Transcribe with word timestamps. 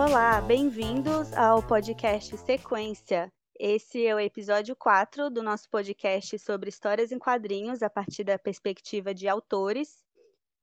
Olá, 0.00 0.40
bem-vindos 0.40 1.32
ao 1.32 1.60
podcast 1.60 2.36
Sequência. 2.38 3.32
Esse 3.58 4.06
é 4.06 4.14
o 4.14 4.20
episódio 4.20 4.76
4 4.76 5.28
do 5.28 5.42
nosso 5.42 5.68
podcast 5.68 6.38
sobre 6.38 6.68
histórias 6.68 7.10
em 7.10 7.18
quadrinhos 7.18 7.82
a 7.82 7.90
partir 7.90 8.22
da 8.22 8.38
perspectiva 8.38 9.12
de 9.12 9.26
autores. 9.26 10.04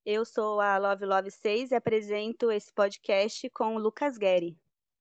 Eu 0.05 0.23
sou 0.23 0.61
a 0.61 0.77
Love 0.77 1.05
Love 1.05 1.31
6 1.31 1.71
e 1.71 1.75
apresento 1.75 2.49
esse 2.49 2.71
podcast 2.71 3.49
com 3.49 3.75
o 3.75 3.77
Lucas 3.77 4.17
Guerri. 4.17 4.57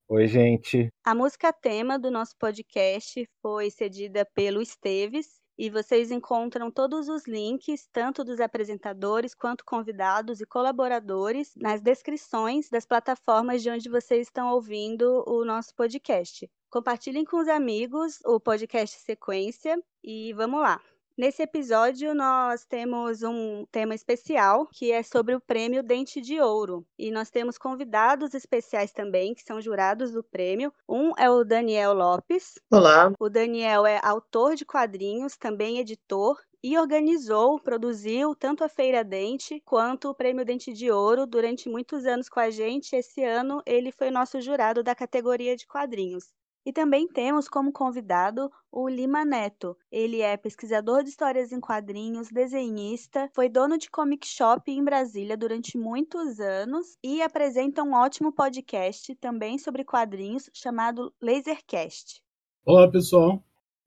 Oi, 0.09 0.27
gente. 0.27 0.93
A 1.05 1.15
música 1.15 1.53
tema 1.53 1.97
do 1.97 2.11
nosso 2.11 2.37
podcast 2.37 3.25
foi 3.41 3.71
cedida 3.71 4.29
pelo 4.35 4.61
Esteves 4.61 5.41
e 5.57 5.71
vocês 5.71 6.11
encontram 6.11 6.71
todos 6.71 7.09
os 7.09 7.27
links, 7.27 7.89
tanto 7.93 8.25
dos 8.25 8.41
apresentadores 8.41 9.35
quanto 9.35 9.65
convidados 9.65 10.41
e 10.41 10.47
colaboradores, 10.47 11.55
nas 11.57 11.81
descrições 11.81 12.69
das 12.69 12.85
plataformas 12.87 13.63
de 13.63 13.71
onde 13.71 13.89
vocês 13.89 14.27
estão 14.27 14.53
ouvindo 14.53 15.25
o 15.27 15.45
nosso 15.45 15.75
podcast. 15.75 16.51
Compartilhem 16.71 17.25
com 17.25 17.37
os 17.37 17.49
amigos 17.49 18.19
o 18.25 18.41
podcast 18.41 18.99
Sequência 19.01 19.81
e 20.03 20.33
vamos 20.33 20.61
lá. 20.61 20.81
Nesse 21.17 21.45
episódio, 21.45 22.13
nós 22.13 22.65
temos 22.65 23.23
um 23.23 23.65
tema 23.71 23.95
especial 23.95 24.67
que 24.73 24.91
é 24.91 25.01
sobre 25.01 25.33
o 25.37 25.41
prêmio 25.41 25.81
Dente 25.81 26.21
de 26.21 26.41
Ouro. 26.41 26.85
E 26.99 27.13
nós 27.13 27.31
temos 27.31 27.57
convidados 27.57 28.35
especiais 28.35 28.93
também, 28.93 29.33
que 29.33 29.45
são 29.45 29.61
jurados 29.61 30.11
do 30.11 30.25
prêmio. 30.25 30.73
Um 30.89 31.13
é 31.17 31.31
o 31.31 31.45
Daniel 31.45 31.95
Lopes. 31.95 32.55
Olá. 32.69 33.13
O 33.21 33.31
Daniel 33.31 33.87
é 33.87 34.01
autor 34.03 34.57
de 34.57 34.65
quadrinhos, 34.65 35.37
também 35.37 35.79
editor 35.79 36.37
e 36.61 36.77
organizou, 36.77 37.61
produziu 37.61 38.35
tanto 38.35 38.65
a 38.65 38.69
Feira 38.69 39.05
Dente 39.05 39.63
quanto 39.65 40.09
o 40.09 40.15
Prêmio 40.17 40.45
Dente 40.45 40.73
de 40.73 40.91
Ouro 40.91 41.29
durante 41.29 41.69
muitos 41.69 42.07
anos 42.07 42.29
com 42.29 42.41
a 42.41 42.51
gente. 42.51 42.97
Esse 42.97 43.23
ano 43.23 43.63
ele 43.65 43.93
foi 43.93 44.11
nosso 44.11 44.41
jurado 44.41 44.83
da 44.83 44.97
categoria 44.97 45.55
de 45.55 45.65
quadrinhos. 45.65 46.33
E 46.65 46.73
também 46.73 47.07
temos 47.07 47.49
como 47.49 47.73
convidado 47.73 48.51
o 48.73 48.89
Lima 48.89 49.25
Neto. 49.25 49.77
Ele 49.91 50.21
é 50.21 50.37
pesquisador 50.37 51.03
de 51.03 51.11
histórias 51.11 51.53
em 51.53 51.61
quadrinhos, 51.61 52.29
desenhista, 52.29 53.29
foi 53.35 53.49
dono 53.49 53.77
de 53.77 53.91
comic 53.91 54.27
shop 54.27 54.71
em 54.71 54.83
Brasília 54.83 55.37
durante 55.37 55.77
muitos 55.77 56.41
anos 56.41 56.97
e 57.03 57.23
apresenta 57.23 57.83
um 57.83 57.93
ótimo 57.93 58.33
podcast 58.33 59.15
também 59.17 59.59
sobre 59.59 59.85
quadrinhos 59.85 60.49
chamado 60.53 61.13
Lasercast. 61.21 62.23
Olá, 62.65 62.91
pessoal. 62.91 63.43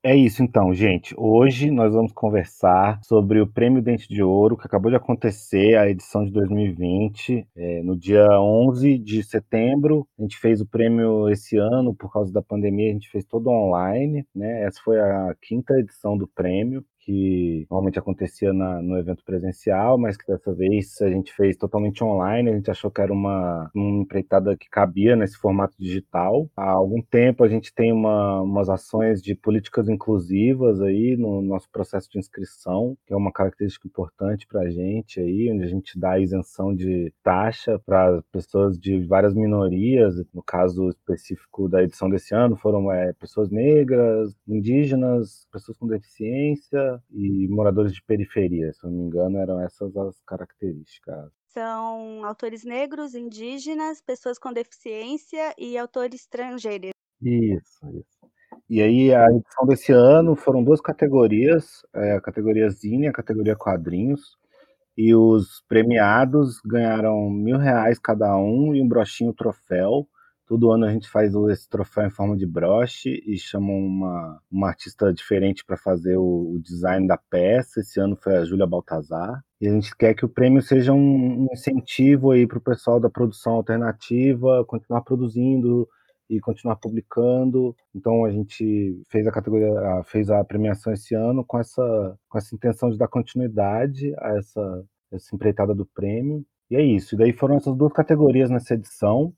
É 0.07 0.15
isso 0.15 0.41
então, 0.41 0.73
gente. 0.73 1.13
Hoje 1.17 1.69
nós 1.69 1.93
vamos 1.93 2.13
conversar 2.13 3.03
sobre 3.03 3.41
o 3.41 3.45
Prêmio 3.45 3.81
Dente 3.81 4.07
de 4.07 4.23
Ouro, 4.23 4.55
que 4.55 4.65
acabou 4.65 4.89
de 4.89 4.95
acontecer, 4.95 5.77
a 5.77 5.89
edição 5.89 6.23
de 6.23 6.31
2020, 6.31 7.45
é, 7.53 7.83
no 7.83 7.93
dia 7.93 8.25
11 8.39 8.97
de 8.99 9.21
setembro. 9.21 10.07
A 10.17 10.21
gente 10.21 10.37
fez 10.37 10.61
o 10.61 10.65
prêmio 10.65 11.27
esse 11.29 11.57
ano, 11.57 11.93
por 11.93 12.09
causa 12.09 12.31
da 12.31 12.41
pandemia, 12.41 12.89
a 12.89 12.93
gente 12.93 13.09
fez 13.09 13.25
todo 13.25 13.49
online, 13.49 14.25
né? 14.33 14.63
Essa 14.63 14.79
foi 14.81 14.97
a 14.97 15.35
quinta 15.41 15.77
edição 15.77 16.17
do 16.17 16.25
prêmio 16.25 16.85
que 17.07 17.65
normalmente 17.71 17.97
acontecia 17.97 18.51
na, 18.51 18.81
no 18.81 18.97
evento 18.97 19.23
presencial, 19.23 19.97
mas 19.97 20.17
que 20.17 20.27
dessa 20.27 20.53
vez 20.53 21.01
a 21.01 21.07
gente 21.07 21.31
fez 21.31 21.55
totalmente 21.55 22.03
online. 22.03 22.49
A 22.49 22.55
gente 22.55 22.69
achou 22.69 22.91
que 22.91 22.99
era 22.99 23.13
uma, 23.13 23.71
uma 23.73 24.01
empreitada 24.01 24.57
que 24.57 24.69
cabia 24.69 25.15
nesse 25.15 25.37
formato 25.37 25.73
digital. 25.79 26.51
Há 26.53 26.69
algum 26.69 27.01
tempo 27.01 27.45
a 27.45 27.47
gente 27.47 27.73
tem 27.73 27.93
uma, 27.93 28.41
umas 28.41 28.67
ações 28.67 29.21
de 29.21 29.33
políticas 29.35 29.87
inclusivas 29.87 30.81
aí 30.81 31.15
no 31.15 31.41
nosso 31.41 31.69
processo 31.71 32.09
de 32.11 32.19
inscrição, 32.19 32.97
que 33.07 33.13
é 33.13 33.15
uma 33.15 33.31
característica 33.31 33.87
importante 33.87 34.45
para 34.45 34.63
a 34.63 34.69
gente 34.69 35.21
aí, 35.21 35.49
onde 35.49 35.63
a 35.63 35.67
gente 35.67 35.97
dá 35.97 36.19
isenção 36.19 36.75
de 36.75 37.13
taxa 37.23 37.79
para 37.85 38.21
pessoas 38.33 38.77
de 38.77 38.99
várias 39.07 39.33
minorias. 39.33 40.15
No 40.33 40.43
caso 40.43 40.89
específico 40.89 41.69
da 41.69 41.81
edição 41.83 42.09
desse 42.09 42.35
ano, 42.35 42.57
foram 42.57 42.91
é, 42.91 43.13
pessoas 43.13 43.49
negras, 43.49 44.35
indígenas, 44.45 45.47
pessoas 45.53 45.77
com 45.77 45.87
deficiência 45.87 46.96
e 47.11 47.47
moradores 47.49 47.93
de 47.93 48.03
periferia, 48.03 48.71
se 48.73 48.83
não 48.83 48.91
me 48.91 49.03
engano, 49.03 49.37
eram 49.37 49.59
essas 49.61 49.95
as 49.95 50.21
características. 50.21 51.31
São 51.47 52.23
autores 52.25 52.63
negros, 52.63 53.15
indígenas, 53.15 54.01
pessoas 54.01 54.37
com 54.37 54.53
deficiência 54.53 55.53
e 55.57 55.77
autores 55.77 56.21
estrangeiros. 56.21 56.91
Isso, 57.21 57.79
isso. 57.89 58.17
E 58.69 58.81
aí, 58.81 59.13
a 59.13 59.25
edição 59.31 59.65
desse 59.65 59.91
ano 59.91 60.35
foram 60.35 60.63
duas 60.63 60.81
categorias, 60.81 61.85
é, 61.95 62.13
a 62.13 62.21
categoria 62.21 62.69
Zine 62.69 63.05
e 63.05 63.07
a 63.07 63.13
categoria 63.13 63.55
Quadrinhos, 63.55 64.37
e 64.97 65.15
os 65.15 65.63
premiados 65.67 66.59
ganharam 66.65 67.29
mil 67.29 67.57
reais 67.57 67.99
cada 67.99 68.35
um 68.37 68.75
e 68.75 68.81
um 68.81 68.87
brochinho 68.87 69.33
troféu, 69.33 70.07
Todo 70.47 70.71
ano 70.71 70.85
a 70.85 70.91
gente 70.91 71.09
faz 71.09 71.33
esse 71.49 71.67
troféu 71.67 72.07
em 72.07 72.09
forma 72.09 72.37
de 72.37 72.45
broche 72.47 73.21
e 73.25 73.37
chama 73.37 73.67
uma, 73.67 74.41
uma 74.49 74.69
artista 74.69 75.13
diferente 75.13 75.65
para 75.65 75.75
fazer 75.75 76.15
o, 76.15 76.53
o, 76.53 76.59
design 76.59 77.05
da 77.05 77.17
peça. 77.17 77.81
Esse 77.81 77.99
ano 77.99 78.15
foi 78.15 78.37
a 78.37 78.45
Júlia 78.45 78.65
Baltazar. 78.65 79.43
E 79.59 79.67
a 79.67 79.71
gente 79.71 79.93
quer 79.97 80.13
que 80.13 80.23
o 80.23 80.29
prêmio 80.29 80.61
seja 80.61 80.93
um, 80.93 81.47
incentivo 81.51 82.31
aí 82.31 82.47
para 82.47 82.59
o 82.59 82.61
pessoal 82.61 82.97
da 82.97 83.09
produção 83.09 83.55
alternativa 83.55 84.63
continuar 84.65 85.01
produzindo 85.01 85.85
e 86.29 86.39
continuar 86.39 86.77
publicando. 86.77 87.75
Então 87.93 88.23
a 88.23 88.31
gente 88.31 89.01
fez 89.09 89.27
a 89.27 89.31
categoria, 89.33 90.01
fez 90.05 90.29
a 90.29 90.41
premiação 90.45 90.93
esse 90.93 91.13
ano 91.13 91.43
com 91.43 91.59
essa, 91.59 92.17
com 92.29 92.37
essa 92.37 92.55
intenção 92.55 92.89
de 92.89 92.97
dar 92.97 93.09
continuidade 93.09 94.13
a 94.19 94.37
essa, 94.37 94.85
essa 95.11 95.35
empreitada 95.35 95.75
do 95.75 95.85
prêmio. 95.85 96.45
E 96.71 96.77
é 96.77 96.81
isso. 96.81 97.15
E 97.15 97.17
daí 97.17 97.33
foram 97.33 97.57
essas 97.57 97.75
duas 97.75 97.91
categorias 97.91 98.49
nessa 98.49 98.75
edição 98.75 99.33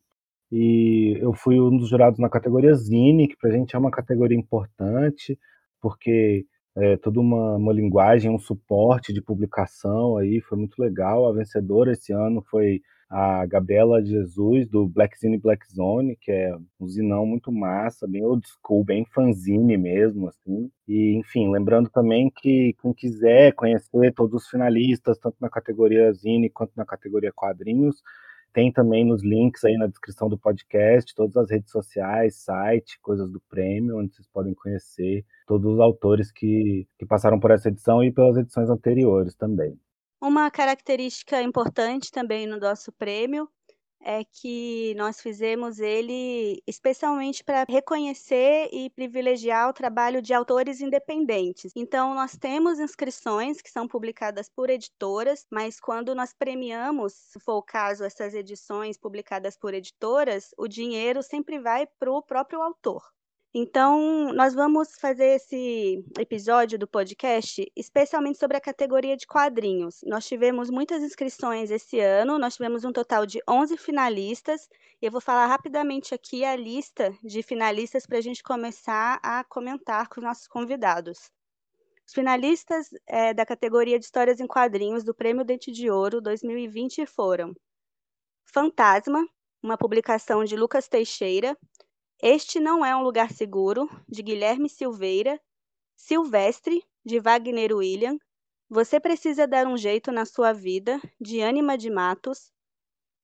e 0.52 1.18
eu 1.22 1.34
fui 1.34 1.60
um 1.60 1.78
dos 1.78 1.90
jurados 1.90 2.20
na 2.20 2.30
categoria 2.30 2.74
Zine, 2.74 3.28
que 3.28 3.38
para 3.38 3.50
a 3.50 3.54
gente 3.54 3.76
é 3.76 3.80
uma 3.80 3.92
categoria 3.92 4.38
importante, 4.38 5.38
porque 5.82 6.46
é 6.76 6.98
toda 6.98 7.20
uma, 7.20 7.56
uma 7.58 7.74
linguagem, 7.74 8.32
um 8.32 8.40
suporte 8.40 9.14
de 9.14 9.22
publicação 9.22 10.18
aí, 10.18 10.42
foi 10.42 10.58
muito 10.58 10.80
legal. 10.82 11.28
A 11.28 11.34
vencedora 11.34 11.92
esse 11.92 12.14
ano 12.14 12.44
foi 12.50 12.82
a 13.10 13.44
Gabriela 13.48 14.04
Jesus, 14.04 14.68
do 14.70 14.88
Black 14.88 15.18
Zine 15.20 15.38
Black 15.38 15.66
Zone, 15.74 16.16
que 16.22 16.32
é 16.32 16.56
um 16.80 16.88
zinão 16.88 17.26
muito 17.26 17.52
massa, 17.52 18.08
bem 18.08 18.24
old 18.24 18.48
school, 18.48 18.84
bem 18.84 19.04
fanzine 19.06 19.76
mesmo, 19.78 20.28
assim. 20.30 20.70
E, 20.88 21.16
enfim, 21.16 21.52
lembrando 21.52 21.90
também 21.90 22.30
que 22.30 22.76
quem 22.80 22.94
quiser 22.94 23.54
conhecer 23.54 24.14
todos 24.14 24.44
os 24.44 24.48
finalistas, 24.48 25.18
tanto 25.18 25.38
na 25.42 25.50
categoria 25.50 26.14
Zine 26.14 26.52
quanto 26.52 26.74
na 26.78 26.86
categoria 26.86 27.32
quadrinhos, 27.34 28.02
tem 28.54 28.72
também 28.72 29.06
nos 29.06 29.24
links 29.24 29.64
aí 29.64 29.78
na 29.78 29.88
descrição 29.88 30.28
do 30.30 30.38
podcast, 30.38 31.14
todas 31.16 31.38
as 31.38 31.50
redes 31.50 31.72
sociais, 31.72 32.36
site, 32.44 33.00
coisas 33.02 33.32
do 33.32 33.40
prêmio, 33.50 33.98
onde 33.98 34.14
vocês 34.14 34.28
podem 34.28 34.54
conhecer 34.54 35.26
todos 35.46 35.74
os 35.74 35.80
autores 35.80 36.32
que, 36.32 36.88
que 36.98 37.06
passaram 37.06 37.40
por 37.40 37.52
essa 37.52 37.70
edição 37.70 38.04
e 38.04 38.12
pelas 38.12 38.38
edições 38.38 38.70
anteriores 38.70 39.36
também. 39.36 39.80
Uma 40.22 40.52
característica 40.52 41.42
importante 41.42 42.12
também 42.12 42.46
no 42.46 42.60
nosso 42.60 42.92
prêmio 42.92 43.48
é 44.02 44.24
que 44.24 44.94
nós 44.96 45.22
fizemos 45.22 45.80
ele 45.80 46.62
especialmente 46.66 47.44
para 47.44 47.66
reconhecer 47.68 48.70
e 48.72 48.90
privilegiar 48.90 49.70
o 49.70 49.74
trabalho 49.74 50.22
de 50.22 50.34
autores 50.34 50.82
independentes. 50.82 51.72
Então, 51.76 52.14
nós 52.16 52.38
temos 52.38 52.80
inscrições 52.80 53.62
que 53.62 53.70
são 53.70 53.88
publicadas 53.88 54.50
por 54.50 54.70
editoras, 54.70 55.46
mas 55.52 55.80
quando 55.80 56.16
nós 56.16 56.34
premiamos, 56.34 57.14
se 57.14 57.40
for 57.40 57.58
o 57.58 57.64
caso, 57.64 58.04
essas 58.04 58.34
edições 58.34 58.98
publicadas 58.98 59.58
por 59.58 59.74
editoras, 59.74 60.52
o 60.58 60.68
dinheiro 60.68 61.22
sempre 61.22 61.60
vai 61.60 61.86
para 62.00 62.12
o 62.12 62.22
próprio 62.22 62.62
autor. 62.62 63.04
Então, 63.52 64.32
nós 64.34 64.54
vamos 64.54 64.90
fazer 65.00 65.38
esse 65.38 66.06
episódio 66.20 66.78
do 66.78 66.88
podcast 66.88 67.66
especialmente 67.76 68.38
sobre 68.38 68.58
a 68.58 68.62
categoria 68.62 69.18
de 69.18 69.26
quadrinhos. 69.26 70.02
Nós 70.06 70.28
tivemos 70.28 70.70
muitas 70.70 71.02
inscrições 71.02 71.72
esse 71.72 72.00
ano, 72.00 72.38
nós 72.38 72.54
tivemos 72.54 72.86
um 72.86 72.92
total 72.92 73.26
de 73.26 73.42
11 73.50 73.76
finalistas, 73.76 74.70
e 75.02 75.08
eu 75.08 75.12
vou 75.12 75.20
falar 75.20 75.48
rapidamente 75.48 76.14
aqui 76.14 76.46
a 76.46 76.56
lista 76.56 77.12
de 77.24 77.42
finalistas 77.42 78.06
para 78.06 78.20
a 78.20 78.22
gente 78.22 78.44
começar 78.44 79.20
a 79.24 79.44
comentar 79.44 80.08
com 80.10 80.20
os 80.20 80.26
nossos 80.26 80.48
convidados. 80.48 81.32
Os 82.08 82.14
finalistas 82.14 82.90
é, 83.08 83.34
da 83.34 83.48
categoria 83.48 83.98
de 83.98 84.06
histórias 84.06 84.40
em 84.40 84.46
quadrinhos 84.46 85.04
do 85.04 85.14
Prêmio 85.14 85.44
Dente 85.44 85.72
de 85.72 85.90
Ouro 85.90 86.22
2020 86.22 87.04
foram 87.08 87.56
Fantasma, 88.46 89.28
uma 89.62 89.78
publicação 89.78 90.44
de 90.44 90.56
Lucas 90.56 90.88
Teixeira, 90.88 91.58
este 92.22 92.60
Não 92.60 92.86
é 92.86 92.96
um 92.96 93.02
Lugar 93.02 93.32
Seguro, 93.32 93.90
de 94.08 94.22
Guilherme 94.22 94.70
Silveira, 94.70 95.40
Silvestre, 95.96 96.84
de 97.06 97.20
Wagner 97.20 97.74
William, 97.74 98.18
Você 98.70 99.00
Precisa 99.00 99.48
Dar 99.48 99.66
um 99.66 99.78
Jeito 99.78 100.12
na 100.12 100.26
Sua 100.26 100.52
Vida, 100.52 101.00
de 101.20 101.42
Ânima 101.42 101.78
de 101.78 101.90
Matos, 101.90 102.52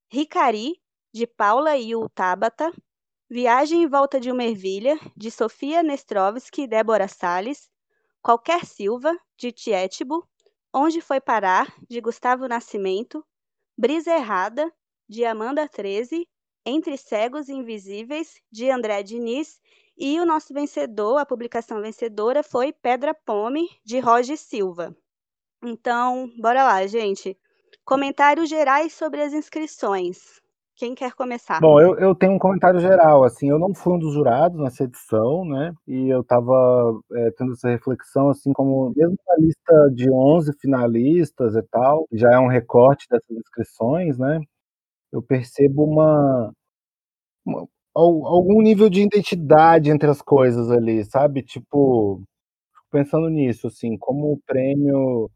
Ricari, 0.10 0.82
de 1.14 1.28
Paula 1.28 1.76
Iu 1.76 2.08
Tabata, 2.10 2.72
Viagem 3.30 3.84
em 3.84 3.88
Volta 3.88 4.20
de 4.20 4.32
uma 4.32 4.44
Ervilha, 4.44 4.98
de 5.18 5.30
Sofia 5.30 5.84
Nestrovski 5.84 6.62
e 6.62 6.68
Débora 6.68 7.08
Salles, 7.08 7.70
Qualquer 8.22 8.66
Silva, 8.66 9.18
de 9.38 9.52
Tietbo, 9.52 10.26
Onde 10.74 11.02
Foi 11.02 11.20
Parar, 11.20 11.74
de 11.90 12.00
Gustavo 12.00 12.48
Nascimento, 12.48 13.26
Brisa 13.78 14.12
Errada, 14.12 14.72
de 15.10 15.26
Amanda 15.26 15.68
13, 15.68 16.28
Entre 16.66 16.98
Cegos 16.98 17.48
e 17.48 17.54
Invisíveis, 17.54 18.42
de 18.52 18.72
André 18.72 19.04
Diniz, 19.04 19.60
e 19.98 20.20
o 20.20 20.26
nosso 20.26 20.54
vencedor, 20.54 21.18
a 21.18 21.26
publicação 21.26 21.82
vencedora, 21.82 22.42
foi 22.42 22.74
Pedra 22.74 23.14
Pome, 23.14 23.70
de 23.86 24.00
Roger 24.00 24.38
Silva. 24.38 24.96
Então, 25.64 26.30
bora 26.40 26.64
lá, 26.64 26.86
gente. 26.88 27.38
Comentários 27.86 28.50
gerais 28.50 28.94
sobre 28.94 29.22
as 29.22 29.32
inscrições. 29.32 30.42
Quem 30.76 30.94
quer 30.94 31.14
começar? 31.14 31.62
Bom, 31.62 31.80
eu, 31.80 31.98
eu 31.98 32.14
tenho 32.14 32.34
um 32.34 32.40
comentário 32.40 32.82
geral, 32.82 33.24
assim, 33.24 33.50
eu 33.50 33.58
não 33.58 33.74
fui 33.74 33.94
um 33.94 34.00
dos 34.00 34.14
jurados 34.14 34.60
nessa 34.60 34.84
edição, 34.84 35.46
né, 35.46 35.74
e 35.88 36.10
eu 36.14 36.20
estava 36.20 37.00
é, 37.14 37.32
tendo 37.38 37.54
essa 37.54 37.70
reflexão, 37.70 38.30
assim, 38.30 38.52
como 38.52 38.92
mesmo 38.94 39.16
na 39.26 39.36
lista 39.38 39.90
de 39.94 40.12
11 40.12 40.52
finalistas 40.60 41.56
e 41.56 41.62
tal, 41.72 42.06
já 42.12 42.34
é 42.34 42.40
um 42.40 42.50
recorte 42.50 43.08
dessas 43.10 43.38
inscrições, 43.38 44.20
né, 44.20 44.42
eu 45.16 45.24
percebo 45.24 45.84
uma, 45.86 46.52
uma 47.46 47.68
algum 47.96 48.62
nível 48.62 48.90
de 48.90 49.02
identidade 49.02 49.90
entre 49.90 50.10
as 50.10 50.22
coisas 50.22 50.70
ali, 50.70 51.04
sabe, 51.06 51.42
tipo, 51.42 52.22
pensando 52.92 53.30
nisso, 53.30 53.68
assim, 53.68 53.98
como 53.98 54.34
o 54.34 54.40
prêmio 54.46 55.30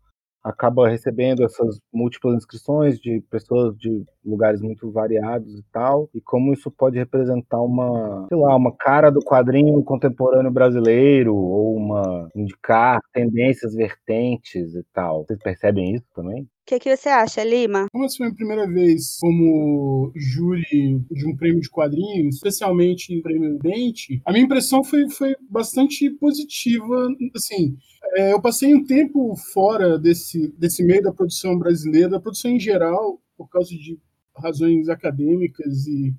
acaba 0.43 0.87
recebendo 0.89 1.43
essas 1.43 1.79
múltiplas 1.93 2.35
inscrições 2.35 2.99
de 2.99 3.21
pessoas 3.29 3.77
de 3.77 4.03
lugares 4.25 4.61
muito 4.61 4.91
variados 4.91 5.59
e 5.59 5.63
tal, 5.71 6.09
e 6.13 6.21
como 6.21 6.53
isso 6.53 6.71
pode 6.71 6.97
representar 6.97 7.61
uma, 7.61 8.27
sei 8.29 8.37
lá, 8.37 8.55
uma 8.55 8.75
cara 8.75 9.09
do 9.09 9.19
quadrinho 9.21 9.83
contemporâneo 9.83 10.51
brasileiro, 10.51 11.35
ou 11.35 11.75
uma 11.75 12.29
indicar 12.35 12.99
tendências 13.13 13.73
vertentes 13.73 14.75
e 14.75 14.83
tal. 14.93 15.25
Vocês 15.25 15.39
percebem 15.39 15.93
isso 15.95 16.05
também? 16.15 16.47
Que, 16.69 16.77
que, 16.77 16.95
você 16.95 17.09
acha, 17.09 17.43
Lima? 17.43 17.87
Como 17.91 18.05
essa 18.05 18.17
foi 18.17 18.27
a 18.27 18.31
primeira 18.31 18.67
vez 18.67 19.17
como 19.19 20.11
júri 20.15 21.03
de 21.09 21.25
um 21.25 21.35
prêmio 21.35 21.61
de 21.61 21.67
quadrinhos, 21.67 22.35
especialmente 22.35 23.11
em 23.11 23.23
prêmio 23.23 23.57
Dente, 23.57 24.21
a 24.23 24.31
minha 24.31 24.45
impressão 24.45 24.83
foi, 24.83 25.09
foi 25.09 25.35
bastante 25.49 26.07
positiva. 26.11 27.07
Assim, 27.35 27.75
é, 28.17 28.33
eu 28.33 28.39
passei 28.39 28.75
um 28.75 28.85
tempo 28.85 29.35
fora 29.51 29.97
desse, 29.97 30.53
desse 30.59 30.83
meio 30.83 31.01
da 31.01 31.11
produção 31.11 31.57
brasileira, 31.57 32.07
da 32.07 32.19
produção 32.19 32.51
em 32.51 32.59
geral, 32.59 33.19
por 33.35 33.49
causa 33.49 33.71
de 33.71 33.97
razões 34.35 34.89
acadêmicas 34.89 35.87
e, 35.87 36.13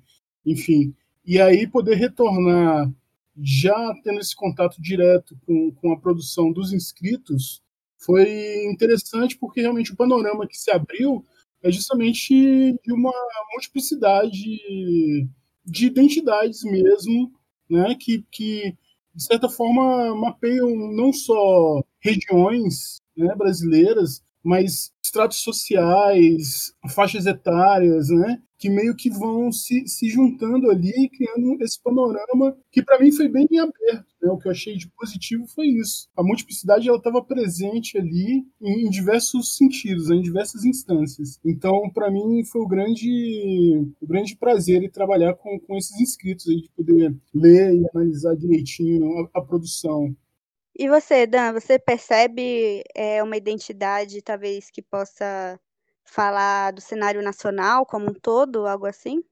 enfim. 0.45 0.93
E 1.25 1.39
aí 1.39 1.65
poder 1.65 1.95
retornar 1.95 2.91
já 3.41 3.93
tendo 4.03 4.19
esse 4.19 4.35
contato 4.35 4.81
direto 4.81 5.33
com, 5.45 5.71
com 5.75 5.93
a 5.93 5.97
produção 5.97 6.51
dos 6.51 6.73
inscritos 6.73 7.63
foi 8.03 8.65
interessante 8.65 9.37
porque 9.37 9.61
realmente 9.61 9.93
o 9.93 9.95
panorama 9.95 10.47
que 10.47 10.57
se 10.57 10.71
abriu 10.71 11.23
é 11.63 11.71
justamente 11.71 12.33
de 12.83 12.91
uma 12.91 13.13
multiplicidade 13.53 14.59
de 15.63 15.85
identidades 15.85 16.63
mesmo, 16.63 17.31
né, 17.69 17.95
que, 17.99 18.25
que 18.31 18.75
de 19.13 19.23
certa 19.23 19.47
forma 19.47 20.15
mapeiam 20.15 20.69
não 20.93 21.13
só 21.13 21.83
regiões 21.99 23.01
né, 23.15 23.35
brasileiras, 23.35 24.23
mas 24.43 24.91
estratos 25.03 25.39
sociais, 25.39 26.73
faixas 26.89 27.25
etárias, 27.25 28.09
né? 28.09 28.41
Que 28.57 28.69
meio 28.69 28.95
que 28.95 29.09
vão 29.09 29.51
se, 29.51 29.87
se 29.87 30.09
juntando 30.09 30.69
ali, 30.71 31.09
criando 31.09 31.61
esse 31.61 31.81
panorama 31.81 32.57
que 32.71 32.81
para 32.81 32.99
mim 32.99 33.11
foi 33.11 33.27
bem 33.27 33.47
aberto. 33.59 34.10
Né? 34.21 34.31
O 34.31 34.37
que 34.37 34.47
eu 34.47 34.51
achei 34.51 34.77
de 34.77 34.87
positivo 34.89 35.47
foi 35.47 35.67
isso. 35.67 36.07
A 36.15 36.23
multiplicidade 36.23 36.87
ela 36.87 36.97
estava 36.97 37.23
presente 37.23 37.97
ali 37.97 38.45
em, 38.61 38.89
diversos 38.89 39.55
sentidos, 39.57 40.09
né? 40.09 40.15
em 40.15 40.21
diversas 40.21 40.63
instâncias. 40.63 41.39
Então, 41.43 41.89
para 41.89 42.11
mim, 42.11 42.43
foi 42.45 42.61
o 42.61 42.67
grande, 42.67 43.87
o 43.99 44.07
grande 44.07 44.35
prazer 44.35 44.89
trabalhar 44.91 45.33
com, 45.35 45.59
com 45.59 45.77
esses 45.77 45.99
inscritos, 45.99 46.47
aí, 46.47 46.61
de 46.61 46.69
poder 46.69 47.15
ler 47.33 47.73
e 47.73 47.85
analisar 47.93 48.35
direitinho 48.35 49.29
a, 49.33 49.39
a 49.39 49.41
produção. 49.41 50.15
E 50.77 50.87
você, 50.87 51.27
Dan, 51.27 51.53
você 51.53 51.77
percebe 51.77 52.83
é, 52.95 53.21
uma 53.21 53.37
identidade, 53.37 54.21
talvez, 54.21 54.69
que 54.69 54.81
possa 54.81 55.59
falar 56.03 56.71
do 56.71 56.81
cenário 56.81 57.21
nacional 57.21 57.85
como 57.85 58.09
um 58.09 58.13
todo, 58.13 58.67
algo 58.67 58.85
assim? 58.85 59.23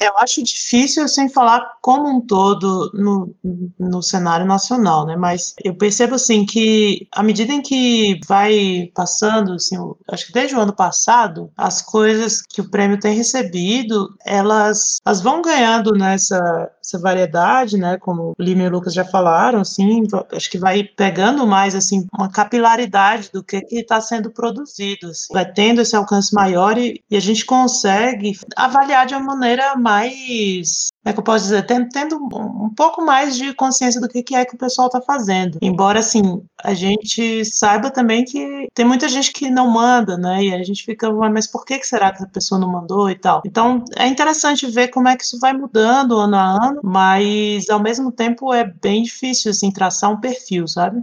Eu 0.00 0.16
acho 0.18 0.42
difícil 0.44 1.08
sem 1.08 1.28
falar 1.28 1.76
como 1.82 2.08
um 2.08 2.20
todo 2.20 2.90
no, 2.94 3.34
no 3.78 4.00
cenário 4.00 4.46
nacional, 4.46 5.04
né? 5.04 5.16
Mas 5.16 5.54
eu 5.64 5.74
percebo 5.74 6.14
assim 6.14 6.46
que 6.46 7.08
à 7.12 7.22
medida 7.22 7.52
em 7.52 7.60
que 7.60 8.20
vai 8.28 8.90
passando, 8.94 9.54
assim, 9.54 9.76
acho 10.08 10.26
que 10.26 10.32
desde 10.32 10.54
o 10.54 10.60
ano 10.60 10.72
passado, 10.72 11.50
as 11.56 11.82
coisas 11.82 12.42
que 12.42 12.60
o 12.60 12.70
prêmio 12.70 13.00
tem 13.00 13.16
recebido, 13.16 14.14
elas, 14.24 14.98
elas 15.04 15.20
vão 15.20 15.42
ganhando 15.42 15.92
nessa 15.92 16.70
essa 16.88 16.98
variedade, 16.98 17.76
né? 17.76 17.98
Como 17.98 18.30
o 18.30 18.42
Lima 18.42 18.62
e 18.62 18.66
o 18.66 18.70
Lucas 18.70 18.94
já 18.94 19.04
falaram, 19.04 19.60
assim, 19.60 20.02
acho 20.32 20.50
que 20.50 20.58
vai 20.58 20.82
pegando 20.82 21.46
mais 21.46 21.74
assim 21.74 22.06
uma 22.16 22.30
capilaridade 22.30 23.30
do 23.32 23.44
que 23.44 23.64
está 23.70 24.00
sendo 24.00 24.30
produzido, 24.30 25.08
assim. 25.08 25.32
vai 25.32 25.50
tendo 25.50 25.82
esse 25.82 25.94
alcance 25.94 26.34
maior 26.34 26.78
e, 26.78 27.02
e 27.10 27.16
a 27.16 27.20
gente 27.20 27.44
consegue 27.44 28.32
avaliar 28.56 29.06
de 29.06 29.14
uma 29.14 29.36
maneira 29.36 29.76
mais 29.76 30.88
é 31.04 31.12
que 31.12 31.18
eu 31.18 31.24
posso 31.24 31.44
dizer, 31.44 31.64
tendo 31.66 32.16
um 32.16 32.72
pouco 32.74 33.02
mais 33.02 33.36
de 33.36 33.54
consciência 33.54 34.00
do 34.00 34.08
que, 34.08 34.34
é 34.34 34.44
que 34.44 34.54
o 34.54 34.58
pessoal 34.58 34.88
está 34.88 35.00
fazendo. 35.00 35.58
Embora, 35.62 36.00
assim, 36.00 36.42
a 36.62 36.74
gente 36.74 37.44
saiba 37.44 37.90
também 37.90 38.24
que 38.24 38.66
tem 38.74 38.84
muita 38.84 39.08
gente 39.08 39.32
que 39.32 39.48
não 39.48 39.70
manda, 39.70 40.18
né? 40.18 40.44
E 40.44 40.54
a 40.54 40.62
gente 40.62 40.84
fica, 40.84 41.10
mas 41.12 41.46
por 41.46 41.64
que, 41.64 41.78
que 41.78 41.86
será 41.86 42.12
que 42.12 42.22
a 42.22 42.28
pessoa 42.28 42.60
não 42.60 42.70
mandou 42.70 43.08
e 43.10 43.14
tal? 43.14 43.42
Então, 43.46 43.84
é 43.96 44.06
interessante 44.06 44.66
ver 44.66 44.88
como 44.88 45.08
é 45.08 45.16
que 45.16 45.24
isso 45.24 45.38
vai 45.38 45.52
mudando 45.52 46.18
ano 46.18 46.36
a 46.36 46.66
ano, 46.66 46.80
mas 46.82 47.68
ao 47.70 47.80
mesmo 47.80 48.12
tempo 48.12 48.52
é 48.52 48.64
bem 48.64 49.02
difícil, 49.02 49.50
assim, 49.50 49.70
traçar 49.70 50.10
um 50.10 50.20
perfil, 50.20 50.66
sabe? 50.66 51.00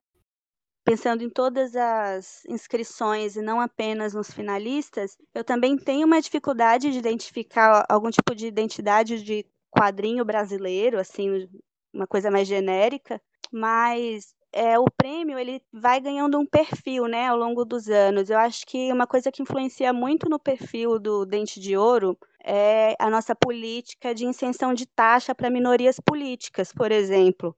pensando 0.86 1.24
em 1.24 1.30
todas 1.32 1.76
as 1.76 2.46
inscrições 2.46 3.36
e 3.36 3.42
não 3.42 3.60
apenas 3.60 4.14
nos 4.14 4.30
finalistas, 4.30 5.18
eu 5.34 5.44
também 5.44 5.76
tenho 5.76 6.06
uma 6.06 6.22
dificuldade 6.22 6.92
de 6.92 7.00
identificar 7.00 7.84
algum 7.90 8.12
tipo 8.12 8.36
de 8.36 8.46
identidade 8.46 9.24
de 9.24 9.44
quadrinho 9.78 10.24
brasileiro, 10.26 11.00
assim, 11.00 11.48
uma 11.94 12.08
coisa 12.08 12.32
mais 12.32 12.48
genérica, 12.48 13.22
mas 13.52 14.34
é, 14.54 14.80
o 14.80 14.86
prêmio 14.86 15.38
ele 15.38 15.62
vai 15.72 16.00
ganhando 16.00 16.40
um 16.40 16.46
perfil, 16.46 17.08
né, 17.08 17.28
ao 17.28 17.38
longo 17.38 17.66
dos 17.66 17.90
anos. 17.90 18.30
Eu 18.30 18.38
acho 18.38 18.66
que 18.66 18.92
uma 18.92 19.06
coisa 19.06 19.32
que 19.32 19.42
influencia 19.42 19.92
muito 19.92 20.30
no 20.30 20.40
perfil 20.40 20.98
do 20.98 21.26
Dente 21.26 21.60
de 21.60 21.76
Ouro 21.76 22.18
é 22.44 22.96
a 23.00 23.10
nossa 23.10 23.36
política 23.36 24.14
de 24.16 24.26
isenção 24.26 24.74
de 24.74 24.86
taxa 24.86 25.36
para 25.36 25.50
minorias 25.50 26.00
políticas, 26.00 26.72
por 26.72 26.92
exemplo. 26.92 27.56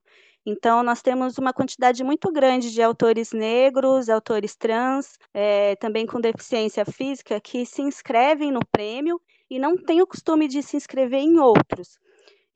Então, 0.50 0.82
nós 0.82 1.01
temos 1.01 1.38
uma 1.38 1.53
quantidade 1.53 2.03
muito 2.03 2.32
grande 2.32 2.72
de 2.72 2.82
autores 2.82 3.34
negros, 3.34 4.10
autores 4.10 4.56
trans, 4.56 5.18
é, 5.34 5.75
também 5.75 6.06
com 6.06 6.22
deficiência 6.22 6.86
física, 6.86 7.39
que 7.41 7.65
se 7.65 7.82
inscrevem 7.82 8.50
no 8.50 8.62
prêmio 8.72 9.20
e 9.50 9.60
não 9.60 9.75
têm 9.75 10.01
o 10.01 10.08
costume 10.08 10.48
de 10.48 10.63
se 10.63 10.77
inscrever 10.77 11.20
em 11.20 11.38
outros. 11.38 12.00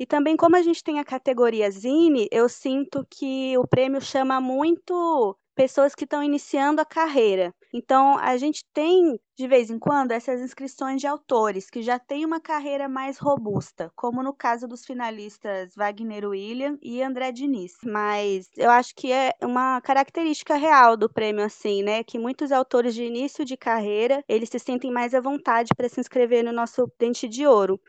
E 0.01 0.05
também, 0.07 0.35
como 0.35 0.55
a 0.55 0.63
gente 0.63 0.83
tem 0.83 0.97
a 0.97 1.05
categoria 1.05 1.69
Zine, 1.69 2.27
eu 2.31 2.49
sinto 2.49 3.05
que 3.07 3.55
o 3.55 3.67
prêmio 3.67 4.01
chama 4.01 4.41
muito 4.41 5.37
pessoas 5.53 5.93
que 5.93 6.05
estão 6.05 6.23
iniciando 6.23 6.81
a 6.81 6.85
carreira. 6.85 7.53
Então, 7.71 8.17
a 8.17 8.35
gente 8.35 8.65
tem, 8.73 9.19
de 9.37 9.47
vez 9.47 9.69
em 9.69 9.77
quando, 9.77 10.11
essas 10.11 10.41
inscrições 10.41 10.99
de 10.99 11.05
autores 11.05 11.69
que 11.69 11.83
já 11.83 11.99
têm 11.99 12.25
uma 12.25 12.39
carreira 12.41 12.89
mais 12.89 13.19
robusta, 13.19 13.91
como 13.95 14.23
no 14.23 14.33
caso 14.33 14.67
dos 14.67 14.83
finalistas 14.83 15.75
Wagner 15.75 16.27
William 16.27 16.79
e 16.81 17.03
André 17.03 17.31
Diniz. 17.31 17.73
Mas 17.85 18.49
eu 18.57 18.71
acho 18.71 18.95
que 18.95 19.11
é 19.11 19.33
uma 19.39 19.79
característica 19.81 20.55
real 20.55 20.97
do 20.97 21.13
prêmio, 21.13 21.45
assim, 21.45 21.83
né? 21.83 22.03
Que 22.03 22.17
muitos 22.17 22.51
autores 22.51 22.95
de 22.95 23.03
início 23.03 23.45
de 23.45 23.55
carreira, 23.55 24.23
eles 24.27 24.49
se 24.49 24.57
sentem 24.57 24.91
mais 24.91 25.13
à 25.13 25.21
vontade 25.21 25.69
para 25.77 25.87
se 25.87 25.99
inscrever 25.99 26.43
no 26.43 26.51
nosso 26.51 26.91
Dente 26.99 27.27
de 27.27 27.45
Ouro. 27.45 27.79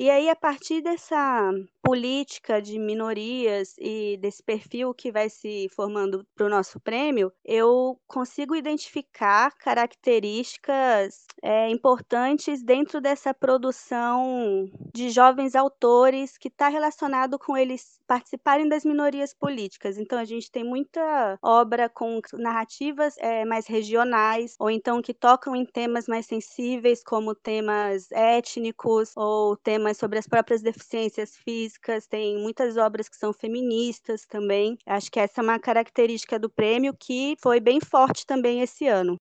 E 0.00 0.08
aí, 0.10 0.28
a 0.28 0.36
partir 0.36 0.80
dessa 0.80 1.50
política 1.82 2.62
de 2.62 2.78
minorias 2.78 3.74
e 3.78 4.16
desse 4.18 4.40
perfil 4.42 4.94
que 4.94 5.10
vai 5.10 5.28
se 5.28 5.68
formando 5.74 6.24
para 6.36 6.46
o 6.46 6.48
nosso 6.48 6.78
prêmio, 6.78 7.32
eu 7.44 7.98
consigo 8.06 8.54
identificar 8.54 9.50
características 9.56 11.24
é, 11.42 11.68
importantes 11.70 12.62
dentro 12.62 13.00
dessa 13.00 13.34
produção 13.34 14.70
de 14.94 15.10
jovens 15.10 15.56
autores 15.56 16.38
que 16.38 16.46
está 16.46 16.68
relacionado 16.68 17.36
com 17.36 17.56
eles 17.56 17.98
participarem 18.06 18.68
das 18.68 18.84
minorias 18.84 19.34
políticas. 19.34 19.98
Então, 19.98 20.18
a 20.18 20.24
gente 20.24 20.48
tem 20.48 20.62
muita 20.62 21.36
obra 21.42 21.88
com 21.88 22.20
narrativas 22.34 23.16
é, 23.18 23.44
mais 23.44 23.66
regionais, 23.66 24.54
ou 24.60 24.70
então 24.70 25.02
que 25.02 25.12
tocam 25.12 25.56
em 25.56 25.66
temas 25.66 26.06
mais 26.06 26.26
sensíveis, 26.26 27.02
como 27.02 27.34
temas 27.34 28.12
étnicos 28.12 29.12
ou 29.16 29.56
temas 29.56 29.87
mas 29.88 29.96
sobre 29.96 30.18
as 30.18 30.26
próprias 30.26 30.60
deficiências 30.60 31.34
físicas, 31.34 32.06
tem 32.06 32.36
muitas 32.38 32.76
obras 32.76 33.08
que 33.08 33.16
são 33.16 33.32
feministas 33.32 34.26
também. 34.26 34.76
Acho 34.84 35.10
que 35.10 35.18
essa 35.18 35.40
é 35.40 35.42
uma 35.42 35.58
característica 35.58 36.38
do 36.38 36.50
prêmio 36.50 36.92
que 36.92 37.36
foi 37.42 37.58
bem 37.58 37.80
forte 37.80 38.26
também 38.26 38.60
esse 38.60 38.86
ano. 38.86 39.16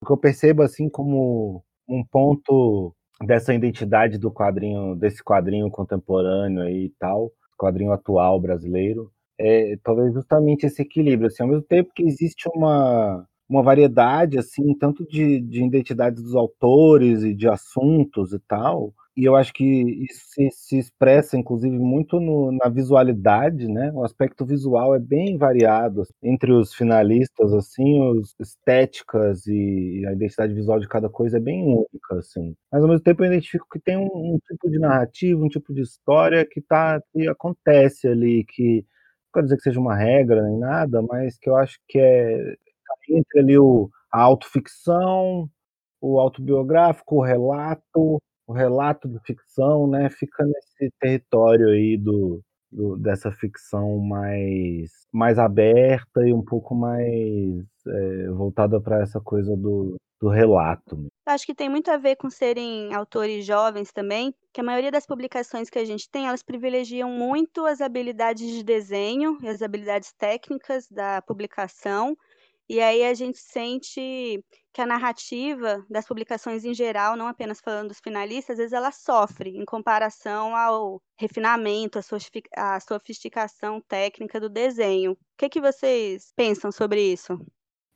O 0.00 0.06
que 0.06 0.12
eu 0.12 0.16
percebo 0.16 0.62
assim 0.62 0.88
como 0.88 1.62
um 1.86 2.02
ponto 2.02 2.94
dessa 3.26 3.52
identidade 3.52 4.16
do 4.16 4.32
quadrinho, 4.32 4.96
desse 4.96 5.22
quadrinho 5.22 5.70
contemporâneo 5.70 6.66
e 6.66 6.90
tal, 6.98 7.30
quadrinho 7.58 7.92
atual 7.92 8.40
brasileiro, 8.40 9.12
é 9.38 9.76
talvez 9.84 10.14
justamente 10.14 10.64
esse 10.64 10.80
equilíbrio, 10.80 11.26
assim, 11.26 11.42
ao 11.42 11.48
mesmo 11.50 11.64
tempo 11.64 11.92
que 11.94 12.04
existe 12.04 12.48
uma, 12.54 13.26
uma 13.46 13.62
variedade, 13.62 14.38
assim, 14.38 14.72
tanto 14.78 15.06
de, 15.06 15.42
de 15.42 15.62
identidades 15.62 16.22
dos 16.22 16.34
autores 16.34 17.22
e 17.22 17.34
de 17.34 17.46
assuntos 17.46 18.32
e 18.32 18.38
tal, 18.48 18.94
e 19.20 19.24
eu 19.26 19.36
acho 19.36 19.52
que 19.52 19.64
isso 19.64 20.20
se, 20.30 20.48
se 20.50 20.78
expressa, 20.78 21.36
inclusive, 21.36 21.78
muito 21.78 22.18
no, 22.18 22.50
na 22.52 22.70
visualidade, 22.70 23.68
né? 23.68 23.92
O 23.92 24.02
aspecto 24.02 24.46
visual 24.46 24.94
é 24.94 24.98
bem 24.98 25.36
variado 25.36 26.00
assim, 26.02 26.14
entre 26.22 26.50
os 26.52 26.74
finalistas, 26.74 27.52
assim, 27.52 28.00
os 28.00 28.34
estéticas 28.40 29.46
e 29.46 30.02
a 30.08 30.12
identidade 30.12 30.54
visual 30.54 30.80
de 30.80 30.88
cada 30.88 31.10
coisa 31.10 31.36
é 31.36 31.40
bem 31.40 31.62
única, 31.64 32.16
assim. 32.18 32.54
Mas 32.72 32.82
ao 32.82 32.88
mesmo 32.88 33.02
tempo 33.02 33.22
eu 33.22 33.26
identifico 33.26 33.66
que 33.70 33.78
tem 33.78 33.96
um, 33.98 34.06
um 34.34 34.38
tipo 34.48 34.70
de 34.70 34.78
narrativa, 34.78 35.44
um 35.44 35.48
tipo 35.48 35.74
de 35.74 35.82
história 35.82 36.46
que 36.50 36.62
tá, 36.62 37.02
que 37.12 37.28
acontece 37.28 38.08
ali, 38.08 38.44
que 38.44 38.76
não 38.76 39.32
quero 39.34 39.44
dizer 39.46 39.56
que 39.58 39.62
seja 39.62 39.80
uma 39.80 39.96
regra 39.96 40.42
nem 40.42 40.58
nada, 40.58 41.02
mas 41.02 41.38
que 41.38 41.50
eu 41.50 41.56
acho 41.56 41.78
que 41.88 41.98
é 41.98 42.56
tá 42.86 42.94
entre 43.10 43.40
ali 43.40 43.58
o, 43.58 43.90
a 44.12 44.20
autoficção, 44.22 45.48
o 46.00 46.18
autobiográfico, 46.18 47.16
o 47.16 47.22
relato, 47.22 48.20
o 48.50 48.52
relato 48.52 49.08
de 49.08 49.20
ficção, 49.20 49.86
né, 49.86 50.10
fica 50.10 50.44
nesse 50.44 50.92
território 50.98 51.68
aí 51.68 51.96
do, 51.96 52.42
do 52.68 52.96
dessa 52.96 53.30
ficção 53.30 53.98
mais, 53.98 54.90
mais 55.12 55.38
aberta 55.38 56.26
e 56.26 56.32
um 56.32 56.44
pouco 56.44 56.74
mais 56.74 57.64
é, 57.86 58.28
voltada 58.30 58.80
para 58.80 59.02
essa 59.02 59.20
coisa 59.20 59.56
do, 59.56 59.94
do 60.20 60.28
relato. 60.28 61.06
Acho 61.24 61.46
que 61.46 61.54
tem 61.54 61.68
muito 61.68 61.92
a 61.92 61.96
ver 61.96 62.16
com 62.16 62.28
serem 62.28 62.92
autores 62.92 63.46
jovens 63.46 63.92
também, 63.92 64.34
que 64.52 64.60
a 64.60 64.64
maioria 64.64 64.90
das 64.90 65.06
publicações 65.06 65.70
que 65.70 65.78
a 65.78 65.84
gente 65.84 66.10
tem, 66.10 66.26
elas 66.26 66.42
privilegiam 66.42 67.08
muito 67.08 67.64
as 67.66 67.80
habilidades 67.80 68.50
de 68.50 68.64
desenho 68.64 69.38
e 69.44 69.48
as 69.48 69.62
habilidades 69.62 70.12
técnicas 70.18 70.88
da 70.90 71.22
publicação, 71.22 72.16
e 72.68 72.80
aí 72.80 73.04
a 73.04 73.14
gente 73.14 73.38
sente 73.38 74.44
que 74.72 74.80
a 74.80 74.86
narrativa 74.86 75.84
das 75.88 76.06
publicações 76.06 76.64
em 76.64 76.74
geral, 76.74 77.16
não 77.16 77.26
apenas 77.26 77.60
falando 77.60 77.88
dos 77.88 78.00
finalistas, 78.00 78.54
às 78.54 78.58
vezes 78.58 78.72
ela 78.72 78.92
sofre 78.92 79.50
em 79.50 79.64
comparação 79.64 80.54
ao 80.56 81.02
refinamento, 81.18 81.98
à 82.56 82.80
sofisticação 82.80 83.80
técnica 83.80 84.40
do 84.40 84.48
desenho. 84.48 85.12
O 85.12 85.16
que, 85.38 85.48
que 85.48 85.60
vocês 85.60 86.32
pensam 86.36 86.70
sobre 86.70 87.02
isso? 87.12 87.38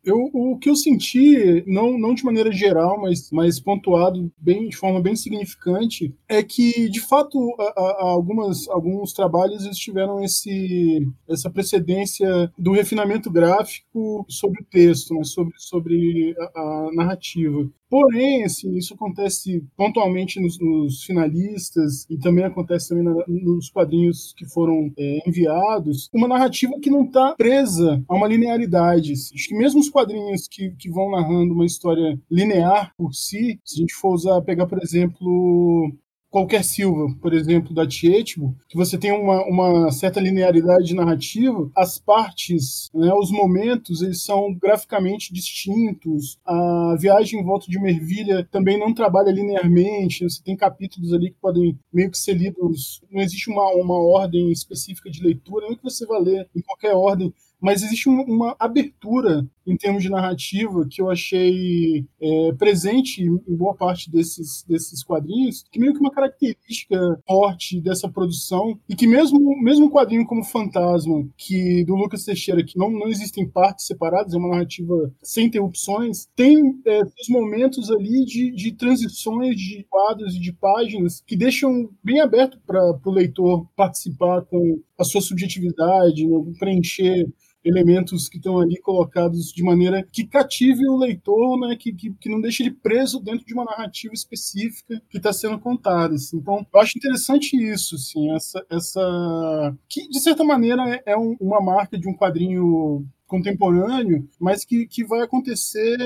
Eu, 0.05 0.31
o 0.33 0.59
que 0.59 0.69
eu 0.69 0.77
senti, 0.77 1.65
não, 1.67 1.99
não 1.99 2.15
de 2.15 2.25
maneira 2.25 2.53
geral, 2.53 3.01
mas, 3.01 3.31
mas 3.31 3.59
pontuado 3.59 4.31
bem, 4.37 4.69
de 4.69 4.77
forma 4.77 5.01
bem 5.01 5.17
significante, 5.17 6.15
é 6.29 6.43
que, 6.43 6.89
de 6.91 7.01
fato, 7.01 7.39
a, 7.59 7.81
a, 7.81 8.11
algumas, 8.11 8.69
alguns 8.69 9.13
trabalhos 9.13 9.65
eles 9.65 9.79
tiveram 9.79 10.23
esse, 10.23 11.07
essa 11.29 11.51
precedência 11.51 12.53
do 12.59 12.73
refinamento 12.73 13.31
gráfico 13.31 14.27
sobre 14.29 14.61
o 14.61 14.65
texto, 14.65 15.15
né, 15.15 15.25
sobre, 15.25 15.55
sobre 15.57 16.35
a, 16.39 16.61
a 16.61 16.91
narrativa. 16.93 17.69
Porém, 17.89 18.45
assim, 18.45 18.75
isso 18.77 18.95
acontece 18.95 19.63
pontualmente 19.77 20.41
nos, 20.41 20.59
nos, 20.59 21.05
finalistas 21.05 22.07
e 22.11 22.19
também 22.19 22.45
acontece 22.45 22.89
também 22.89 23.05
na, 23.05 23.15
nos 23.29 23.71
quadrinhos 23.71 24.35
que 24.37 24.47
foram 24.47 24.93
é, 24.99 25.29
enviados, 25.29 26.09
uma 26.13 26.29
narrativa 26.29 26.79
que 26.81 26.91
não 26.91 27.05
está 27.05 27.35
presa 27.37 28.03
a 28.09 28.15
uma 28.15 28.27
linearidade. 28.27 29.13
Acho 29.13 29.49
que 29.49 29.57
mesmo 29.57 29.81
os 29.81 29.91
quadrinhos 29.91 30.49
que, 30.49 30.71
que 30.77 30.91
vão 30.91 31.11
narrando 31.11 31.55
uma 31.55 31.67
história 31.67 32.19
linear 32.31 32.93
por 32.97 33.15
si, 33.15 33.61
se 33.65 33.77
a 33.77 33.81
gente 33.81 33.95
for 33.95 34.15
usar, 34.15 34.41
pegar, 34.43 34.67
por 34.67 34.83
exemplo, 34.83 35.93
qualquer 36.35 36.65
Silva, 36.65 37.15
por 37.23 37.33
exemplo, 37.33 37.73
da 37.73 37.87
Tietmo, 37.87 38.57
que 38.69 38.77
você 38.77 38.99
tem 38.99 39.13
uma, 39.13 39.45
uma 39.45 39.93
certa 39.93 40.19
linearidade 40.19 40.93
narrativa, 40.93 41.71
as 41.77 41.97
partes, 41.97 42.91
né, 42.93 43.15
os 43.15 43.31
momentos, 43.31 44.03
eles 44.03 44.25
são 44.25 44.53
graficamente 44.53 45.33
distintos. 45.33 46.37
A 46.45 46.97
viagem 46.99 47.39
em 47.39 47.45
volta 47.45 47.71
de 47.71 47.79
uma 47.79 47.89
ervilha 47.89 48.45
também 48.51 48.77
não 48.77 48.93
trabalha 48.93 49.31
linearmente. 49.31 50.25
Você 50.25 50.43
tem 50.43 50.57
capítulos 50.57 51.13
ali 51.13 51.31
que 51.31 51.37
podem 51.41 51.79
meio 51.93 52.11
que 52.11 52.19
ser 52.19 52.35
lidos. 52.35 53.01
Não 53.13 53.23
existe 53.23 53.49
uma, 53.49 53.73
uma 53.73 53.97
ordem 53.97 54.51
específica 54.51 55.09
de 55.09 55.23
leitura, 55.23 55.69
não 55.69 55.77
que 55.77 55.85
você 55.85 56.05
vá 56.05 56.19
ler 56.19 56.49
em 56.53 56.61
qualquer 56.61 56.95
ordem 56.95 57.33
mas 57.65 57.83
existe 57.83 58.11
uma 58.11 58.55
abertura 58.59 59.47
em 59.67 59.77
termos 59.77 60.03
de 60.03 60.11
narrativa 60.11 60.87
que 60.89 61.01
eu 61.01 61.11
achei 61.11 62.05
é, 62.21 62.53
presente 62.53 63.23
em 63.23 63.57
boa 63.57 63.75
parte 63.75 64.11
desses, 64.11 64.65
desses 64.69 65.03
quadrinhos, 65.03 65.65
que 65.71 65.79
meio 65.79 65.93
que 65.93 66.01
uma 66.01 66.11
característica 66.11 66.99
forte 67.27 67.81
dessa 67.81 68.09
produção, 68.09 68.79
e 68.89 68.95
que 68.95 69.07
mesmo, 69.07 69.39
mesmo 69.63 69.87
um 69.87 69.91
quadrinho 69.91 70.27
como 70.27 70.45
Fantasma, 70.45 71.27
que 71.37 71.85
do 71.85 71.95
Lucas 71.95 72.25
Teixeira, 72.25 72.65
que 72.65 72.79
não, 72.79 72.91
não 72.91 73.09
existem 73.09 73.49
partes 73.49 73.87
separadas, 73.87 74.35
é 74.35 74.37
uma 74.37 74.49
narrativa 74.49 75.13
sem 75.23 75.47
interrupções, 75.47 76.27
tem 76.37 76.57
é, 76.87 77.03
os 77.03 77.29
momentos 77.29 77.91
ali 77.91 78.25
de, 78.25 78.51
de 78.51 78.73
transições 78.73 79.57
de 79.57 79.85
quadros 79.89 80.35
e 80.35 80.41
de 80.41 80.53
páginas 80.53 81.23
que 81.27 81.37
deixam 81.37 81.91
bem 82.03 82.21
aberto 82.21 82.59
para 82.67 82.99
o 83.05 83.11
leitor 83.11 83.67
participar 83.77 84.43
com 84.43 84.81
a 84.99 85.05
sua 85.05 85.21
subjetividade, 85.21 86.27
né, 86.27 86.53
preencher 86.59 87.27
elementos 87.65 88.29
que 88.29 88.37
estão 88.37 88.59
ali 88.59 88.79
colocados 88.81 89.53
de 89.53 89.63
maneira 89.63 90.07
que 90.13 90.27
cative 90.27 90.87
o 90.87 90.97
leitor, 90.97 91.59
né, 91.59 91.77
que, 91.77 91.93
que, 91.93 92.13
que 92.13 92.29
não 92.29 92.41
deixe 92.41 92.63
ele 92.63 92.71
preso 92.71 93.21
dentro 93.21 93.47
de 93.47 93.55
uma 93.55 93.65
narrativa 93.65 94.13
específica 94.13 95.01
que 95.09 95.17
está 95.17 95.33
sendo 95.33 95.59
contada. 95.59 96.15
Assim. 96.15 96.37
Então, 96.37 96.67
eu 96.73 96.81
acho 96.81 96.99
interessante 96.99 97.57
isso, 97.57 97.95
assim, 97.95 98.31
essa, 98.33 98.65
essa 98.71 99.77
que 99.89 100.09
de 100.09 100.21
certa 100.21 100.45
maneira 100.45 100.83
é, 100.89 101.13
é 101.13 101.17
um, 101.17 101.37
uma 101.41 101.61
marca 101.61 101.99
de 101.99 102.09
um 102.09 102.15
quadrinho 102.15 103.07
contemporâneo, 103.27 104.29
mas 104.39 104.65
que, 104.65 104.87
que 104.87 105.05
vai 105.05 105.23
acontecer, 105.23 105.97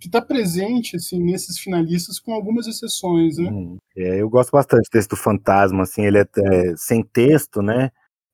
que 0.00 0.06
está 0.06 0.20
presente 0.20 0.96
assim 0.96 1.22
nesses 1.22 1.58
finalistas 1.58 2.18
com 2.18 2.32
algumas 2.32 2.66
exceções, 2.66 3.36
né? 3.36 3.50
Hum, 3.50 3.76
é, 3.96 4.20
eu 4.20 4.28
gosto 4.28 4.50
bastante 4.50 4.88
desse 4.92 5.08
do 5.08 5.16
Fantasma, 5.16 5.82
assim, 5.82 6.04
ele 6.04 6.18
é, 6.18 6.22
é 6.22 6.74
sem 6.76 7.02
texto, 7.02 7.62
né? 7.62 7.90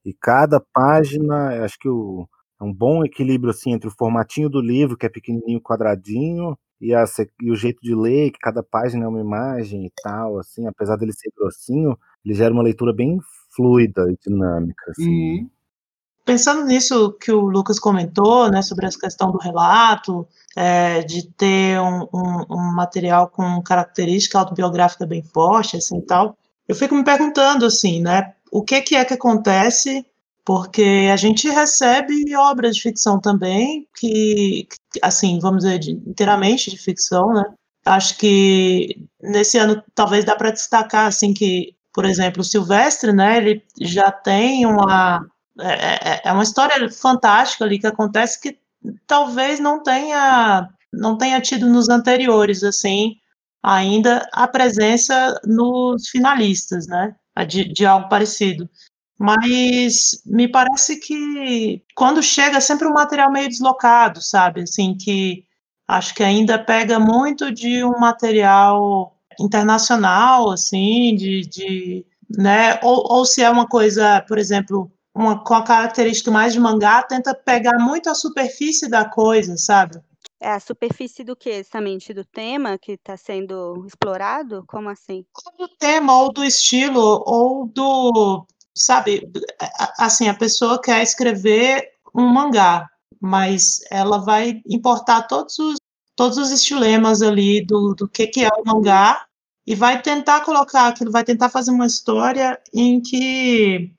E 0.09 0.17
cada 0.19 0.59
página, 0.73 1.63
acho 1.63 1.79
que 1.79 1.89
o, 1.89 2.27
é 2.59 2.65
um 2.65 2.73
bom 2.73 3.05
equilíbrio 3.05 3.51
assim 3.51 3.73
entre 3.73 3.89
o 3.89 3.95
formatinho 3.95 4.49
do 4.49 4.59
livro, 4.59 4.97
que 4.97 5.05
é 5.05 5.09
pequenininho, 5.09 5.61
quadradinho, 5.61 6.57
e, 6.81 6.95
a, 6.95 7.05
e 7.43 7.51
o 7.51 7.57
jeito 7.57 7.79
de 7.83 7.95
ler, 7.95 8.31
que 8.31 8.39
cada 8.39 8.63
página 8.63 9.05
é 9.05 9.09
uma 9.09 9.21
imagem 9.21 9.85
e 9.85 9.93
tal, 10.03 10.39
assim, 10.39 10.67
apesar 10.67 10.97
dele 10.97 11.13
ser 11.13 11.31
grossinho, 11.37 11.99
ele 12.25 12.35
gera 12.35 12.55
uma 12.55 12.63
leitura 12.63 12.93
bem 12.95 13.19
fluida 13.55 14.11
e 14.11 14.17
dinâmica, 14.27 14.91
assim. 14.91 15.41
Uhum. 15.41 15.51
Pensando 16.25 16.65
nisso 16.65 17.13
que 17.13 17.33
o 17.33 17.41
Lucas 17.41 17.79
comentou, 17.79 18.51
né, 18.51 18.63
sobre 18.63 18.87
essa 18.87 18.99
questão 18.99 19.31
do 19.31 19.39
relato, 19.39 20.27
é, 20.57 21.03
de 21.03 21.27
ter 21.33 21.81
um, 21.81 22.09
um, 22.15 22.45
um, 22.51 22.75
material 22.75 23.29
com 23.29 23.63
característica 23.63 24.39
autobiográfica 24.39 25.07
bem 25.07 25.23
forte, 25.23 25.77
assim, 25.77 26.01
tal, 26.01 26.37
eu 26.67 26.75
fico 26.75 26.95
me 26.95 27.03
perguntando, 27.03 27.65
assim, 27.65 28.01
né, 28.01 28.35
o 28.51 28.63
que, 28.63 28.81
que 28.83 28.97
é 28.97 29.05
que 29.05 29.15
acontece, 29.15 30.05
porque 30.45 31.09
a 31.13 31.17
gente 31.17 31.49
recebe 31.49 32.35
obras 32.37 32.77
de 32.77 32.83
ficção 32.83 33.21
também, 33.21 33.87
que, 33.99 34.67
assim, 35.03 35.39
vamos 35.41 35.65
dizer, 35.65 35.79
de, 35.79 35.93
inteiramente 35.93 36.71
de 36.71 36.79
ficção, 36.79 37.33
né? 37.33 37.45
Acho 37.85 38.17
que 38.19 39.07
nesse 39.23 39.59
ano 39.59 39.83
talvez 39.95 40.25
dá 40.25 40.37
para 40.37 40.51
destacar, 40.51 41.07
assim, 41.07 41.33
que, 41.33 41.75
por 41.93 42.05
exemplo, 42.05 42.43
o 42.43 42.45
Silvestre, 42.45 43.13
né, 43.13 43.39
ele 43.39 43.63
já 43.81 44.11
tem 44.11 44.67
uma, 44.67 45.27
é, 45.61 46.13
é, 46.15 46.21
é 46.25 46.33
uma 46.33 46.43
história 46.43 46.91
fantástica 46.91 47.65
ali 47.65 47.79
que 47.79 47.87
acontece 47.87 48.41
que 48.41 48.59
talvez 49.07 49.59
não 49.59 49.83
tenha, 49.83 50.69
não 50.93 51.17
tenha 51.17 51.41
tido 51.41 51.67
nos 51.69 51.89
anteriores, 51.89 52.63
assim, 52.63 53.17
ainda 53.63 54.29
a 54.33 54.47
presença 54.47 55.41
nos 55.45 56.09
finalistas, 56.09 56.87
né? 56.87 57.15
De, 57.45 57.65
de 57.73 57.87
algo 57.87 58.09
parecido. 58.09 58.69
Mas 59.19 60.23
me 60.25 60.49
parece 60.49 60.97
que 60.97 61.83
quando 61.95 62.23
chega 62.23 62.59
é 62.59 62.61
sempre 62.61 62.87
um 62.87 62.93
material 62.93 63.33
meio 63.33 63.49
deslocado, 63.49 64.23
sabe? 64.23 64.63
Assim, 64.63 64.97
que 64.97 65.45
acho 65.89 66.15
que 66.15 66.23
ainda 66.23 66.59
pega 66.59 67.01
muito 67.01 67.53
de 67.53 67.83
um 67.85 67.99
material 67.99 69.17
internacional, 69.41 70.51
assim, 70.51 71.17
de, 71.17 71.41
de 71.43 72.07
né? 72.37 72.79
Ou, 72.83 73.13
ou 73.13 73.25
se 73.25 73.43
é 73.43 73.51
uma 73.51 73.67
coisa, 73.67 74.21
por 74.29 74.39
exemplo, 74.39 74.91
uma, 75.15 75.43
com 75.43 75.55
a 75.55 75.65
característica 75.65 76.31
mais 76.31 76.53
de 76.53 76.61
mangá, 76.61 77.03
tenta 77.03 77.35
pegar 77.35 77.79
muito 77.79 78.09
a 78.09 78.15
superfície 78.15 78.89
da 78.89 79.05
coisa, 79.05 79.57
sabe? 79.57 80.01
É 80.41 80.51
a 80.51 80.61
superfície 80.61 81.25
do 81.25 81.35
que, 81.35 81.51
exatamente? 81.51 82.15
Do 82.15 82.25
tema 82.25 82.79
que 82.79 82.93
está 82.93 83.17
sendo 83.17 83.85
explorado? 83.87 84.65
Como 84.69 84.89
assim? 84.89 85.25
Do 85.59 85.69
tema, 85.69 86.17
ou 86.21 86.33
do 86.33 86.45
estilo, 86.45 87.23
ou 87.27 87.67
do. 87.67 88.47
Sabe, 88.77 89.29
assim, 89.99 90.29
a 90.29 90.35
pessoa 90.35 90.81
quer 90.81 91.03
escrever 91.03 91.91
um 92.15 92.27
mangá, 92.27 92.89
mas 93.21 93.81
ela 93.91 94.19
vai 94.19 94.63
importar 94.69 95.23
todos 95.23 95.59
os, 95.59 95.77
todos 96.15 96.39
os 96.39 96.53
estilemas 96.53 97.21
ali 97.21 97.65
do, 97.65 97.95
do 97.95 98.09
que, 98.09 98.29
que 98.29 98.45
é 98.45 98.49
o 98.49 98.65
mangá 98.65 99.27
e 99.67 99.75
vai 99.75 100.01
tentar 100.01 100.41
colocar 100.45 100.89
aquilo, 100.89 101.11
vai 101.11 101.25
tentar 101.25 101.51
fazer 101.51 101.71
uma 101.71 101.87
história 101.87 102.59
em 102.73 103.01
que, 103.01 103.93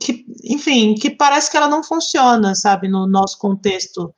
que, 0.00 0.24
enfim, 0.44 0.94
que 0.94 1.10
parece 1.10 1.50
que 1.50 1.56
ela 1.56 1.68
não 1.68 1.82
funciona, 1.82 2.54
sabe, 2.54 2.86
no 2.86 3.06
nosso 3.06 3.36
contexto. 3.38 4.14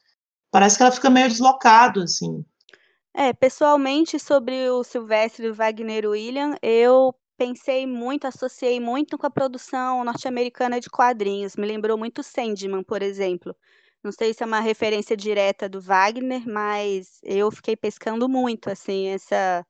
Parece 0.51 0.77
que 0.77 0.83
ela 0.83 0.93
fica 0.93 1.11
meio 1.11 1.29
deslocado, 1.29 2.03
assim. 2.03 2.45
É, 3.15 3.33
pessoalmente, 3.33 4.19
sobre 4.19 4.71
o 4.71 4.85
Silvestre 4.85 5.51
Wagner 5.51 6.07
William, 6.07 6.55
eu 6.63 7.15
pensei 7.37 7.87
muito, 7.87 8.27
associei 8.27 8.81
muito 8.81 9.17
com 9.17 9.27
a 9.27 9.31
produção 9.31 10.05
norte-americana 10.05 10.81
de 10.81 10.91
quadrinhos. 10.91 11.57
Me 11.57 11.67
lembrou 11.67 11.97
muito 11.97 12.23
Sandman, 12.23 12.83
por 12.83 13.03
exemplo. 13.03 13.55
Não 14.03 14.13
sei 14.13 14.33
se 14.33 14.43
é 14.43 14.47
uma 14.47 14.61
referência 14.61 15.17
direta 15.17 15.69
do 15.69 15.81
Wagner, 15.81 16.47
mas 16.47 17.19
eu 17.23 17.51
fiquei 17.51 17.77
pescando 17.77 18.29
muito, 18.29 18.71
assim, 18.71 19.09
essa 19.09 19.67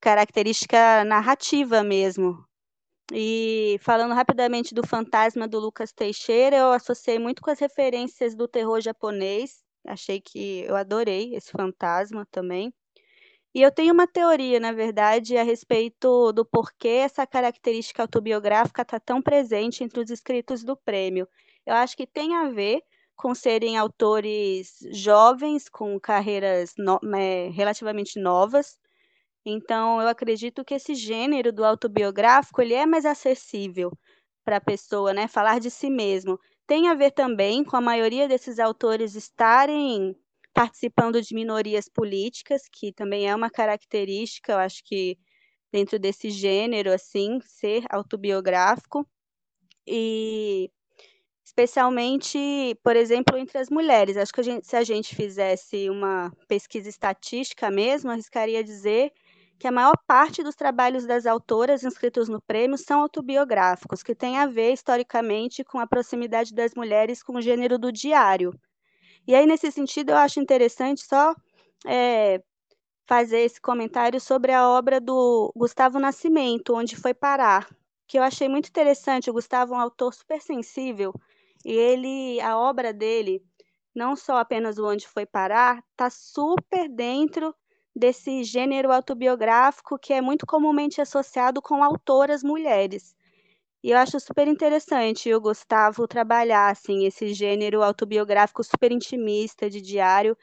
característica 0.00 1.04
narrativa 1.04 1.82
mesmo. 1.82 2.44
E 3.12 3.78
falando 3.80 4.14
rapidamente 4.14 4.74
do 4.74 4.86
fantasma 4.86 5.46
do 5.46 5.58
Lucas 5.58 5.92
Teixeira, 5.92 6.56
eu 6.56 6.72
associei 6.72 7.18
muito 7.18 7.42
com 7.42 7.50
as 7.50 7.58
referências 7.58 8.34
do 8.34 8.48
terror 8.48 8.80
japonês. 8.80 9.63
Achei 9.86 10.20
que 10.20 10.62
eu 10.62 10.76
adorei 10.76 11.34
esse 11.34 11.50
fantasma 11.50 12.26
também. 12.30 12.72
E 13.54 13.62
eu 13.62 13.70
tenho 13.70 13.94
uma 13.94 14.06
teoria, 14.06 14.58
na 14.60 14.72
verdade, 14.72 15.36
a 15.36 15.42
respeito 15.44 16.32
do 16.32 16.44
porquê 16.44 16.88
essa 17.04 17.26
característica 17.26 18.02
autobiográfica 18.02 18.82
está 18.82 18.98
tão 18.98 19.22
presente 19.22 19.84
entre 19.84 20.00
os 20.00 20.10
escritos 20.10 20.64
do 20.64 20.76
prêmio. 20.76 21.28
Eu 21.64 21.74
acho 21.74 21.96
que 21.96 22.06
tem 22.06 22.34
a 22.34 22.50
ver 22.50 22.82
com 23.16 23.34
serem 23.34 23.76
autores 23.76 24.78
jovens, 24.90 25.68
com 25.68 26.00
carreiras 26.00 26.74
no, 26.76 26.98
é, 27.16 27.48
relativamente 27.50 28.18
novas. 28.18 28.76
Então, 29.44 30.00
eu 30.00 30.08
acredito 30.08 30.64
que 30.64 30.74
esse 30.74 30.94
gênero 30.94 31.52
do 31.52 31.64
autobiográfico 31.64 32.62
ele 32.62 32.74
é 32.74 32.86
mais 32.86 33.04
acessível 33.04 33.92
para 34.44 34.56
a 34.58 34.60
pessoa, 34.60 35.12
né? 35.12 35.28
Falar 35.28 35.60
de 35.60 35.70
si 35.70 35.90
mesmo. 35.90 36.38
Tem 36.66 36.88
a 36.88 36.94
ver 36.94 37.10
também 37.10 37.62
com 37.62 37.76
a 37.76 37.80
maioria 37.80 38.26
desses 38.26 38.58
autores 38.58 39.14
estarem 39.14 40.16
participando 40.54 41.20
de 41.20 41.34
minorias 41.34 41.88
políticas, 41.88 42.62
que 42.72 42.92
também 42.92 43.28
é 43.28 43.34
uma 43.34 43.50
característica, 43.50 44.52
eu 44.52 44.58
acho 44.58 44.82
que 44.84 45.18
dentro 45.72 45.98
desse 45.98 46.30
gênero, 46.30 46.92
assim, 46.92 47.38
ser 47.42 47.84
autobiográfico. 47.90 49.06
E 49.86 50.70
especialmente, 51.44 52.38
por 52.82 52.96
exemplo, 52.96 53.36
entre 53.36 53.58
as 53.58 53.68
mulheres. 53.70 54.16
Acho 54.16 54.32
que 54.32 54.40
a 54.40 54.44
gente, 54.44 54.66
se 54.66 54.76
a 54.76 54.84
gente 54.84 55.14
fizesse 55.14 55.90
uma 55.90 56.32
pesquisa 56.48 56.88
estatística 56.88 57.70
mesmo, 57.70 58.10
arriscaria 58.10 58.64
dizer 58.64 59.12
que 59.64 59.68
a 59.68 59.72
maior 59.72 59.96
parte 60.06 60.42
dos 60.42 60.54
trabalhos 60.54 61.06
das 61.06 61.24
autoras 61.24 61.84
inscritos 61.84 62.28
no 62.28 62.38
prêmio 62.38 62.76
são 62.76 63.00
autobiográficos, 63.00 64.02
que 64.02 64.14
tem 64.14 64.36
a 64.36 64.46
ver 64.46 64.74
historicamente 64.74 65.64
com 65.64 65.78
a 65.78 65.86
proximidade 65.86 66.52
das 66.52 66.74
mulheres 66.74 67.22
com 67.22 67.36
o 67.36 67.40
gênero 67.40 67.78
do 67.78 67.90
diário. 67.90 68.52
E 69.26 69.34
aí, 69.34 69.46
nesse 69.46 69.72
sentido, 69.72 70.10
eu 70.10 70.18
acho 70.18 70.38
interessante 70.38 71.06
só 71.06 71.34
é, 71.86 72.42
fazer 73.06 73.38
esse 73.38 73.58
comentário 73.58 74.20
sobre 74.20 74.52
a 74.52 74.68
obra 74.68 75.00
do 75.00 75.50
Gustavo 75.56 75.98
Nascimento, 75.98 76.74
Onde 76.74 76.94
Foi 76.94 77.14
Parar, 77.14 77.66
que 78.06 78.18
eu 78.18 78.22
achei 78.22 78.50
muito 78.50 78.68
interessante. 78.68 79.30
O 79.30 79.32
Gustavo 79.32 79.72
é 79.72 79.78
um 79.78 79.80
autor 79.80 80.12
super 80.12 80.42
sensível 80.42 81.10
e 81.64 81.72
ele, 81.72 82.38
a 82.42 82.58
obra 82.58 82.92
dele, 82.92 83.42
não 83.94 84.14
só 84.14 84.36
apenas 84.36 84.76
o 84.76 84.86
Onde 84.86 85.08
Foi 85.08 85.24
Parar, 85.24 85.82
está 85.92 86.10
super 86.10 86.86
dentro 86.86 87.54
desse 87.94 88.42
gênero 88.42 88.90
autobiográfico 88.90 89.98
que 89.98 90.12
é 90.12 90.20
muito 90.20 90.46
comumente 90.46 91.00
associado 91.00 91.62
com 91.62 91.82
autoras 91.82 92.42
mulheres. 92.42 93.14
E 93.82 93.90
eu 93.90 93.98
acho 93.98 94.18
super 94.18 94.48
interessante 94.48 95.32
o 95.32 95.40
Gustavo 95.40 96.08
trabalhar 96.08 96.70
assim 96.70 97.04
esse 97.04 97.34
gênero 97.34 97.82
autobiográfico 97.82 98.64
super 98.64 98.90
intimista 98.90 99.68
de 99.68 99.80
diário. 99.80 100.36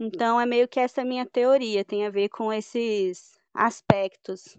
Então 0.00 0.40
é 0.40 0.46
meio 0.46 0.66
que 0.66 0.80
essa 0.80 1.04
minha 1.04 1.26
teoria, 1.26 1.84
tem 1.84 2.06
a 2.06 2.10
ver 2.10 2.30
com 2.30 2.52
esses 2.52 3.38
aspectos 3.52 4.56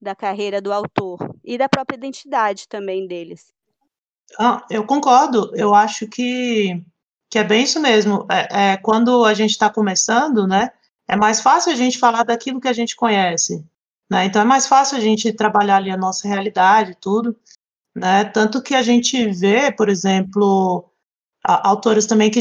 da 0.00 0.14
carreira 0.14 0.60
do 0.60 0.72
autor 0.72 1.18
e 1.44 1.58
da 1.58 1.68
própria 1.68 1.96
identidade 1.96 2.68
também 2.68 3.06
deles. 3.06 3.52
Ah, 4.38 4.64
eu 4.70 4.84
concordo. 4.86 5.50
Eu 5.54 5.74
acho 5.74 6.06
que, 6.06 6.80
que 7.30 7.38
é 7.38 7.44
bem 7.44 7.64
isso 7.64 7.80
mesmo. 7.80 8.26
É, 8.30 8.72
é 8.72 8.76
quando 8.76 9.24
a 9.24 9.34
gente 9.34 9.50
está 9.50 9.70
começando, 9.70 10.46
né? 10.46 10.70
É 11.08 11.16
mais 11.16 11.40
fácil 11.40 11.72
a 11.72 11.74
gente 11.74 11.98
falar 11.98 12.22
daquilo 12.22 12.60
que 12.60 12.68
a 12.68 12.72
gente 12.72 12.94
conhece, 12.94 13.64
né? 14.10 14.26
Então 14.26 14.42
é 14.42 14.44
mais 14.44 14.66
fácil 14.66 14.98
a 14.98 15.00
gente 15.00 15.32
trabalhar 15.32 15.76
ali 15.76 15.90
a 15.90 15.96
nossa 15.96 16.28
realidade, 16.28 16.96
tudo, 17.00 17.34
né? 17.96 18.24
Tanto 18.24 18.62
que 18.62 18.74
a 18.74 18.82
gente 18.82 19.26
vê, 19.32 19.72
por 19.72 19.88
exemplo, 19.88 20.90
autores 21.42 22.06
também 22.06 22.30
que 22.30 22.40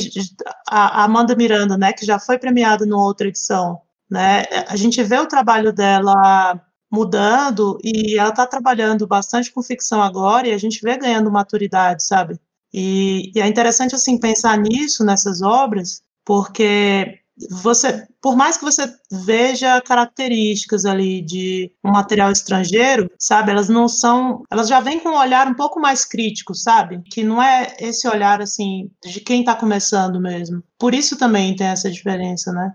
a 0.69 1.03
Amanda 1.05 1.35
Miranda, 1.35 1.77
né? 1.77 1.93
Que 1.93 2.05
já 2.05 2.19
foi 2.19 2.37
premiada 2.37 2.85
numa 2.85 3.03
outra 3.03 3.27
edição, 3.27 3.81
né? 4.09 4.43
A 4.67 4.75
gente 4.75 5.01
vê 5.03 5.17
o 5.17 5.27
trabalho 5.27 5.71
dela 5.73 6.61
mudando 6.91 7.77
e 7.83 8.17
ela 8.17 8.29
está 8.29 8.45
trabalhando 8.47 9.07
bastante 9.07 9.51
com 9.51 9.61
ficção 9.61 10.01
agora 10.01 10.47
e 10.47 10.53
a 10.53 10.57
gente 10.57 10.81
vê 10.81 10.97
ganhando 10.97 11.31
maturidade, 11.31 12.03
sabe? 12.03 12.39
E, 12.73 13.31
e, 13.35 13.41
é 13.41 13.47
interessante 13.47 13.95
assim 13.95 14.19
pensar 14.19 14.57
nisso 14.57 15.03
nessas 15.05 15.41
obras, 15.41 16.01
porque 16.25 17.19
você, 17.49 18.07
por 18.21 18.35
mais 18.35 18.57
que 18.57 18.63
você 18.63 18.91
veja 19.11 19.81
características 19.81 20.85
ali 20.85 21.21
de 21.21 21.71
um 21.83 21.91
material 21.91 22.31
estrangeiro, 22.31 23.09
sabe, 23.19 23.51
elas 23.51 23.69
não 23.69 23.87
são, 23.87 24.43
elas 24.51 24.67
já 24.67 24.79
vêm 24.79 24.99
com 24.99 25.09
um 25.09 25.17
olhar 25.17 25.47
um 25.47 25.53
pouco 25.53 25.79
mais 25.79 26.03
crítico, 26.03 26.55
sabe? 26.55 27.01
Que 27.11 27.23
não 27.23 27.41
é 27.41 27.75
esse 27.79 28.07
olhar 28.07 28.41
assim 28.41 28.89
de 29.03 29.19
quem 29.21 29.41
está 29.41 29.55
começando 29.55 30.19
mesmo. 30.19 30.63
Por 30.79 30.93
isso 30.93 31.17
também 31.17 31.55
tem 31.55 31.67
essa 31.67 31.91
diferença, 31.91 32.51
né? 32.51 32.73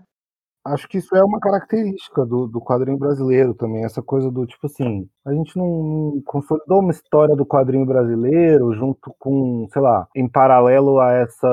Acho 0.65 0.87
que 0.87 0.97
isso 0.97 1.13
é 1.13 1.21
uma 1.21 1.41
característica 1.41 2.25
do, 2.25 2.47
do 2.47 2.61
quadrinho 2.61 2.97
brasileiro 2.97 3.53
também, 3.53 3.83
essa 3.83 4.01
coisa 4.01 4.31
do 4.31 4.45
tipo 4.47 4.65
assim, 4.65 5.05
a 5.25 5.33
gente 5.33 5.57
não, 5.57 6.21
consolidou 6.25 6.79
uma 6.79 6.91
história 6.91 7.35
do 7.35 7.45
quadrinho 7.45 7.85
brasileiro 7.85 8.73
junto 8.73 9.13
com, 9.19 9.67
sei 9.73 9.81
lá, 9.81 10.07
em 10.15 10.25
paralelo 10.29 10.99
a 11.01 11.11
essa 11.11 11.47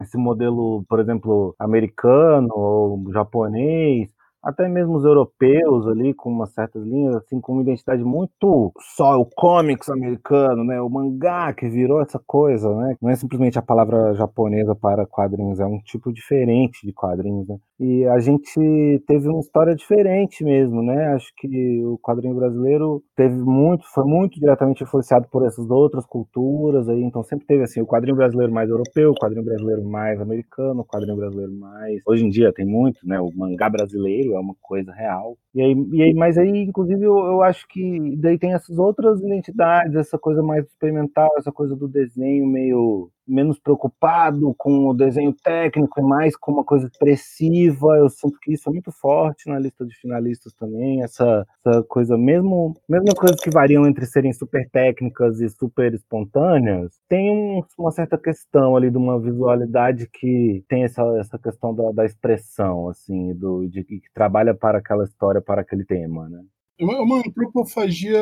esse 0.00 0.18
modelo, 0.18 0.84
por 0.88 0.98
exemplo, 0.98 1.54
americano 1.56 2.48
ou 2.50 3.12
japonês, 3.12 4.10
até 4.42 4.68
mesmo 4.68 4.96
os 4.96 5.04
europeus 5.04 5.86
ali 5.86 6.12
com 6.12 6.28
umas 6.30 6.52
certas 6.52 6.82
linhas, 6.82 7.14
assim, 7.16 7.40
com 7.40 7.52
uma 7.52 7.62
identidade 7.62 8.02
muito 8.02 8.72
só 8.96 9.20
o 9.20 9.24
comics 9.24 9.88
americano, 9.88 10.64
né? 10.64 10.80
O 10.80 10.90
mangá 10.90 11.52
que 11.52 11.68
virou 11.68 12.02
essa 12.02 12.18
coisa, 12.26 12.74
né? 12.74 12.96
Não 13.00 13.08
é 13.10 13.14
simplesmente 13.14 13.58
a 13.58 13.62
palavra 13.62 14.12
japonesa 14.14 14.74
para 14.74 15.06
quadrinhos, 15.06 15.60
é 15.60 15.64
um 15.66 15.78
tipo 15.78 16.12
diferente 16.12 16.84
de 16.84 16.92
quadrinhos, 16.92 17.46
né? 17.46 17.56
E 17.84 18.06
a 18.06 18.20
gente 18.20 19.02
teve 19.08 19.28
uma 19.28 19.40
história 19.40 19.74
diferente 19.74 20.44
mesmo, 20.44 20.80
né? 20.84 21.14
Acho 21.14 21.32
que 21.36 21.84
o 21.84 21.98
quadrinho 21.98 22.36
brasileiro 22.36 23.02
teve 23.16 23.34
muito, 23.34 23.84
foi 23.92 24.04
muito 24.04 24.38
diretamente 24.38 24.84
influenciado 24.84 25.26
por 25.28 25.44
essas 25.44 25.68
outras 25.68 26.06
culturas 26.06 26.88
aí, 26.88 27.02
então 27.02 27.24
sempre 27.24 27.44
teve 27.44 27.64
assim, 27.64 27.80
o 27.80 27.86
quadrinho 27.86 28.14
brasileiro 28.16 28.52
mais 28.52 28.70
europeu, 28.70 29.10
o 29.10 29.18
quadrinho 29.20 29.44
brasileiro 29.44 29.82
mais 29.84 30.20
americano, 30.20 30.82
o 30.82 30.84
quadrinho 30.84 31.16
brasileiro 31.16 31.52
mais. 31.54 32.00
Hoje 32.06 32.24
em 32.24 32.28
dia 32.28 32.52
tem 32.52 32.64
muito, 32.64 33.00
né? 33.04 33.20
O 33.20 33.32
mangá 33.34 33.68
brasileiro 33.68 34.34
é 34.34 34.38
uma 34.38 34.54
coisa 34.62 34.92
real. 34.92 35.36
E 35.52 35.60
aí, 35.60 35.74
e 35.92 36.02
aí 36.04 36.14
mas 36.14 36.38
aí, 36.38 36.62
inclusive, 36.62 37.02
eu, 37.02 37.18
eu 37.18 37.42
acho 37.42 37.66
que 37.66 38.16
daí 38.18 38.38
tem 38.38 38.52
essas 38.54 38.78
outras 38.78 39.20
identidades, 39.20 39.96
essa 39.96 40.16
coisa 40.16 40.40
mais 40.40 40.64
experimental, 40.66 41.30
essa 41.36 41.50
coisa 41.50 41.74
do 41.74 41.88
desenho 41.88 42.46
meio 42.46 43.10
menos 43.26 43.58
preocupado 43.58 44.54
com 44.56 44.88
o 44.88 44.94
desenho 44.94 45.32
técnico 45.32 46.00
e 46.00 46.02
mais 46.02 46.36
com 46.36 46.52
uma 46.52 46.64
coisa 46.64 46.86
expressiva. 46.86 47.96
Eu 47.96 48.08
sinto 48.08 48.38
que 48.40 48.52
isso 48.52 48.68
é 48.68 48.72
muito 48.72 48.92
forte 48.92 49.48
na 49.48 49.58
lista 49.58 49.84
de 49.84 49.94
finalistas 49.96 50.52
também, 50.54 51.02
essa, 51.02 51.46
essa 51.64 51.82
coisa, 51.84 52.16
mesmo, 52.16 52.74
mesmo 52.88 53.14
coisas 53.14 53.40
que 53.40 53.50
variam 53.50 53.86
entre 53.86 54.06
serem 54.06 54.32
super 54.32 54.68
técnicas 54.70 55.40
e 55.40 55.48
super 55.48 55.92
espontâneas, 55.94 56.92
tem 57.08 57.30
um, 57.30 57.62
uma 57.78 57.90
certa 57.90 58.18
questão 58.18 58.76
ali 58.76 58.90
de 58.90 58.96
uma 58.96 59.20
visualidade 59.20 60.08
que 60.12 60.64
tem 60.68 60.84
essa, 60.84 61.02
essa 61.18 61.38
questão 61.38 61.74
da, 61.74 61.90
da 61.92 62.04
expressão, 62.04 62.88
assim, 62.88 63.34
do, 63.34 63.66
de 63.68 63.84
que 63.84 64.00
trabalha 64.14 64.54
para 64.54 64.78
aquela 64.78 65.04
história, 65.04 65.40
para 65.40 65.62
aquele 65.62 65.84
tema, 65.84 66.28
né? 66.28 66.42
É 66.82 66.84
uma, 66.84 67.00
uma 67.00 67.18
antropofagia 67.18 68.20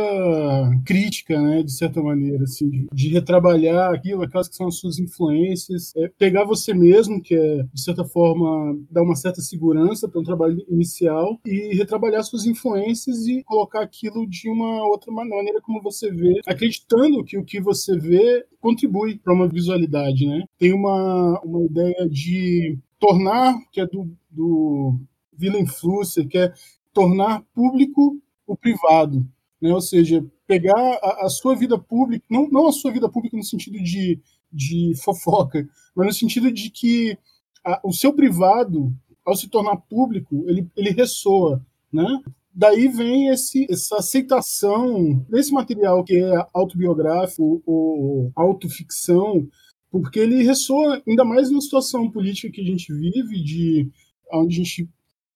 crítica, 0.85 1.41
né, 1.41 1.63
de 1.63 1.73
certa 1.73 2.03
maneira, 2.03 2.45
assim, 2.45 2.69
de, 2.69 2.87
de, 2.93 3.09
retrabalhar 3.09 3.95
aquilo, 3.95 4.23
aquelas 4.23 4.51
que 4.51 4.57
são 4.57 4.69
as 4.69 4.77
suas 4.77 4.99
influências, 4.99 5.97
é 5.97 6.09
pegar 6.19 6.45
você 6.45 6.75
mesmo, 6.75 7.23
que 7.23 7.35
é, 7.35 7.63
de 7.73 7.83
certa 7.83 8.05
forma, 8.05 8.79
dar 8.91 9.03
uma 9.03 9.17
certa 9.17 9.41
segurança 9.41 10.07
para 10.07 10.21
um 10.21 10.25
trabalho 10.25 10.63
inicial, 10.69 11.41
e 11.47 11.75
retrabalhar 11.75 12.23
suas 12.23 12.45
influências 12.45 13.27
e 13.27 13.43
colocar 13.45 13.81
aquilo 13.81 14.29
de 14.29 14.51
uma 14.51 14.87
outra 14.89 15.11
maneira 15.11 15.63
como 15.63 15.81
você 15.81 16.11
vê, 16.11 16.41
acreditando 16.47 17.25
que 17.25 17.39
o 17.39 17.45
que 17.45 17.63
você 17.63 17.97
vê 17.97 18.45
contribui 18.61 19.19
para 19.19 19.33
uma 19.33 19.49
visualidade, 19.49 20.27
né? 20.27 20.45
Tem 20.59 20.75
uma, 20.75 21.41
uma 21.43 21.65
ideia 21.65 22.07
de 22.11 22.79
tornar, 22.99 23.57
que 23.73 23.81
é 23.81 23.87
do, 23.87 24.13
do 24.31 24.99
Willem 25.41 25.67
Flusser, 25.67 26.29
que 26.29 26.37
é 26.37 26.53
tornar 26.93 27.43
público 27.55 28.21
o 28.51 28.57
privado, 28.57 29.25
né? 29.63 29.73
Ou 29.73 29.81
seja, 29.81 30.25
pegar 30.45 30.75
a, 30.75 31.27
a, 31.27 31.29
sua 31.29 31.55
vida 31.55 31.79
pública, 31.79 32.25
não, 32.29 32.49
não 32.49 32.67
a 32.67 32.73
sua 32.73 32.91
vida 32.91 33.09
pública 33.09 33.37
no 33.37 33.45
sentido 33.45 33.79
de, 33.81 34.21
de 34.53 34.93
fofoca, 35.05 35.69
mas 35.95 36.07
no 36.09 36.13
sentido 36.13 36.51
de 36.51 36.69
que 36.69 37.17
a, 37.65 37.81
o 37.85 37.93
seu 37.93 38.13
privado, 38.13 38.93
ao 39.25 39.37
se 39.37 39.49
tornar 39.49 39.77
público, 39.77 40.45
ele, 40.49 40.69
ele 40.77 40.91
ressoa, 40.91 41.65
né? 41.93 42.07
Daí 42.53 42.89
vem 42.89 43.29
esse, 43.29 43.69
essa 43.71 43.99
aceitação 43.99 45.25
desse 45.29 45.53
material 45.53 46.03
que 46.03 46.17
é 46.17 46.47
autobiográfico 46.53 47.63
ou 47.65 48.33
autoficção, 48.35 49.49
porque 49.89 50.19
ele 50.19 50.43
ressoa 50.43 51.01
ainda 51.07 51.25
mais 51.25 51.49
na 51.51 51.61
situação 51.61 52.11
política 52.11 52.53
que 52.53 52.61
a 52.61 52.65
gente 52.65 52.93
vive, 52.93 53.41
de 53.45 53.89
onde 54.33 54.55
a 54.55 54.65
gente 54.65 54.89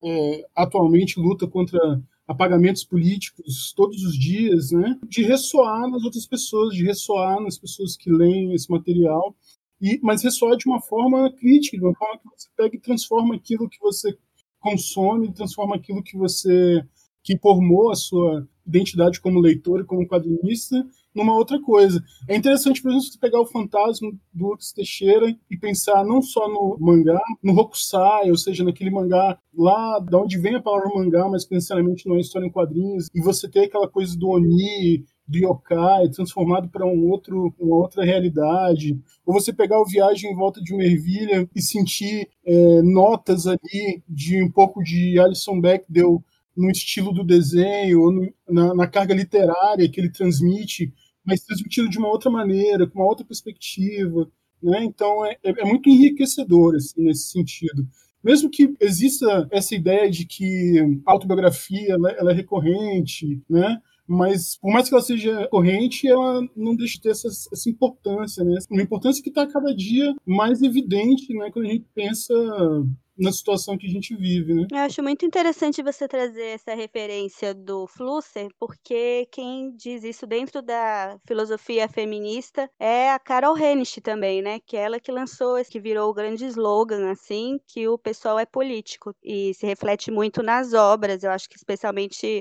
é, 0.02 0.46
atualmente 0.56 1.20
luta 1.20 1.46
contra 1.46 2.02
apagamentos 2.26 2.84
políticos 2.84 3.72
todos 3.76 4.02
os 4.02 4.18
dias, 4.18 4.70
né? 4.70 4.98
De 5.08 5.22
ressoar 5.22 5.88
nas 5.88 6.04
outras 6.04 6.26
pessoas, 6.26 6.74
de 6.74 6.84
ressoar 6.84 7.40
nas 7.40 7.58
pessoas 7.58 7.96
que 7.96 8.10
leem 8.10 8.52
esse 8.54 8.70
material, 8.70 9.36
e 9.80 9.98
mas 10.02 10.22
ressoar 10.22 10.56
de 10.56 10.68
uma 10.68 10.80
forma 10.80 11.30
crítica, 11.32 11.76
de 11.76 11.84
uma 11.84 11.94
forma 11.94 12.18
que 12.18 12.28
você 12.28 12.48
pega 12.56 12.76
e 12.76 12.80
transforma 12.80 13.34
aquilo 13.34 13.68
que 13.68 13.78
você 13.80 14.16
consome, 14.58 15.32
transforma 15.32 15.76
aquilo 15.76 16.02
que 16.02 16.16
você 16.16 16.82
que 17.22 17.38
formou 17.38 17.90
a 17.90 17.94
sua 17.94 18.46
identidade 18.66 19.20
como 19.20 19.40
leitor 19.40 19.80
e 19.80 19.84
como 19.84 20.06
quadrinista 20.06 20.84
numa 21.14 21.34
outra 21.34 21.60
coisa. 21.60 22.02
É 22.28 22.34
interessante, 22.34 22.82
por 22.82 22.90
exemplo, 22.90 23.06
você 23.06 23.18
pegar 23.18 23.40
o 23.40 23.46
fantasma 23.46 24.10
do 24.32 24.48
Lucas 24.48 24.72
Teixeira 24.72 25.34
e 25.48 25.56
pensar 25.56 26.04
não 26.04 26.20
só 26.20 26.48
no 26.48 26.76
mangá, 26.80 27.20
no 27.42 27.58
Hokusai, 27.58 28.30
ou 28.30 28.36
seja, 28.36 28.64
naquele 28.64 28.90
mangá 28.90 29.38
lá 29.56 30.00
da 30.00 30.18
onde 30.18 30.38
vem 30.38 30.56
a 30.56 30.62
palavra 30.62 30.90
mangá, 30.92 31.28
mas 31.28 31.44
que 31.44 31.54
necessariamente 31.54 32.08
não 32.08 32.16
é 32.16 32.20
história 32.20 32.46
em 32.46 32.50
quadrinhos, 32.50 33.08
e 33.14 33.20
você 33.20 33.48
ter 33.48 33.60
aquela 33.60 33.88
coisa 33.88 34.18
do 34.18 34.28
Oni, 34.28 35.04
do 35.26 35.38
yokai, 35.38 36.08
transformado 36.10 36.68
para 36.68 36.84
um 36.84 37.08
outro, 37.08 37.54
uma 37.58 37.76
outra 37.76 38.04
realidade, 38.04 38.98
ou 39.24 39.32
você 39.32 39.52
pegar 39.52 39.80
o 39.80 39.86
Viagem 39.86 40.30
em 40.30 40.34
Volta 40.34 40.60
de 40.60 40.74
uma 40.74 40.84
Ervilha 40.84 41.48
e 41.54 41.62
sentir 41.62 42.28
é, 42.44 42.82
notas 42.82 43.46
ali 43.46 44.02
de 44.08 44.42
um 44.42 44.50
pouco 44.50 44.82
de 44.82 45.18
Alison 45.18 45.60
Bechdel 45.60 46.22
no 46.56 46.70
estilo 46.70 47.12
do 47.12 47.24
desenho, 47.24 48.00
ou 48.00 48.12
no, 48.12 48.34
na, 48.48 48.74
na, 48.74 48.86
carga 48.86 49.14
literária 49.14 49.88
que 49.88 50.00
ele 50.00 50.10
transmite, 50.10 50.92
mas 51.24 51.44
transmitido 51.44 51.88
de 51.88 51.98
uma 51.98 52.08
outra 52.08 52.30
maneira, 52.30 52.86
com 52.86 53.00
uma 53.00 53.08
outra 53.08 53.24
perspectiva. 53.24 54.30
Né? 54.62 54.84
Então, 54.84 55.24
é, 55.24 55.36
é, 55.42 55.62
é 55.62 55.64
muito 55.64 55.88
enriquecedor 55.88 56.76
assim, 56.76 57.02
nesse 57.02 57.30
sentido. 57.30 57.86
Mesmo 58.22 58.48
que 58.48 58.74
exista 58.80 59.46
essa 59.50 59.74
ideia 59.74 60.10
de 60.10 60.24
que 60.24 60.78
a 61.06 61.12
autobiografia 61.12 61.92
ela, 61.92 62.10
ela 62.12 62.30
é 62.32 62.34
recorrente, 62.34 63.42
né? 63.48 63.78
Mas 64.06 64.58
por 64.60 64.72
mais 64.72 64.88
que 64.88 64.94
ela 64.94 65.02
seja 65.02 65.48
corrente, 65.48 66.08
ela 66.08 66.40
não 66.56 66.76
deixa 66.76 66.94
de 66.94 67.02
ter 67.02 67.10
essa, 67.10 67.28
essa 67.28 67.70
importância, 67.70 68.44
né? 68.44 68.58
Uma 68.70 68.82
importância 68.82 69.22
que 69.22 69.30
está 69.30 69.46
cada 69.46 69.74
dia 69.74 70.14
mais 70.26 70.62
evidente, 70.62 71.32
né? 71.34 71.50
Quando 71.50 71.66
a 71.66 71.70
gente 71.70 71.86
pensa 71.94 72.34
na 73.16 73.32
situação 73.32 73.78
que 73.78 73.86
a 73.86 73.90
gente 73.90 74.14
vive, 74.16 74.54
né? 74.54 74.66
Eu 74.70 74.78
acho 74.78 75.02
muito 75.02 75.24
interessante 75.24 75.82
você 75.82 76.08
trazer 76.08 76.46
essa 76.46 76.74
referência 76.74 77.54
do 77.54 77.86
Flusser, 77.86 78.48
porque 78.58 79.26
quem 79.30 79.74
diz 79.76 80.02
isso 80.02 80.26
dentro 80.26 80.60
da 80.60 81.16
filosofia 81.26 81.88
feminista 81.88 82.68
é 82.78 83.10
a 83.10 83.18
Carol 83.18 83.56
Hennish 83.56 84.00
também, 84.02 84.42
né? 84.42 84.58
Que 84.66 84.76
é 84.76 84.82
ela 84.82 85.00
que 85.00 85.12
lançou, 85.12 85.62
que 85.64 85.80
virou 85.80 86.10
o 86.10 86.14
grande 86.14 86.44
slogan, 86.46 87.10
assim, 87.10 87.58
que 87.66 87.86
o 87.88 87.98
pessoal 87.98 88.38
é 88.38 88.46
político 88.46 89.14
e 89.22 89.54
se 89.54 89.66
reflete 89.66 90.10
muito 90.10 90.42
nas 90.42 90.72
obras. 90.74 91.22
Eu 91.22 91.30
acho 91.30 91.48
que 91.48 91.56
especialmente 91.56 92.40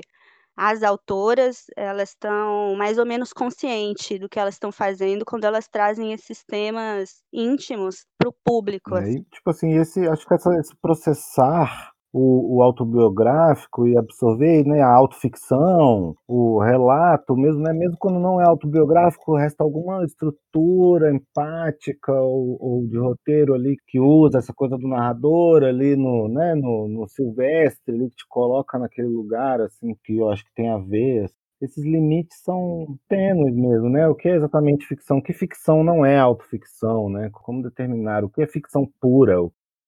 as 0.56 0.82
autoras 0.82 1.64
elas 1.76 2.10
estão 2.10 2.74
mais 2.76 2.98
ou 2.98 3.06
menos 3.06 3.32
conscientes 3.32 4.18
do 4.20 4.28
que 4.28 4.38
elas 4.38 4.54
estão 4.54 4.70
fazendo 4.70 5.24
quando 5.24 5.44
elas 5.44 5.68
trazem 5.68 6.12
esses 6.12 6.44
temas 6.44 7.22
íntimos 7.32 8.06
para 8.18 8.28
o 8.28 8.34
público. 8.44 8.96
É, 8.96 9.10
e, 9.10 9.22
tipo 9.22 9.50
assim, 9.50 9.72
esse, 9.78 10.06
acho 10.06 10.26
que 10.26 10.34
essa, 10.34 10.50
esse 10.58 10.74
processar 10.80 11.93
o, 12.16 12.58
o, 12.58 12.62
autobiográfico 12.62 13.88
e 13.88 13.98
absorver 13.98 14.64
né, 14.64 14.80
a 14.80 14.88
autoficção, 14.88 16.14
o 16.28 16.60
relato, 16.60 17.36
mesmo, 17.36 17.60
né, 17.60 17.72
mesmo 17.72 17.96
quando 17.98 18.20
não 18.20 18.40
é 18.40 18.44
autobiográfico, 18.46 19.36
resta 19.36 19.64
alguma 19.64 20.04
estrutura 20.04 21.12
empática 21.12 22.12
ou, 22.12 22.56
ou, 22.60 22.86
de 22.86 22.96
roteiro 22.96 23.52
ali 23.52 23.76
que 23.88 23.98
usa 23.98 24.38
essa 24.38 24.54
coisa 24.54 24.78
do 24.78 24.86
narrador 24.86 25.64
ali 25.64 25.96
no, 25.96 26.28
né, 26.28 26.54
no, 26.54 26.86
no 26.86 27.08
Silvestre, 27.08 27.92
ali, 27.92 28.08
que 28.10 28.16
te 28.16 28.28
coloca 28.28 28.78
naquele 28.78 29.08
lugar 29.08 29.60
assim 29.60 29.96
que 30.04 30.16
eu 30.16 30.30
acho 30.30 30.44
que 30.44 30.54
tem 30.54 30.70
a 30.70 30.78
ver. 30.78 31.28
Esses 31.60 31.84
limites 31.84 32.38
são 32.44 32.96
tênues 33.08 33.54
mesmo, 33.56 33.88
né? 33.88 34.06
O 34.06 34.14
que 34.14 34.28
é 34.28 34.36
exatamente 34.36 34.86
ficção? 34.86 35.20
Que 35.20 35.32
ficção 35.32 35.82
não 35.82 36.04
é 36.04 36.18
autoficção, 36.18 37.08
né? 37.08 37.30
Como 37.32 37.62
determinar 37.62 38.22
o 38.22 38.28
que 38.28 38.42
é 38.42 38.46
ficção 38.46 38.86
pura? 39.00 39.36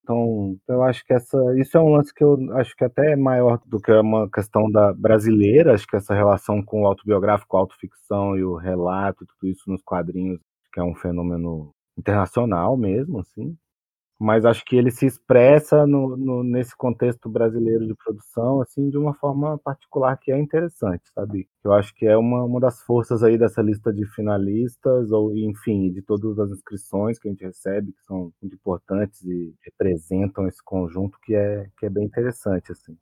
Então, 0.06 0.56
eu 0.68 0.84
acho 0.84 1.04
que 1.04 1.12
essa, 1.12 1.36
isso 1.58 1.76
é 1.76 1.80
um 1.80 1.88
lance 1.88 2.14
que 2.14 2.22
eu 2.22 2.38
acho 2.58 2.76
que 2.76 2.84
até 2.84 3.12
é 3.12 3.16
maior 3.16 3.60
do 3.66 3.80
que 3.80 3.90
uma 3.90 4.30
questão 4.30 4.70
da 4.70 4.92
brasileira, 4.92 5.74
acho 5.74 5.84
que 5.84 5.96
essa 5.96 6.14
relação 6.14 6.62
com 6.62 6.82
o 6.82 6.86
autobiográfico, 6.86 7.56
a 7.56 7.60
autoficção 7.60 8.36
e 8.36 8.44
o 8.44 8.54
relato, 8.54 9.26
tudo 9.26 9.50
isso 9.50 9.68
nos 9.68 9.82
quadrinhos, 9.82 10.38
que 10.72 10.78
é 10.78 10.84
um 10.84 10.94
fenômeno 10.94 11.74
internacional 11.98 12.76
mesmo, 12.76 13.18
assim 13.18 13.56
mas 14.18 14.44
acho 14.44 14.64
que 14.64 14.76
ele 14.76 14.90
se 14.90 15.06
expressa 15.06 15.86
no, 15.86 16.16
no, 16.16 16.42
nesse 16.42 16.74
contexto 16.76 17.28
brasileiro 17.28 17.86
de 17.86 17.94
produção 17.94 18.60
assim 18.62 18.88
de 18.88 18.96
uma 18.96 19.14
forma 19.14 19.58
particular 19.58 20.16
que 20.16 20.32
é 20.32 20.38
interessante, 20.38 21.02
sabe? 21.14 21.48
Eu 21.62 21.72
acho 21.72 21.94
que 21.94 22.06
é 22.06 22.16
uma, 22.16 22.44
uma 22.44 22.60
das 22.60 22.80
forças 22.82 23.22
aí 23.22 23.36
dessa 23.36 23.60
lista 23.60 23.92
de 23.92 24.06
finalistas 24.14 25.10
ou 25.10 25.36
enfim 25.36 25.92
de 25.92 26.02
todas 26.02 26.38
as 26.38 26.50
inscrições 26.50 27.18
que 27.18 27.28
a 27.28 27.30
gente 27.30 27.44
recebe 27.44 27.92
que 27.92 28.02
são 28.06 28.32
muito 28.40 28.54
importantes 28.54 29.22
e 29.24 29.54
representam 29.62 30.48
esse 30.48 30.62
conjunto 30.64 31.18
que 31.22 31.34
é 31.34 31.66
que 31.78 31.86
é 31.86 31.90
bem 31.90 32.04
interessante 32.04 32.72
assim. 32.72 32.96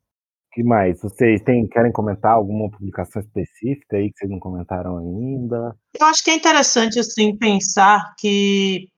que 0.53 0.65
mais? 0.65 1.01
Vocês 1.01 1.43
têm, 1.43 1.67
querem 1.69 1.93
comentar 1.93 2.33
alguma 2.33 2.71
publicação 2.71 3.23
específica 3.23 3.97
aí 3.97 4.11
que 4.11 4.19
vocês 4.19 4.31
não 4.31 4.41
comentaram 4.41 4.99
ainda? 4.99 5.77
Eu 6.01 6.07
acho 6.07 6.25
que 6.25 6.31
é 6.31 6.35
interessante 6.37 6.99
assim 6.99 7.37
pensar 7.37 8.15
que 8.19 8.89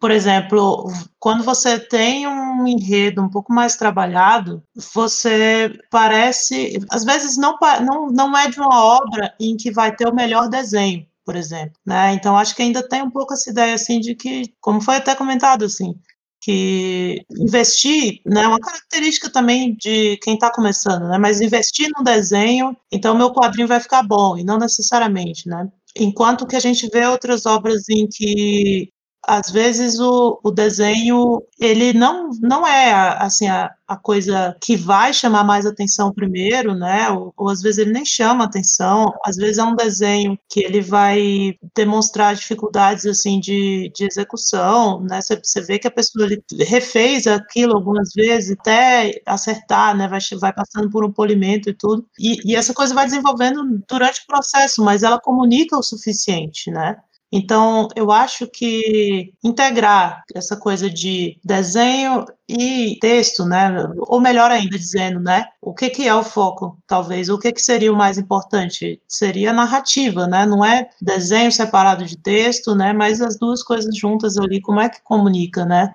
por 0.00 0.10
exemplo, 0.10 0.90
quando 1.18 1.44
você 1.44 1.78
tem 1.78 2.26
um 2.26 2.66
enredo 2.66 3.22
um 3.22 3.28
pouco 3.28 3.52
mais 3.52 3.76
trabalhado, 3.76 4.62
você 4.94 5.70
parece, 5.90 6.78
às 6.90 7.04
vezes 7.04 7.36
não, 7.36 7.58
não, 7.84 8.06
não 8.06 8.36
é 8.38 8.48
de 8.50 8.58
uma 8.58 8.82
obra 8.82 9.34
em 9.38 9.56
que 9.58 9.70
vai 9.70 9.94
ter 9.94 10.08
o 10.08 10.14
melhor 10.14 10.48
desenho, 10.48 11.06
por 11.24 11.36
exemplo, 11.36 11.74
né? 11.86 12.14
Então 12.14 12.36
acho 12.36 12.56
que 12.56 12.62
ainda 12.62 12.86
tem 12.88 13.02
um 13.02 13.10
pouco 13.10 13.34
essa 13.34 13.50
ideia 13.50 13.74
assim 13.74 14.00
de 14.00 14.14
que, 14.14 14.54
como 14.60 14.80
foi 14.80 14.96
até 14.96 15.14
comentado 15.14 15.66
assim, 15.66 15.94
que 16.40 17.22
investir, 17.38 18.20
né, 18.24 18.44
é 18.44 18.48
uma 18.48 18.58
característica 18.58 19.30
também 19.30 19.74
de 19.76 20.16
quem 20.22 20.32
está 20.34 20.50
começando, 20.50 21.08
né? 21.08 21.18
Mas 21.18 21.42
investir 21.42 21.90
no 21.94 22.02
desenho, 22.02 22.74
então 22.90 23.14
meu 23.14 23.32
quadrinho 23.32 23.68
vai 23.68 23.80
ficar 23.80 24.02
bom 24.02 24.38
e 24.38 24.44
não 24.44 24.58
necessariamente, 24.58 25.46
né? 25.46 25.68
Enquanto 25.94 26.46
que 26.46 26.56
a 26.56 26.60
gente 26.60 26.88
vê 26.90 27.06
outras 27.06 27.44
obras 27.44 27.82
em 27.90 28.08
que 28.08 28.88
às 29.26 29.50
vezes 29.50 29.98
o, 30.00 30.40
o 30.42 30.50
desenho 30.50 31.42
ele 31.58 31.92
não, 31.92 32.30
não 32.40 32.66
é 32.66 32.92
assim 33.18 33.48
a, 33.48 33.70
a 33.86 33.96
coisa 33.96 34.56
que 34.60 34.76
vai 34.76 35.12
chamar 35.12 35.44
mais 35.44 35.66
atenção 35.66 36.12
primeiro, 36.12 36.74
né? 36.74 37.10
Ou, 37.10 37.32
ou, 37.36 37.48
às 37.48 37.60
vezes 37.60 37.78
ele 37.78 37.92
nem 37.92 38.04
chama 38.04 38.44
atenção, 38.44 39.12
às 39.24 39.36
vezes 39.36 39.58
é 39.58 39.64
um 39.64 39.76
desenho 39.76 40.38
que 40.48 40.60
ele 40.60 40.80
vai 40.80 41.54
demonstrar 41.76 42.34
dificuldades 42.34 43.04
assim 43.04 43.40
de, 43.40 43.92
de 43.94 44.04
execução, 44.04 45.00
né? 45.02 45.20
Você, 45.20 45.40
você 45.42 45.60
vê 45.60 45.78
que 45.78 45.88
a 45.88 45.90
pessoa 45.90 46.24
ele 46.26 46.42
refez 46.66 47.26
aquilo 47.26 47.76
algumas 47.76 48.10
vezes 48.14 48.56
até 48.58 49.20
acertar, 49.26 49.96
né? 49.96 50.08
Vai, 50.08 50.20
vai 50.40 50.52
passando 50.52 50.88
por 50.90 51.04
um 51.04 51.12
polimento 51.12 51.68
e 51.68 51.74
tudo, 51.74 52.06
e, 52.18 52.38
e 52.52 52.56
essa 52.56 52.72
coisa 52.72 52.94
vai 52.94 53.04
desenvolvendo 53.04 53.82
durante 53.88 54.22
o 54.22 54.26
processo, 54.26 54.82
mas 54.82 55.02
ela 55.02 55.20
comunica 55.20 55.76
o 55.76 55.82
suficiente, 55.82 56.70
né? 56.70 56.96
Então, 57.32 57.86
eu 57.94 58.10
acho 58.10 58.46
que 58.48 59.32
integrar 59.44 60.22
essa 60.34 60.56
coisa 60.56 60.90
de 60.90 61.38
desenho 61.44 62.24
e 62.48 62.98
texto, 63.00 63.44
né, 63.46 63.70
ou 63.98 64.20
melhor 64.20 64.50
ainda 64.50 64.76
dizendo, 64.76 65.20
né, 65.20 65.44
o 65.62 65.72
que 65.72 65.88
que 65.90 66.08
é 66.08 66.14
o 66.14 66.24
foco, 66.24 66.76
talvez, 66.88 67.28
o 67.28 67.38
que 67.38 67.52
que 67.52 67.62
seria 67.62 67.92
o 67.92 67.96
mais 67.96 68.18
importante? 68.18 69.00
Seria 69.06 69.52
narrativa, 69.52 70.26
né, 70.26 70.44
não 70.44 70.64
é 70.64 70.88
desenho 71.00 71.52
separado 71.52 72.04
de 72.04 72.16
texto, 72.18 72.74
né, 72.74 72.92
mas 72.92 73.20
as 73.22 73.38
duas 73.38 73.62
coisas 73.62 73.96
juntas 73.96 74.36
ali, 74.36 74.60
como 74.60 74.80
é 74.80 74.88
que 74.88 75.00
comunica, 75.02 75.64
né? 75.64 75.94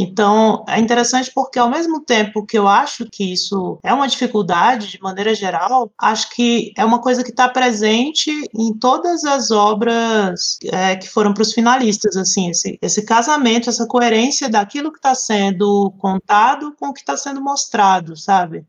Então, 0.00 0.64
é 0.68 0.78
interessante 0.78 1.32
porque, 1.34 1.58
ao 1.58 1.68
mesmo 1.68 2.00
tempo 2.00 2.46
que 2.46 2.56
eu 2.56 2.68
acho 2.68 3.04
que 3.10 3.32
isso 3.32 3.80
é 3.82 3.92
uma 3.92 4.06
dificuldade 4.06 4.92
de 4.92 5.02
maneira 5.02 5.34
geral, 5.34 5.90
acho 5.98 6.30
que 6.30 6.72
é 6.76 6.84
uma 6.84 7.00
coisa 7.00 7.24
que 7.24 7.30
está 7.30 7.48
presente 7.48 8.30
em 8.54 8.72
todas 8.78 9.24
as 9.24 9.50
obras 9.50 10.56
é, 10.66 10.94
que 10.94 11.08
foram 11.08 11.34
para 11.34 11.42
os 11.42 11.52
finalistas, 11.52 12.16
assim, 12.16 12.50
esse, 12.50 12.78
esse 12.80 13.02
casamento, 13.04 13.68
essa 13.68 13.88
coerência 13.88 14.48
daquilo 14.48 14.92
que 14.92 14.98
está 14.98 15.16
sendo 15.16 15.92
contado 15.98 16.72
com 16.78 16.90
o 16.90 16.94
que 16.94 17.00
está 17.00 17.16
sendo 17.16 17.40
mostrado, 17.40 18.16
sabe? 18.16 18.64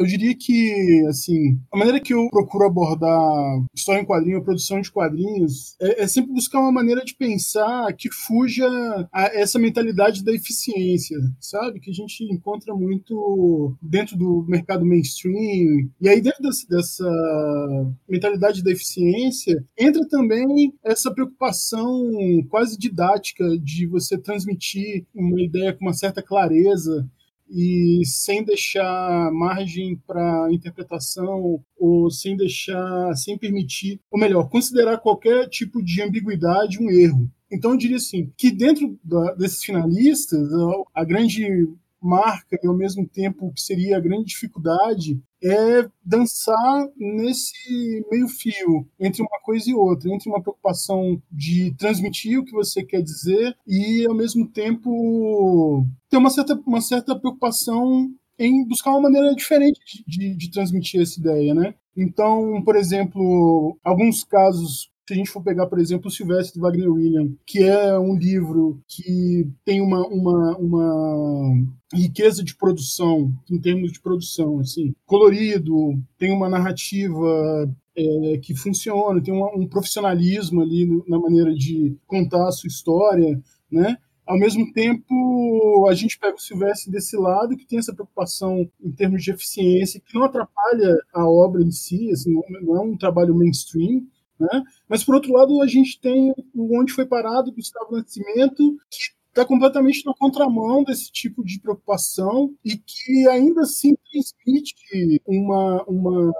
Eu 0.00 0.06
diria 0.06 0.34
que, 0.34 1.04
assim, 1.10 1.60
a 1.70 1.76
maneira 1.76 2.00
que 2.00 2.14
eu 2.14 2.26
procuro 2.30 2.64
abordar 2.64 3.62
história 3.74 4.00
em 4.00 4.06
quadrinho, 4.06 4.42
produção 4.42 4.80
de 4.80 4.90
quadrinhos, 4.90 5.76
é, 5.78 6.04
é 6.04 6.08
sempre 6.08 6.32
buscar 6.32 6.58
uma 6.58 6.72
maneira 6.72 7.04
de 7.04 7.14
pensar 7.14 7.92
que 7.92 8.08
fuja 8.10 8.66
a 9.12 9.24
essa 9.24 9.58
mentalidade 9.58 10.24
da 10.24 10.32
eficiência, 10.32 11.18
sabe? 11.38 11.80
Que 11.80 11.90
a 11.90 11.92
gente 11.92 12.24
encontra 12.24 12.74
muito 12.74 13.76
dentro 13.82 14.16
do 14.16 14.42
mercado 14.48 14.86
mainstream. 14.86 15.90
E 16.00 16.08
aí, 16.08 16.22
dentro 16.22 16.42
dessa, 16.44 16.66
dessa 16.66 17.92
mentalidade 18.08 18.64
da 18.64 18.70
eficiência, 18.70 19.62
entra 19.78 20.08
também 20.08 20.72
essa 20.82 21.12
preocupação 21.12 22.10
quase 22.48 22.78
didática 22.78 23.44
de 23.58 23.86
você 23.86 24.16
transmitir 24.16 25.04
uma 25.14 25.42
ideia 25.42 25.74
com 25.74 25.84
uma 25.84 25.92
certa 25.92 26.22
clareza 26.22 27.06
e 27.50 28.02
sem 28.04 28.44
deixar 28.44 29.30
margem 29.32 29.96
para 30.06 30.48
interpretação 30.52 31.60
ou 31.76 32.10
sem 32.10 32.36
deixar, 32.36 33.14
sem 33.14 33.36
permitir, 33.36 34.00
ou 34.10 34.18
melhor, 34.18 34.48
considerar 34.48 34.98
qualquer 34.98 35.48
tipo 35.48 35.82
de 35.82 36.02
ambiguidade 36.02 36.78
um 36.80 36.90
erro. 36.90 37.30
Então 37.52 37.72
eu 37.72 37.76
diria 37.76 37.96
assim, 37.96 38.32
que 38.36 38.50
dentro 38.50 38.96
da, 39.02 39.34
desses 39.34 39.64
finalistas, 39.64 40.48
a 40.94 41.04
grande 41.04 41.68
marca 42.02 42.58
e 42.62 42.66
ao 42.66 42.76
mesmo 42.76 43.06
tempo 43.06 43.52
que 43.52 43.60
seria 43.60 43.96
a 43.96 44.00
grande 44.00 44.26
dificuldade 44.26 45.20
é 45.42 45.88
dançar 46.04 46.88
nesse 46.96 48.04
meio 48.10 48.28
fio 48.28 48.86
entre 48.98 49.22
uma 49.22 49.40
coisa 49.42 49.70
e 49.70 49.74
outra, 49.74 50.12
entre 50.12 50.28
uma 50.28 50.42
preocupação 50.42 51.20
de 51.30 51.74
transmitir 51.78 52.38
o 52.38 52.44
que 52.44 52.52
você 52.52 52.82
quer 52.82 53.02
dizer 53.02 53.56
e 53.66 54.06
ao 54.06 54.14
mesmo 54.14 54.46
tempo 54.46 55.86
ter 56.08 56.18
uma 56.18 56.30
certa, 56.30 56.54
uma 56.66 56.80
certa 56.80 57.18
preocupação 57.18 58.10
em 58.38 58.66
buscar 58.66 58.90
uma 58.90 59.02
maneira 59.02 59.34
diferente 59.34 59.80
de, 59.86 60.04
de, 60.06 60.34
de 60.34 60.50
transmitir 60.50 61.02
essa 61.02 61.20
ideia, 61.20 61.54
né? 61.54 61.74
Então, 61.96 62.62
por 62.64 62.76
exemplo, 62.76 63.76
alguns 63.84 64.24
casos 64.24 64.89
se 65.10 65.14
a 65.14 65.16
gente 65.16 65.30
for 65.30 65.42
pegar, 65.42 65.66
por 65.66 65.80
exemplo, 65.80 66.06
o 66.06 66.10
Silvestre 66.10 66.60
Wagner 66.60 66.88
William, 66.88 67.32
que 67.44 67.64
é 67.64 67.98
um 67.98 68.16
livro 68.16 68.80
que 68.86 69.44
tem 69.64 69.80
uma, 69.80 70.06
uma, 70.06 70.56
uma 70.56 71.66
riqueza 71.92 72.44
de 72.44 72.54
produção, 72.54 73.32
em 73.50 73.60
termos 73.60 73.90
de 73.90 74.00
produção, 74.00 74.60
assim, 74.60 74.94
colorido, 75.04 76.00
tem 76.16 76.32
uma 76.32 76.48
narrativa 76.48 77.68
é, 77.96 78.38
que 78.38 78.54
funciona, 78.54 79.20
tem 79.20 79.34
um 79.34 79.66
profissionalismo 79.66 80.60
ali 80.60 80.86
na 81.08 81.18
maneira 81.18 81.52
de 81.52 81.96
contar 82.06 82.46
a 82.46 82.52
sua 82.52 82.68
história, 82.68 83.42
né? 83.68 83.96
Ao 84.24 84.38
mesmo 84.38 84.72
tempo, 84.72 85.88
a 85.88 85.94
gente 85.94 86.16
pega 86.20 86.36
o 86.36 86.40
Silvestre 86.40 86.92
desse 86.92 87.16
lado, 87.16 87.56
que 87.56 87.66
tem 87.66 87.80
essa 87.80 87.92
preocupação 87.92 88.70
em 88.80 88.92
termos 88.92 89.24
de 89.24 89.32
eficiência, 89.32 90.00
que 90.06 90.14
não 90.14 90.22
atrapalha 90.22 90.96
a 91.12 91.28
obra 91.28 91.60
em 91.64 91.72
si, 91.72 92.12
assim, 92.12 92.32
não 92.62 92.76
é 92.76 92.80
um 92.80 92.96
trabalho 92.96 93.34
mainstream, 93.34 94.06
né? 94.40 94.62
Mas, 94.88 95.04
por 95.04 95.14
outro 95.14 95.32
lado, 95.32 95.60
a 95.62 95.66
gente 95.66 96.00
tem 96.00 96.32
o 96.54 96.78
Onde 96.78 96.92
Foi 96.92 97.06
Parado, 97.06 97.52
Gustavo 97.52 97.96
Nascimento, 97.96 98.76
que 98.90 99.20
está 99.30 99.44
completamente 99.44 100.04
na 100.04 100.12
contramão 100.14 100.82
desse 100.82 101.10
tipo 101.10 101.44
de 101.44 101.60
preocupação 101.60 102.52
e 102.64 102.76
que 102.76 103.28
ainda 103.28 103.62
assim 103.62 103.94
transmite 104.10 105.22
uma, 105.26 105.84
uma, 105.84 106.32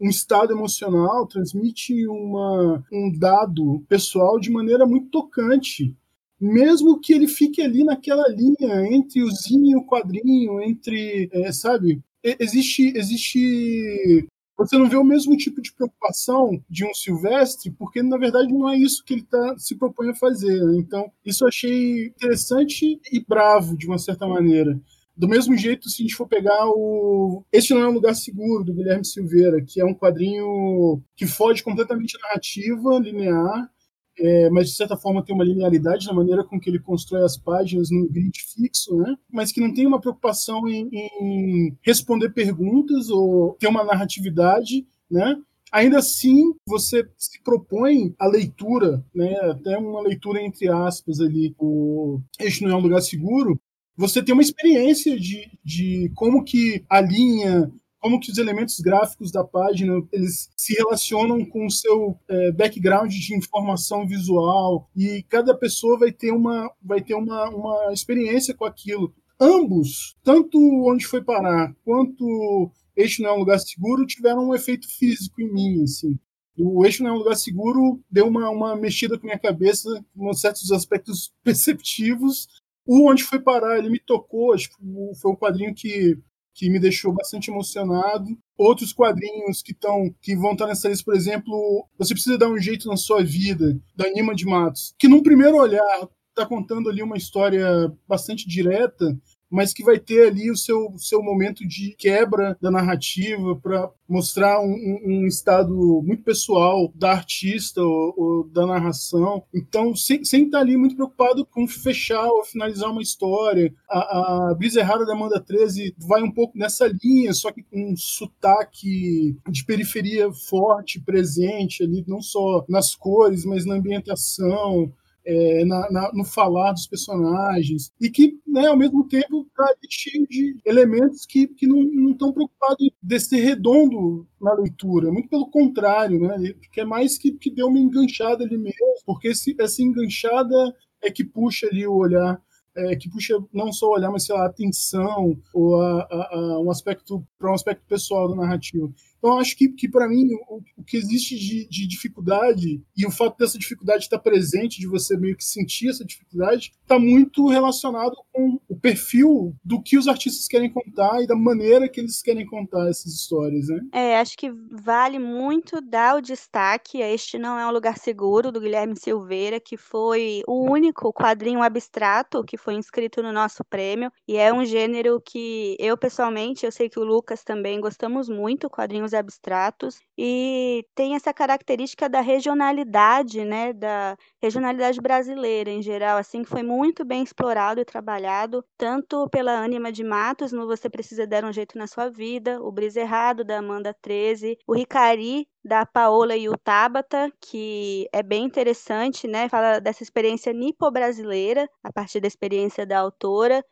um 0.00 0.08
estado 0.08 0.52
emocional, 0.52 1.26
transmite 1.26 2.06
uma, 2.08 2.82
um 2.90 3.12
dado 3.18 3.84
pessoal 3.88 4.40
de 4.40 4.50
maneira 4.50 4.86
muito 4.86 5.10
tocante. 5.10 5.94
Mesmo 6.40 6.98
que 6.98 7.12
ele 7.12 7.28
fique 7.28 7.62
ali 7.62 7.84
naquela 7.84 8.26
linha 8.28 8.92
entre 8.92 9.22
o 9.22 9.30
zinho 9.30 9.70
e 9.70 9.76
o 9.76 9.86
quadrinho, 9.86 10.60
entre, 10.60 11.28
é, 11.32 11.52
sabe, 11.52 12.02
existe 12.24 12.92
existe 12.96 14.28
você 14.66 14.78
não 14.78 14.88
vê 14.88 14.96
o 14.96 15.04
mesmo 15.04 15.36
tipo 15.36 15.60
de 15.60 15.72
preocupação 15.72 16.62
de 16.68 16.84
um 16.84 16.94
Silvestre, 16.94 17.70
porque 17.70 18.02
na 18.02 18.16
verdade 18.16 18.52
não 18.52 18.68
é 18.68 18.76
isso 18.76 19.04
que 19.04 19.14
ele 19.14 19.22
tá, 19.24 19.54
se 19.58 19.76
propõe 19.76 20.10
a 20.10 20.14
fazer. 20.14 20.62
Né? 20.64 20.78
Então, 20.78 21.10
isso 21.24 21.44
eu 21.44 21.48
achei 21.48 22.06
interessante 22.06 23.00
e 23.12 23.24
bravo, 23.26 23.76
de 23.76 23.86
uma 23.86 23.98
certa 23.98 24.26
maneira. 24.26 24.78
Do 25.16 25.28
mesmo 25.28 25.56
jeito, 25.56 25.90
se 25.90 26.02
a 26.02 26.04
gente 26.04 26.16
for 26.16 26.26
pegar 26.26 26.66
o 26.66 27.44
Este 27.52 27.74
Não 27.74 27.82
é 27.82 27.88
um 27.88 27.92
Lugar 27.92 28.14
Seguro, 28.14 28.64
do 28.64 28.72
Guilherme 28.72 29.04
Silveira, 29.04 29.62
que 29.62 29.80
é 29.80 29.84
um 29.84 29.94
quadrinho 29.94 31.02
que 31.14 31.26
foge 31.26 31.62
completamente 31.62 32.18
da 32.18 32.28
narrativa 32.28 32.98
linear, 32.98 33.70
é, 34.18 34.50
mas 34.50 34.68
de 34.68 34.76
certa 34.76 34.96
forma 34.96 35.24
tem 35.24 35.34
uma 35.34 35.44
linearidade 35.44 36.06
na 36.06 36.12
maneira 36.12 36.44
com 36.44 36.60
que 36.60 36.68
ele 36.68 36.78
constrói 36.78 37.22
as 37.22 37.36
páginas 37.36 37.90
num 37.90 38.06
grid 38.08 38.38
fixo, 38.54 38.96
né? 38.96 39.16
mas 39.30 39.52
que 39.52 39.60
não 39.60 39.72
tem 39.72 39.86
uma 39.86 40.00
preocupação 40.00 40.68
em, 40.68 40.88
em 40.92 41.76
responder 41.82 42.30
perguntas 42.30 43.08
ou 43.10 43.54
ter 43.58 43.68
uma 43.68 43.84
narratividade, 43.84 44.86
né? 45.10 45.36
Ainda 45.72 45.98
assim, 45.98 46.52
você 46.66 47.08
se 47.16 47.42
propõe 47.42 48.14
a 48.18 48.26
leitura, 48.26 49.02
né, 49.14 49.34
até 49.40 49.78
uma 49.78 50.02
leitura 50.02 50.42
entre 50.42 50.68
aspas 50.68 51.18
ali, 51.18 51.54
o 51.58 52.20
Este 52.38 52.62
não 52.62 52.72
é 52.72 52.76
um 52.76 52.82
lugar 52.82 53.00
seguro, 53.00 53.58
você 53.96 54.22
tem 54.22 54.34
uma 54.34 54.42
experiência 54.42 55.18
de, 55.18 55.50
de 55.64 56.10
como 56.14 56.44
que 56.44 56.84
a 56.90 57.00
linha, 57.00 57.72
como 58.02 58.18
que 58.18 58.32
os 58.32 58.38
elementos 58.38 58.80
gráficos 58.80 59.30
da 59.30 59.44
página 59.44 60.02
eles 60.10 60.50
se 60.56 60.74
relacionam 60.74 61.44
com 61.44 61.64
o 61.64 61.70
seu 61.70 62.18
é, 62.28 62.50
background 62.50 63.12
de 63.12 63.34
informação 63.34 64.04
visual. 64.06 64.90
E 64.94 65.24
cada 65.28 65.56
pessoa 65.56 65.96
vai 65.96 66.10
ter 66.10 66.32
uma 66.32 66.68
vai 66.82 67.00
ter 67.00 67.14
uma, 67.14 67.48
uma 67.48 67.92
experiência 67.92 68.54
com 68.54 68.64
aquilo. 68.64 69.14
Ambos 69.40 70.16
tanto 70.24 70.58
onde 70.84 71.06
foi 71.06 71.22
parar 71.22 71.72
quanto 71.84 72.72
este 72.96 73.22
não 73.22 73.30
é 73.30 73.32
um 73.34 73.38
lugar 73.38 73.60
seguro 73.60 74.04
tiveram 74.04 74.48
um 74.48 74.54
efeito 74.54 74.88
físico 74.88 75.40
em 75.40 75.52
mim 75.52 75.84
assim. 75.84 76.18
O 76.58 76.84
eixo 76.84 77.04
não 77.04 77.10
é 77.10 77.14
um 77.14 77.18
lugar 77.18 77.36
seguro 77.36 78.02
deu 78.10 78.26
uma, 78.26 78.50
uma 78.50 78.76
mexida 78.76 79.16
com 79.16 79.26
minha 79.26 79.38
cabeça 79.38 79.88
em 80.16 80.34
certos 80.34 80.72
aspectos 80.72 81.32
perceptivos. 81.44 82.48
O 82.84 83.08
onde 83.08 83.22
foi 83.22 83.38
parar 83.38 83.78
ele 83.78 83.90
me 83.90 84.00
tocou 84.00 84.52
acho 84.52 84.70
que 84.70 84.76
foi 85.20 85.30
o 85.30 85.36
quadrinho 85.36 85.72
que 85.72 86.18
que 86.54 86.70
me 86.70 86.78
deixou 86.78 87.12
bastante 87.12 87.50
emocionado. 87.50 88.26
Outros 88.56 88.92
quadrinhos 88.92 89.62
que 89.62 89.72
estão 89.72 90.14
que 90.20 90.36
vão 90.36 90.52
estar 90.52 90.66
nessa 90.66 90.88
lista, 90.88 91.04
por 91.04 91.14
exemplo, 91.14 91.86
Você 91.98 92.14
Precisa 92.14 92.38
Dar 92.38 92.48
um 92.48 92.58
Jeito 92.58 92.88
na 92.88 92.96
Sua 92.96 93.22
Vida, 93.22 93.78
da 93.96 94.10
Nima 94.10 94.34
de 94.34 94.44
Matos, 94.44 94.94
que 94.98 95.08
num 95.08 95.22
primeiro 95.22 95.56
olhar 95.56 96.08
está 96.32 96.46
contando 96.46 96.88
ali 96.88 97.02
uma 97.02 97.16
história 97.16 97.92
bastante 98.08 98.48
direta, 98.48 99.16
mas 99.52 99.74
que 99.74 99.84
vai 99.84 99.98
ter 99.98 100.28
ali 100.28 100.50
o 100.50 100.56
seu, 100.56 100.94
seu 100.96 101.22
momento 101.22 101.68
de 101.68 101.94
quebra 101.98 102.56
da 102.58 102.70
narrativa 102.70 103.54
para 103.56 103.90
mostrar 104.08 104.60
um, 104.60 105.00
um, 105.04 105.26
estado 105.26 105.74
muito 106.02 106.22
pessoal 106.22 106.90
da 106.94 107.12
artista 107.12 107.82
ou, 107.82 108.14
ou 108.16 108.48
da 108.48 108.66
narração. 108.66 109.44
Então, 109.54 109.94
sem, 109.94 110.24
sem 110.24 110.46
estar 110.46 110.58
tá 110.58 110.64
ali 110.64 110.76
muito 110.76 110.96
preocupado 110.96 111.44
com 111.44 111.68
fechar 111.68 112.24
ou 112.24 112.44
finalizar 112.44 112.90
uma 112.90 113.02
história. 113.02 113.72
A, 113.90 114.50
a 114.50 114.54
Brisa 114.54 114.80
Errada 114.80 115.04
da 115.04 115.12
Amanda 115.12 115.38
13 115.38 115.94
vai 115.98 116.22
um 116.22 116.30
pouco 116.30 116.56
nessa 116.56 116.90
linha, 117.02 117.34
só 117.34 117.52
que 117.52 117.62
com 117.62 117.92
um 117.92 117.96
sotaque 117.96 119.36
de 119.50 119.64
periferia 119.66 120.32
forte, 120.32 120.98
presente 120.98 121.82
ali, 121.82 122.02
não 122.08 122.22
só 122.22 122.64
nas 122.68 122.94
cores, 122.94 123.44
mas 123.44 123.66
na 123.66 123.74
ambientação 123.74 124.90
é, 125.24 125.64
na, 125.64 125.90
na, 125.90 126.12
no 126.12 126.24
falar 126.24 126.72
dos 126.72 126.86
personagens, 126.86 127.92
e 128.00 128.10
que, 128.10 128.38
né, 128.46 128.66
ao 128.66 128.76
mesmo 128.76 129.06
tempo, 129.06 129.46
está 129.48 129.74
cheio 129.88 130.26
de 130.28 130.56
elementos 130.64 131.24
que, 131.26 131.46
que 131.48 131.66
não 131.66 132.10
estão 132.10 132.32
preocupados 132.32 132.90
de 133.02 133.20
ser 133.20 133.40
redondo 133.40 134.26
na 134.40 134.52
leitura, 134.54 135.12
muito 135.12 135.28
pelo 135.28 135.50
contrário, 135.50 136.18
né, 136.20 136.54
que 136.72 136.80
é 136.80 136.84
mais 136.84 137.18
que, 137.18 137.32
que 137.32 137.50
deu 137.50 137.68
uma 137.68 137.78
enganchada 137.78 138.44
ali 138.44 138.58
mesmo, 138.58 138.94
porque 139.06 139.28
esse, 139.28 139.54
essa 139.58 139.82
enganchada 139.82 140.54
é 141.02 141.10
que 141.10 141.24
puxa 141.24 141.66
ali 141.66 141.86
o 141.86 141.94
olhar 141.94 142.40
é, 142.74 142.96
que 142.96 143.10
puxa 143.10 143.34
não 143.52 143.72
só 143.72 143.86
o 143.86 143.94
olhar, 143.94 144.10
mas 144.10 144.24
sei 144.24 144.34
lá, 144.34 144.44
a 144.44 144.46
atenção 144.46 145.36
ou 145.52 145.80
a, 145.80 146.02
a, 146.02 146.34
a 146.34 146.60
um 146.60 146.70
aspecto 146.70 147.22
para 147.38 147.50
um 147.50 147.54
aspecto 147.54 147.84
pessoal 147.86 148.28
da 148.28 148.36
narrativa. 148.36 148.90
Então, 149.22 149.38
acho 149.38 149.56
que, 149.56 149.68
que 149.68 149.88
para 149.88 150.08
mim, 150.08 150.34
o, 150.48 150.60
o, 150.76 150.82
que 150.82 150.96
existe 150.96 151.38
de, 151.38 151.68
de, 151.68 151.86
dificuldade 151.86 152.82
e 152.96 153.06
o 153.06 153.10
fato 153.10 153.38
dessa 153.38 153.56
dificuldade 153.56 154.02
estar 154.02 154.18
presente, 154.18 154.80
de 154.80 154.88
você 154.88 155.16
meio 155.16 155.36
que 155.36 155.44
sentir 155.44 155.90
essa 155.90 156.04
dificuldade, 156.04 156.72
está 156.82 156.98
muito 156.98 157.46
relacionado 157.46 158.16
com 158.32 158.58
o 158.68 158.76
perfil 158.76 159.54
do 159.64 159.80
que 159.80 159.96
os 159.96 160.08
artistas 160.08 160.48
querem 160.48 160.68
contar 160.68 161.22
e 161.22 161.28
da 161.28 161.36
maneira 161.36 161.88
que 161.88 162.00
eles 162.00 162.20
querem 162.20 162.44
contar 162.44 162.88
essas 162.88 163.14
histórias, 163.14 163.68
né? 163.68 163.80
É, 163.92 164.18
acho 164.18 164.36
que 164.36 164.50
vale 164.72 165.20
muito 165.20 165.80
dar 165.80 166.16
o 166.16 166.20
destaque 166.20 167.00
a 167.00 167.08
Este 167.08 167.38
Não 167.38 167.56
É 167.56 167.64
um 167.64 167.70
Lugar 167.70 167.98
Seguro, 167.98 168.50
do 168.50 168.60
Guilherme 168.60 168.96
Silveira, 168.96 169.60
que 169.60 169.76
foi 169.76 170.42
o 170.48 170.68
único 170.68 171.12
quadrinho 171.12 171.62
abstrato 171.62 172.42
que 172.42 172.56
foi 172.56 172.74
inscrito 172.74 173.22
no 173.22 173.32
nosso 173.32 173.62
prêmio, 173.64 174.10
e 174.26 174.36
é 174.36 174.52
um 174.52 174.64
gênero 174.64 175.22
que 175.24 175.76
eu, 175.78 175.96
pessoalmente, 175.96 176.66
eu 176.66 176.72
sei 176.72 176.88
que 176.88 176.98
o 176.98 177.04
Lucas 177.04 177.44
também 177.44 177.80
gostamos 177.80 178.28
muito, 178.28 178.68
quadrinhos 178.68 179.11
abstratos. 179.14 180.00
e 180.18 180.84
tem 180.94 181.14
essa 181.14 181.32
característica 181.32 182.08
da 182.08 182.20
regionalidade, 182.20 183.44
né, 183.44 183.72
da 183.72 184.16
regionalidade 184.42 185.00
brasileira 185.00 185.70
em 185.70 185.82
geral, 185.82 186.18
assim, 186.18 186.42
que 186.42 186.50
foi 186.50 186.62
muito 186.62 187.04
bem 187.04 187.22
explorado 187.22 187.80
e 187.80 187.84
trabalhado, 187.84 188.64
tanto 188.76 189.28
pela 189.30 189.52
Ânima 189.52 189.90
de 189.90 190.04
Matos, 190.04 190.52
no 190.52 190.66
Você 190.66 190.88
Precisa 190.90 191.26
Dar 191.26 191.44
um 191.44 191.52
Jeito 191.52 191.78
na 191.78 191.86
Sua 191.86 192.10
Vida, 192.10 192.60
o 192.62 192.70
Brisa 192.70 193.00
Errado, 193.00 193.42
da 193.44 193.58
Amanda 193.58 193.94
13, 194.02 194.58
o 194.66 194.74
Ricari, 194.74 195.48
da 195.64 195.86
Paola 195.86 196.36
e 196.36 196.48
o 196.48 196.56
Tabata, 196.58 197.30
que 197.40 198.06
é 198.12 198.22
bem 198.22 198.44
interessante, 198.44 199.26
né, 199.26 199.48
fala 199.48 199.80
dessa 199.80 200.02
experiência 200.02 200.52
nipo-brasileira, 200.52 201.68
a 201.82 201.92
partir 201.92 202.20
da 202.20 202.28
experiência 202.28 202.84
da 202.86 202.98
autora, 202.98 203.64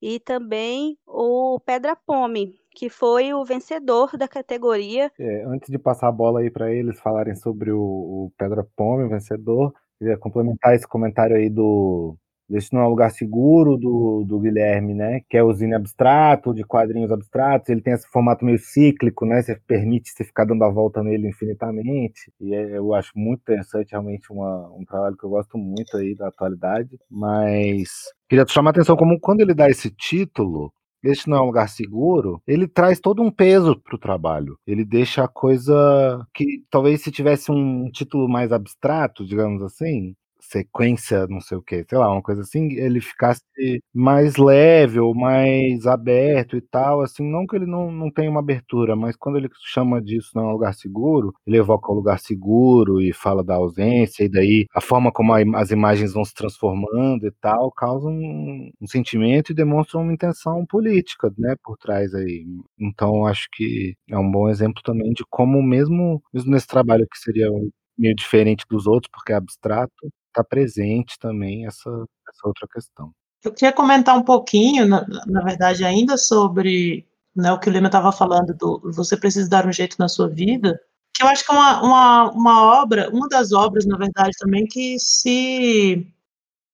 e 0.00 0.20
também 0.20 0.96
o 1.06 1.58
Pedra 1.64 1.96
Pome, 1.96 2.54
que 2.78 2.88
foi 2.88 3.34
o 3.34 3.44
vencedor 3.44 4.16
da 4.16 4.28
categoria. 4.28 5.10
É, 5.18 5.44
antes 5.46 5.68
de 5.68 5.78
passar 5.78 6.06
a 6.06 6.12
bola 6.12 6.40
aí 6.40 6.50
para 6.50 6.72
eles 6.72 7.00
falarem 7.00 7.34
sobre 7.34 7.72
o, 7.72 7.80
o 7.80 8.32
Pedra 8.38 8.64
Pome, 8.76 9.02
o 9.02 9.08
vencedor, 9.08 9.74
queria 9.98 10.16
complementar 10.16 10.76
esse 10.76 10.86
comentário 10.86 11.34
aí 11.34 11.50
do 11.50 12.16
esse 12.50 12.72
não 12.72 12.80
é 12.80 12.86
um 12.86 12.90
lugar 12.90 13.10
seguro 13.10 13.76
do, 13.76 14.24
do 14.26 14.40
Guilherme, 14.40 14.94
né? 14.94 15.20
Que 15.28 15.36
é 15.36 15.42
o 15.42 15.52
zine 15.52 15.74
abstrato, 15.74 16.54
de 16.54 16.64
quadrinhos 16.64 17.12
abstratos. 17.12 17.68
Ele 17.68 17.82
tem 17.82 17.92
esse 17.92 18.08
formato 18.08 18.42
meio 18.42 18.58
cíclico, 18.58 19.26
né? 19.26 19.42
Você 19.42 19.54
permite 19.66 20.10
você 20.10 20.24
ficar 20.24 20.46
dando 20.46 20.64
a 20.64 20.70
volta 20.70 21.02
nele 21.02 21.28
infinitamente. 21.28 22.32
E 22.40 22.54
é, 22.54 22.78
eu 22.78 22.94
acho 22.94 23.12
muito 23.14 23.40
interessante, 23.40 23.90
realmente, 23.90 24.32
uma, 24.32 24.66
um 24.74 24.82
trabalho 24.82 25.14
que 25.14 25.24
eu 25.24 25.28
gosto 25.28 25.58
muito 25.58 25.94
aí 25.98 26.14
da 26.14 26.28
atualidade. 26.28 26.98
Mas 27.10 27.90
queria 28.30 28.46
chamar 28.48 28.70
a 28.70 28.72
atenção 28.72 28.96
como 28.96 29.20
quando 29.20 29.42
ele 29.42 29.52
dá 29.52 29.68
esse 29.68 29.90
título, 29.90 30.72
este 31.02 31.28
não 31.28 31.36
é 31.38 31.40
um 31.40 31.46
lugar 31.46 31.68
seguro, 31.68 32.42
ele 32.46 32.66
traz 32.66 33.00
todo 33.00 33.22
um 33.22 33.30
peso 33.30 33.76
para 33.80 33.94
o 33.96 33.98
trabalho. 33.98 34.58
Ele 34.66 34.84
deixa 34.84 35.24
a 35.24 35.28
coisa 35.28 36.26
que 36.34 36.64
talvez 36.70 37.02
se 37.02 37.10
tivesse 37.12 37.50
um 37.50 37.90
título 37.90 38.28
mais 38.28 38.52
abstrato, 38.52 39.26
digamos 39.26 39.62
assim, 39.62 40.14
sequência, 40.50 41.26
não 41.28 41.40
sei 41.40 41.58
o 41.58 41.62
que, 41.62 41.84
sei 41.88 41.98
lá, 41.98 42.10
uma 42.12 42.22
coisa 42.22 42.42
assim, 42.42 42.72
ele 42.72 43.00
ficasse 43.00 43.42
mais 43.94 44.36
leve 44.36 44.98
ou 45.00 45.14
mais 45.14 45.86
aberto 45.86 46.56
e 46.56 46.60
tal, 46.60 47.00
assim, 47.02 47.28
não 47.30 47.46
que 47.46 47.56
ele 47.56 47.66
não, 47.66 47.90
não 47.90 48.10
tenha 48.10 48.30
uma 48.30 48.40
abertura, 48.40 48.96
mas 48.96 49.16
quando 49.16 49.36
ele 49.38 49.48
chama 49.66 50.00
disso 50.00 50.30
não 50.34 50.44
é 50.44 50.46
um 50.48 50.52
lugar 50.52 50.74
seguro, 50.74 51.32
ele 51.46 51.58
evoca 51.58 51.90
o 51.90 51.94
um 51.94 51.96
lugar 51.96 52.18
seguro 52.18 53.00
e 53.00 53.12
fala 53.12 53.44
da 53.44 53.54
ausência, 53.56 54.24
e 54.24 54.28
daí 54.28 54.66
a 54.74 54.80
forma 54.80 55.12
como 55.12 55.32
a, 55.34 55.38
as 55.60 55.70
imagens 55.70 56.12
vão 56.14 56.24
se 56.24 56.34
transformando 56.34 57.26
e 57.26 57.32
tal, 57.40 57.70
causa 57.72 58.08
um, 58.08 58.70
um 58.80 58.86
sentimento 58.86 59.52
e 59.52 59.54
demonstra 59.54 59.98
uma 59.98 60.12
intenção 60.12 60.64
política, 60.66 61.32
né, 61.38 61.54
por 61.62 61.76
trás 61.76 62.14
aí. 62.14 62.46
Então, 62.78 63.26
acho 63.26 63.48
que 63.52 63.94
é 64.10 64.16
um 64.18 64.30
bom 64.30 64.48
exemplo 64.48 64.82
também 64.82 65.12
de 65.12 65.24
como 65.30 65.62
mesmo, 65.62 66.22
mesmo 66.32 66.50
nesse 66.50 66.66
trabalho 66.66 67.06
que 67.10 67.18
seria 67.18 67.48
meio 67.98 68.14
diferente 68.14 68.64
dos 68.70 68.86
outros, 68.86 69.10
porque 69.12 69.32
é 69.32 69.36
abstrato, 69.36 69.92
está 70.38 70.44
presente 70.44 71.18
também 71.18 71.66
essa, 71.66 71.90
essa 71.90 72.46
outra 72.46 72.66
questão. 72.72 73.12
Eu 73.44 73.52
queria 73.52 73.72
comentar 73.72 74.16
um 74.16 74.22
pouquinho, 74.22 74.86
na, 74.86 75.06
na 75.26 75.42
verdade, 75.42 75.84
ainda 75.84 76.16
sobre 76.16 77.06
né, 77.34 77.52
o 77.52 77.58
que 77.58 77.68
o 77.68 77.72
Lima 77.72 77.86
estava 77.86 78.12
falando 78.12 78.54
do 78.54 78.80
você 78.92 79.16
precisa 79.16 79.48
dar 79.48 79.66
um 79.66 79.72
jeito 79.72 79.96
na 79.98 80.08
sua 80.08 80.28
vida, 80.28 80.80
que 81.14 81.22
eu 81.22 81.28
acho 81.28 81.44
que 81.44 81.52
é 81.52 81.54
uma, 81.54 81.82
uma, 81.82 82.30
uma 82.32 82.80
obra, 82.82 83.10
uma 83.10 83.28
das 83.28 83.52
obras, 83.52 83.86
na 83.86 83.96
verdade, 83.96 84.32
também 84.38 84.66
que 84.66 84.98
se, 84.98 86.06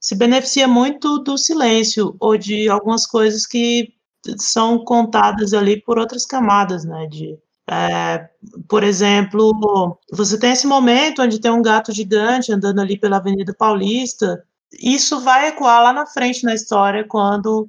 se 0.01 0.15
beneficia 0.15 0.69
muito 0.69 1.19
do 1.19 1.37
silêncio 1.37 2.17
ou 2.19 2.37
de 2.37 2.69
algumas 2.69 3.07
coisas 3.07 3.47
que 3.47 3.93
são 4.39 4.83
contadas 4.85 5.53
ali 5.53 5.81
por 5.83 5.99
outras 5.99 6.25
camadas, 6.25 6.85
né, 6.85 7.07
de, 7.07 7.39
é, 7.71 8.29
por 8.69 8.83
exemplo, 8.83 9.99
você 10.13 10.39
tem 10.39 10.53
esse 10.53 10.67
momento 10.67 11.23
onde 11.23 11.41
tem 11.41 11.51
um 11.51 11.63
gato 11.63 11.93
gigante 11.93 12.53
andando 12.53 12.81
ali 12.81 12.99
pela 12.99 13.17
Avenida 13.17 13.55
Paulista. 13.57 14.45
Isso 14.73 15.21
vai 15.21 15.49
ecoar 15.49 15.83
lá 15.83 15.93
na 15.93 16.07
frente 16.07 16.45
na 16.45 16.55
história, 16.55 17.07
quando 17.09 17.69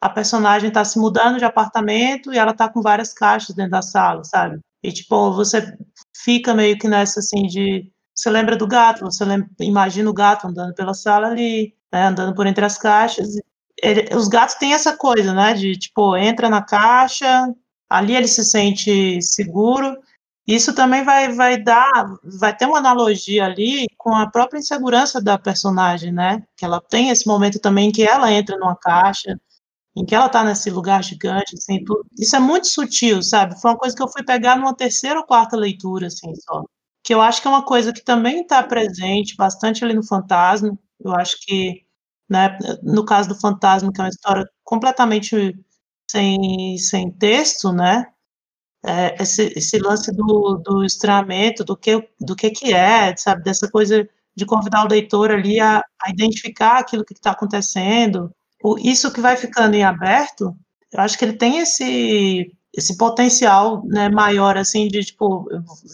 a 0.00 0.08
personagem 0.08 0.68
está 0.68 0.84
se 0.84 0.98
mudando 0.98 1.38
de 1.38 1.44
apartamento 1.44 2.32
e 2.32 2.38
ela 2.38 2.52
está 2.52 2.68
com 2.68 2.82
várias 2.82 3.12
caixas 3.12 3.54
dentro 3.54 3.72
da 3.72 3.82
sala, 3.82 4.24
sabe? 4.24 4.58
E, 4.82 4.92
tipo, 4.92 5.32
você 5.32 5.76
fica 6.24 6.54
meio 6.54 6.78
que 6.78 6.88
nessa, 6.88 7.20
assim, 7.20 7.46
de... 7.46 7.90
Você 8.14 8.30
lembra 8.30 8.56
do 8.56 8.66
gato, 8.66 9.04
você 9.04 9.24
lembra, 9.24 9.48
imagina 9.60 10.08
o 10.08 10.14
gato 10.14 10.46
andando 10.46 10.74
pela 10.74 10.94
sala 10.94 11.28
ali, 11.28 11.74
né, 11.92 12.06
andando 12.06 12.34
por 12.34 12.46
entre 12.46 12.64
as 12.64 12.78
caixas. 12.78 13.28
Ele, 13.82 14.08
os 14.14 14.26
gatos 14.26 14.54
têm 14.54 14.72
essa 14.72 14.96
coisa, 14.96 15.34
né, 15.34 15.52
de, 15.54 15.76
tipo, 15.76 16.16
entra 16.16 16.48
na 16.48 16.62
caixa, 16.62 17.48
ali 17.90 18.14
ele 18.16 18.28
se 18.28 18.44
sente 18.44 19.20
seguro. 19.22 19.96
Isso 20.46 20.74
também 20.74 21.04
vai, 21.04 21.32
vai 21.32 21.62
dar, 21.62 22.06
vai 22.40 22.56
ter 22.56 22.66
uma 22.66 22.78
analogia 22.78 23.44
ali 23.46 23.86
com 23.98 24.14
a 24.14 24.30
própria 24.30 24.58
insegurança 24.60 25.20
da 25.22 25.38
personagem, 25.38 26.12
né? 26.12 26.42
Que 26.56 26.64
ela 26.64 26.80
tem 26.80 27.10
esse 27.10 27.26
momento 27.26 27.58
também 27.60 27.90
que 27.92 28.02
ela 28.04 28.32
entra 28.32 28.56
numa 28.58 28.76
caixa, 28.76 29.36
em 29.96 30.04
que 30.04 30.14
ela 30.14 30.28
tá 30.28 30.44
nesse 30.44 30.70
lugar 30.70 31.02
gigante, 31.04 31.56
assim, 31.56 31.84
tudo. 31.84 32.04
Isso 32.18 32.36
é 32.36 32.40
muito 32.40 32.68
sutil, 32.68 33.22
sabe? 33.22 33.60
Foi 33.60 33.70
uma 33.72 33.78
coisa 33.78 33.96
que 33.96 34.02
eu 34.02 34.08
fui 34.08 34.24
pegar 34.24 34.56
numa 34.56 34.74
terceira 34.76 35.20
ou 35.20 35.26
quarta 35.26 35.56
leitura, 35.56 36.08
assim, 36.08 36.34
só. 36.36 36.64
Que 37.04 37.14
eu 37.14 37.20
acho 37.22 37.42
que 37.42 37.48
é 37.48 37.50
uma 37.50 37.64
coisa 37.64 37.92
que 37.92 38.04
também 38.04 38.42
está 38.42 38.62
presente 38.62 39.36
bastante 39.36 39.84
ali 39.84 39.94
no 39.94 40.04
Fantasma. 40.06 40.78
Eu 41.00 41.14
acho 41.14 41.36
que, 41.46 41.82
né, 42.30 42.58
no 42.82 43.04
caso 43.04 43.28
do 43.30 43.40
Fantasma, 43.40 43.92
que 43.92 44.00
é 44.00 44.04
uma 44.04 44.10
história 44.10 44.44
completamente 44.64 45.54
sem, 46.10 46.78
sem 46.78 47.10
texto, 47.10 47.72
né? 47.72 48.06
É, 48.84 49.20
esse, 49.20 49.52
esse 49.56 49.78
lance 49.78 50.12
do, 50.12 50.60
do 50.64 50.84
estranhamento, 50.84 51.64
do 51.64 51.76
que, 51.76 52.08
do 52.20 52.36
que 52.36 52.50
que 52.50 52.72
é, 52.72 53.16
sabe? 53.16 53.42
Dessa 53.42 53.68
coisa 53.70 54.08
de 54.34 54.46
convidar 54.46 54.84
o 54.84 54.88
leitor 54.88 55.30
ali 55.30 55.58
a, 55.58 55.82
a 56.02 56.10
identificar 56.10 56.78
aquilo 56.78 57.04
que 57.04 57.14
está 57.14 57.32
acontecendo. 57.32 58.30
O, 58.62 58.78
isso 58.78 59.12
que 59.12 59.20
vai 59.20 59.36
ficando 59.36 59.74
em 59.74 59.82
aberto, 59.84 60.54
eu 60.92 61.00
acho 61.00 61.18
que 61.18 61.24
ele 61.24 61.36
tem 61.36 61.58
esse 61.58 62.52
esse 62.76 62.96
potencial 62.98 63.82
né, 63.86 64.10
maior 64.10 64.58
assim 64.58 64.86
de 64.86 65.02
tipo 65.02 65.48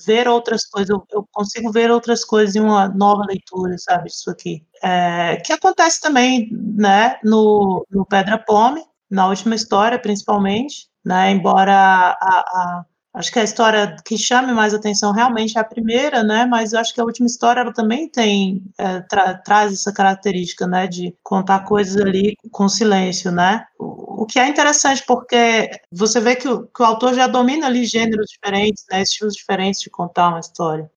ver 0.05 0.27
outras 0.27 0.65
coisas 0.67 0.91
eu, 0.91 1.07
eu, 1.13 1.25
consigo 1.31 1.71
ver 1.71 1.93
outras 1.93 2.25
coisas 2.25 2.57
em 2.57 2.61
uma 2.61 2.89
nova 2.89 3.25
leitura 3.25 3.79
sabe 3.79 4.09
isso 4.09 4.29
aqui 4.29 4.67
é, 4.83 5.37
que 5.37 5.53
acontece 5.53 6.01
também 6.01 6.51
né 6.51 7.21
no, 7.23 7.87
no 7.89 8.05
Pedra 8.05 8.37
Pome 8.37 8.83
na 9.13 9.29
última 9.29 9.55
história, 9.55 9.99
principalmente, 9.99 10.89
né? 11.05 11.31
Embora 11.31 11.75
a, 11.75 12.17
a, 12.19 12.85
acho 13.13 13.31
que 13.31 13.39
a 13.39 13.45
história 13.45 13.95
que 14.07 14.17
chame 14.17 14.55
mais 14.55 14.73
atenção 14.73 15.13
realmente 15.13 15.59
é 15.59 15.61
a 15.61 15.65
primeira, 15.65 16.23
né? 16.23 16.47
Mas 16.47 16.73
eu 16.73 16.81
acho 16.81 16.95
que 16.95 17.01
a 17.01 17.05
última 17.05 17.27
história 17.27 17.61
ela 17.61 17.75
também 17.75 18.09
tem 18.09 18.63
é, 18.79 19.01
tra, 19.03 19.35
traz 19.35 19.75
essa 19.75 19.93
característica, 19.93 20.67
né? 20.67 20.87
De 20.87 21.15
contar 21.23 21.67
coisas 21.67 22.01
ali 22.01 22.35
com 22.51 22.71
silêncio, 22.71 23.31
né? 23.31 23.67
O, 23.79 24.25
que 24.25 24.39
é 24.39 24.49
interessante 24.49 25.05
porque 25.07 25.71
você 25.93 26.19
vê 26.19 26.35
que 26.35 26.49
o, 26.49 26.67
que 26.67 26.81
o 26.81 26.87
autor 26.87 27.13
já 27.13 27.27
domina 27.27 27.67
ali 27.67 27.85
gêneros 27.85 28.29
diferentes, 28.31 28.87
né? 28.91 29.03
Estilos 29.03 29.35
diferentes 29.35 29.83
de 29.83 29.91
contar 29.91 30.31
uma 30.31 30.41
história. 30.41 30.91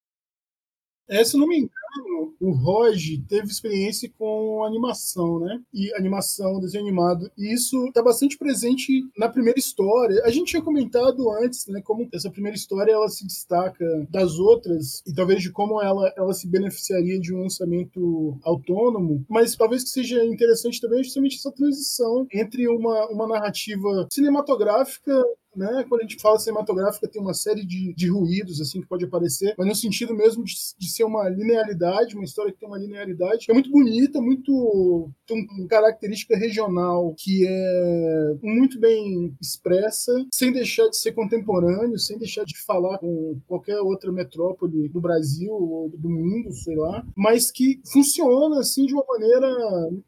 É, 1.10 1.22
se 1.22 1.36
não 1.38 1.48
me 1.48 1.58
engano, 1.58 2.15
o 2.40 2.52
Roge 2.52 3.24
teve 3.28 3.48
experiência 3.48 4.12
com 4.18 4.64
animação, 4.64 5.40
né? 5.40 5.62
E 5.74 5.94
animação, 5.96 6.60
desenho 6.60 6.84
animado. 6.84 7.30
E 7.38 7.54
isso 7.54 7.88
está 7.88 8.02
bastante 8.02 8.38
presente 8.38 9.04
na 9.18 9.30
primeira 9.30 9.60
história. 9.60 10.22
A 10.24 10.30
gente 10.30 10.50
tinha 10.50 10.62
comentado 10.62 11.30
antes, 11.32 11.68
né? 11.68 11.82
Como 11.84 12.08
essa 12.14 12.30
primeira 12.30 12.58
história 12.58 12.92
ela 12.92 13.10
se 13.10 13.26
destaca 13.26 13.86
das 14.10 14.38
outras 14.38 15.02
e 15.06 15.14
talvez 15.14 15.42
de 15.42 15.52
como 15.52 15.82
ela, 15.82 16.12
ela 16.18 16.34
se 16.34 16.48
beneficiaria 16.48 17.20
de 17.20 17.34
um 17.34 17.42
lançamento 17.42 18.38
autônomo. 18.44 19.26
Mas 19.30 19.56
talvez 19.56 19.84
que 19.84 19.90
seja 19.90 20.24
interessante 20.26 20.82
também 20.82 21.04
justamente 21.04 21.38
essa 21.38 21.52
transição 21.52 22.28
entre 22.34 22.68
uma, 22.68 23.08
uma 23.10 23.28
narrativa 23.28 24.08
cinematográfica 24.12 25.24
né? 25.56 25.86
Quando 25.88 26.02
a 26.02 26.04
gente 26.04 26.22
fala 26.22 26.40
cinematográfica, 26.40 27.08
tem 27.08 27.22
uma 27.22 27.34
série 27.34 27.66
de, 27.66 27.94
de 27.94 28.10
ruídos 28.10 28.62
assim 28.62 28.82
que 28.82 28.88
pode 28.88 29.06
aparecer, 29.06 29.54
mas 29.58 29.68
no 29.68 29.76
sentido 29.76 30.14
mesmo 30.14 30.44
de, 30.44 30.54
de 30.78 30.90
ser 30.90 31.04
uma 31.04 31.28
linearidade, 31.30 32.16
uma 32.16 32.24
história 32.24 32.52
que 32.52 32.60
tem 32.60 32.68
uma 32.68 32.78
linearidade, 32.78 33.46
é 33.50 33.54
muito 33.54 33.70
bonita, 33.70 34.22
muito 34.22 35.10
tem 35.28 35.48
uma 35.58 35.68
característica 35.68 36.38
regional 36.38 37.14
que 37.18 37.46
é 37.48 38.36
muito 38.42 38.80
bem 38.80 39.36
expressa, 39.42 40.12
sem 40.34 40.52
deixar 40.52 40.88
de 40.90 40.98
ser 40.98 41.14
contemporâneo, 41.14 41.98
sem 41.98 42.18
deixar 42.18 42.46
de 42.46 42.58
falar 42.66 42.98
com 43.00 43.40
qualquer 43.48 43.80
outra 43.80 44.12
metrópole 44.12 44.90
do 44.90 45.02
Brasil 45.02 45.52
ou 45.52 45.90
do 45.90 46.10
mundo, 46.10 46.52
sei 46.52 46.76
lá, 46.76 47.06
mas 47.16 47.52
que 47.52 47.80
funciona 47.92 48.60
assim 48.60 48.86
de 48.86 48.94
uma 48.94 49.06
maneira 49.08 49.48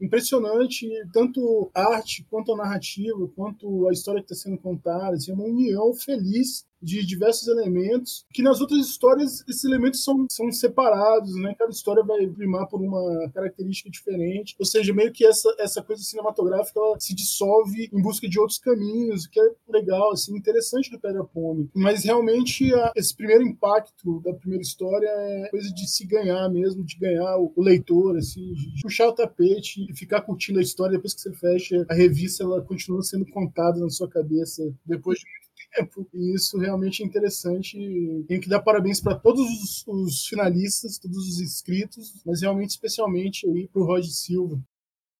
impressionante, 0.01 0.87
tanto 1.13 1.69
arte 1.73 2.25
quanto 2.29 2.53
a 2.53 2.57
narrativa, 2.57 3.27
quanto 3.35 3.87
a 3.87 3.91
história 3.91 4.21
que 4.21 4.31
está 4.31 4.49
sendo 4.49 4.57
contada, 4.57 5.15
assim, 5.15 5.31
uma 5.37 5.45
união 5.45 5.93
feliz 5.93 6.65
de 6.81 7.05
diversos 7.05 7.47
elementos, 7.47 8.25
que 8.31 8.41
nas 8.41 8.61
outras 8.61 8.79
histórias 8.85 9.43
esses 9.47 9.63
elementos 9.63 10.03
são, 10.03 10.25
são 10.31 10.51
separados, 10.51 11.33
né? 11.35 11.55
Cada 11.57 11.71
história 11.71 12.03
vai 12.03 12.27
primar 12.27 12.67
por 12.67 12.81
uma 12.81 13.29
característica 13.33 13.89
diferente, 13.89 14.55
ou 14.59 14.65
seja, 14.65 14.93
meio 14.93 15.11
que 15.11 15.25
essa, 15.25 15.53
essa 15.59 15.81
coisa 15.81 16.03
cinematográfica 16.03 16.79
ela 16.79 16.99
se 16.99 17.15
dissolve 17.15 17.89
em 17.91 18.01
busca 18.01 18.27
de 18.27 18.39
outros 18.39 18.59
caminhos, 18.59 19.27
que 19.27 19.39
é 19.39 19.49
legal, 19.69 20.11
assim, 20.11 20.35
interessante 20.35 20.91
do 20.91 20.99
Pedra 20.99 21.23
Pome. 21.23 21.69
Mas 21.73 22.03
realmente 22.03 22.73
a, 22.73 22.91
esse 22.95 23.15
primeiro 23.15 23.43
impacto 23.43 24.21
da 24.21 24.33
primeira 24.33 24.61
história 24.61 25.07
é 25.07 25.49
coisa 25.49 25.69
de 25.73 25.89
se 25.89 26.05
ganhar 26.05 26.49
mesmo, 26.49 26.83
de 26.83 26.97
ganhar 26.97 27.37
o, 27.37 27.51
o 27.55 27.61
leitor, 27.61 28.17
assim, 28.17 28.53
de 28.53 28.81
puxar 28.81 29.07
o 29.07 29.13
tapete 29.13 29.85
e 29.89 29.95
ficar 29.95 30.21
curtindo 30.21 30.59
a 30.59 30.61
história 30.61 30.95
depois 30.95 31.13
que 31.13 31.21
você 31.21 31.33
fecha 31.33 31.85
a 31.89 31.93
revista, 31.93 32.43
ela 32.43 32.61
continua 32.61 33.01
sendo 33.01 33.25
contada 33.27 33.79
na 33.79 33.89
sua 33.89 34.09
cabeça 34.09 34.63
depois 34.85 35.19
de 35.19 35.25
tempo. 35.71 36.07
E 36.13 36.35
isso 36.35 36.57
realmente 36.57 37.03
é 37.03 37.05
interessante. 37.05 37.77
Tenho 38.27 38.41
que 38.41 38.49
dar 38.49 38.61
parabéns 38.61 39.01
para 39.01 39.15
todos 39.15 39.41
os, 39.41 39.87
os, 39.87 40.27
finalistas, 40.27 40.97
todos 40.97 41.17
os 41.17 41.39
inscritos, 41.39 42.21
mas 42.25 42.41
realmente 42.41 42.71
especialmente 42.71 43.47
aí 43.47 43.67
para 43.67 43.81
o 43.81 43.85
Roger 43.85 44.11
Silva. 44.11 44.61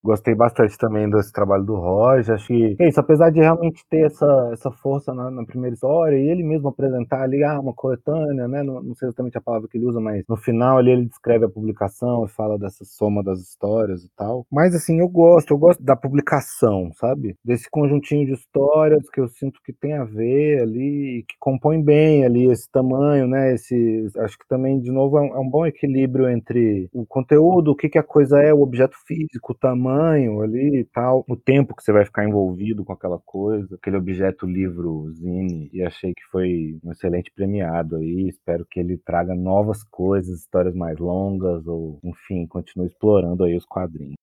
Gostei 0.04 0.36
bastante 0.36 0.78
também 0.78 1.10
desse 1.10 1.32
trabalho 1.32 1.64
do 1.64 1.76
Roger. 1.76 2.36
Acho 2.36 2.48
que 2.48 2.76
é 2.80 2.88
isso, 2.88 3.00
apesar 3.00 3.30
de 3.30 3.40
realmente 3.40 3.84
ter 3.90 4.06
essa, 4.06 4.50
essa 4.54 4.72
força 4.72 5.14
na, 5.14 5.30
na, 5.32 5.46
primeira 5.46 5.74
história, 5.74 6.18
e 6.18 6.30
ele 6.30 6.44
mesmo 6.44 6.70
apresentar 6.70 7.24
ali 7.24 7.44
ah, 7.44 7.60
uma 7.60 7.74
coletânea, 7.74 8.48
né? 8.48 8.64
Não, 8.64 8.82
não, 8.82 8.96
sei 8.96 9.08
exatamente 9.08 9.38
a 9.38 9.42
palavra 9.42 9.68
que 9.68 9.78
ele 9.78 9.86
usa, 9.86 10.00
mas 10.00 10.24
no 10.30 10.38
final 10.38 10.78
ali 10.78 10.92
ele 10.92 11.06
descreve 11.06 11.46
a 11.46 11.50
publicação 11.50 12.26
e 12.26 12.30
fala 12.30 12.58
dessa 12.58 12.86
soma 12.86 13.24
das 13.24 13.40
histórias 13.40 14.04
e 14.04 14.10
tal. 14.16 14.46
Mas 14.52 14.76
assim, 14.76 15.00
eu 15.00 15.10
gosto, 15.10 15.52
eu 15.52 15.58
gosto 15.58 15.84
da 15.84 15.96
publicação, 15.96 16.92
sabe? 16.94 17.36
Desse 17.44 17.70
conjuntinho 17.70 18.26
de 18.26 18.34
histórias 18.34 19.10
que 19.10 19.20
eu 19.20 19.28
sinto 19.28 19.60
que 19.64 19.74
tem 19.74 19.94
a 19.94 20.04
ver 20.04 20.62
ali, 20.62 21.26
que 21.28 21.36
compõe 21.40 21.82
bem 21.84 22.24
ali 22.24 22.50
esse 22.50 22.70
tamanho, 22.72 23.28
né? 23.28 23.54
Esse, 23.54 24.08
acho 24.20 24.38
que 24.38 24.48
também, 24.48 24.80
de 24.80 24.92
novo, 24.92 25.18
é 25.18 25.22
um, 25.22 25.36
é 25.36 25.40
um 25.40 25.50
bom 25.50 25.66
equilíbrio 25.66 26.30
entre 26.30 26.88
o 26.94 27.06
conteúdo, 27.06 27.72
o 27.72 27.76
que, 27.76 27.90
que 27.90 27.98
a 27.98 28.04
coisa 28.04 28.40
é, 28.42 28.54
o 28.54 28.62
objeto 28.62 28.96
físico, 29.06 29.54
o 29.54 29.56
tamanho 29.56 29.87
tamanho 29.88 30.42
ali 30.42 30.82
e 30.82 30.86
tal, 30.86 31.24
o 31.28 31.36
tempo 31.36 31.76
que 31.76 31.84
você 31.84 31.92
vai 31.92 32.06
ficar 32.06 32.26
envolvido 32.26 32.84
com 32.84 32.94
aquela 32.94 33.20
coisa, 33.20 33.76
aquele 33.76 33.98
objeto 33.98 34.46
livro 34.46 35.10
zine, 35.14 35.70
e 35.74 35.82
achei 35.82 36.14
que 36.14 36.24
foi 36.32 36.78
um 36.84 36.92
excelente 36.92 37.32
premiado 37.34 37.96
aí, 37.96 38.28
espero 38.28 38.66
que 38.70 38.80
ele 38.80 38.98
traga 38.98 39.34
novas 39.34 39.84
coisas, 39.84 40.40
histórias 40.40 40.76
mais 40.76 40.98
longas, 41.00 41.66
ou 41.68 42.00
enfim, 42.04 42.46
continue 42.48 42.88
explorando 42.88 43.44
aí 43.44 43.56
os 43.56 43.66
quadrinhos. 43.66 44.16